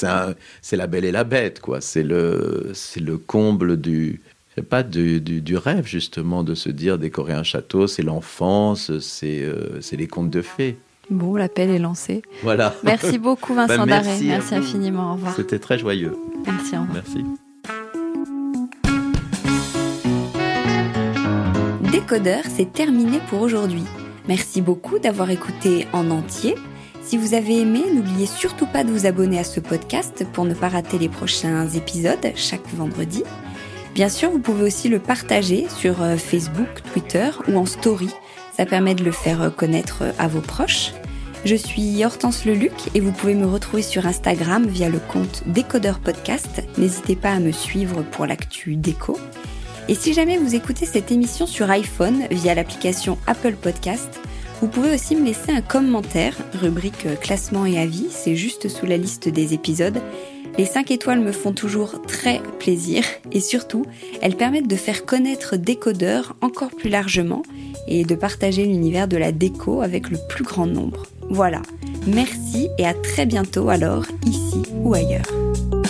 c'est 0.61 0.77
la 0.77 0.87
belle 0.87 1.05
et 1.05 1.11
la 1.11 1.23
bête 1.23 1.59
quoi. 1.59 1.81
C'est 1.81 2.03
le 2.03 2.71
c'est 2.75 2.99
le 2.99 3.17
comble 3.17 3.81
du 3.81 4.21
pas 4.69 4.83
du, 4.83 5.21
du, 5.21 5.57
rêve 5.57 5.87
justement 5.87 6.43
de 6.43 6.55
se 6.55 6.69
dire 6.69 6.99
décorer 6.99 7.33
un 7.33 7.43
château, 7.43 7.87
c'est 7.87 8.03
l'enfance, 8.03 8.99
c'est 8.99 9.41
euh, 9.41 9.81
c'est 9.81 9.95
les 9.95 10.07
contes 10.07 10.29
de 10.29 10.41
fées. 10.41 10.77
Bon, 11.09 11.35
l'appel 11.35 11.69
est 11.69 11.79
lancé. 11.79 12.21
Voilà. 12.43 12.73
Merci 12.83 13.17
beaucoup 13.17 13.53
Vincent 13.53 13.77
bah, 13.85 14.01
merci 14.03 14.27
Merci 14.27 14.55
infiniment. 14.55 15.11
Au 15.11 15.13
revoir. 15.13 15.35
C'était 15.35 15.59
très 15.59 15.77
joyeux. 15.77 16.15
Merci. 16.45 16.77
Au 16.77 16.81
revoir. 16.81 16.93
Merci. 16.93 17.25
Décodeur, 21.91 22.43
c'est 22.55 22.71
terminé 22.71 23.19
pour 23.29 23.41
aujourd'hui. 23.41 23.83
Merci 24.27 24.61
beaucoup 24.61 24.99
d'avoir 24.99 25.29
écouté 25.29 25.87
en 25.93 26.09
entier. 26.11 26.55
Si 27.03 27.17
vous 27.17 27.33
avez 27.33 27.59
aimé, 27.59 27.81
n'oubliez 27.93 28.27
surtout 28.27 28.67
pas 28.67 28.83
de 28.83 28.91
vous 28.91 29.05
abonner 29.05 29.39
à 29.39 29.43
ce 29.43 29.59
podcast 29.59 30.25
pour 30.31 30.45
ne 30.45 30.53
pas 30.53 30.69
rater 30.69 30.99
les 30.99 31.09
prochains 31.09 31.67
épisodes 31.67 32.31
chaque 32.35 32.67
vendredi. 32.73 33.23
Bien 33.93 34.07
sûr, 34.07 34.29
vous 34.29 34.39
pouvez 34.39 34.63
aussi 34.63 34.87
le 34.87 34.99
partager 34.99 35.67
sur 35.67 36.01
euh, 36.01 36.15
Facebook, 36.15 36.81
Twitter 36.93 37.29
ou 37.49 37.57
en 37.57 37.65
story. 37.65 38.09
Ça 38.61 38.67
permet 38.67 38.93
de 38.93 39.03
le 39.03 39.11
faire 39.11 39.51
connaître 39.55 40.03
euh, 40.03 40.11
à 40.19 40.27
vos 40.27 40.39
proches. 40.39 40.93
Je 41.45 41.55
suis 41.55 42.05
Hortense 42.05 42.45
Leluc 42.45 42.91
et 42.93 42.99
vous 42.99 43.11
pouvez 43.11 43.33
me 43.33 43.47
retrouver 43.47 43.81
sur 43.81 44.05
Instagram 44.05 44.67
via 44.67 44.87
le 44.87 44.99
compte 44.99 45.41
Décodeur 45.47 45.97
Podcast. 45.97 46.61
N'hésitez 46.77 47.15
pas 47.15 47.31
à 47.31 47.39
me 47.39 47.51
suivre 47.51 48.03
pour 48.03 48.27
l'actu 48.27 48.75
déco. 48.75 49.17
Et 49.89 49.95
si 49.95 50.13
jamais 50.13 50.37
vous 50.37 50.53
écoutez 50.53 50.85
cette 50.85 51.11
émission 51.11 51.47
sur 51.47 51.71
iPhone 51.71 52.27
via 52.29 52.53
l'application 52.53 53.17
Apple 53.25 53.55
Podcast, 53.55 54.19
vous 54.61 54.67
pouvez 54.67 54.93
aussi 54.93 55.15
me 55.15 55.25
laisser 55.25 55.51
un 55.51 55.61
commentaire, 55.61 56.35
rubrique 56.53 57.07
classement 57.19 57.65
et 57.65 57.79
avis, 57.79 58.09
c'est 58.11 58.35
juste 58.35 58.69
sous 58.69 58.85
la 58.85 58.97
liste 58.97 59.27
des 59.27 59.55
épisodes. 59.55 59.99
Les 60.59 60.65
5 60.65 60.91
étoiles 60.91 61.21
me 61.21 61.31
font 61.31 61.53
toujours 61.53 62.03
très 62.03 62.41
plaisir 62.59 63.03
et 63.31 63.39
surtout, 63.39 63.87
elles 64.21 64.37
permettent 64.37 64.67
de 64.67 64.75
faire 64.75 65.03
connaître 65.05 65.55
Décodeur 65.55 66.35
encore 66.41 66.69
plus 66.69 66.89
largement 66.89 67.41
et 67.87 68.03
de 68.03 68.15
partager 68.15 68.65
l'univers 68.65 69.07
de 69.07 69.17
la 69.17 69.31
déco 69.31 69.81
avec 69.81 70.09
le 70.09 70.17
plus 70.29 70.43
grand 70.43 70.67
nombre. 70.67 71.03
Voilà, 71.29 71.61
merci 72.07 72.69
et 72.77 72.85
à 72.85 72.93
très 72.93 73.25
bientôt 73.25 73.69
alors, 73.69 74.05
ici 74.25 74.63
ou 74.83 74.93
ailleurs. 74.93 75.80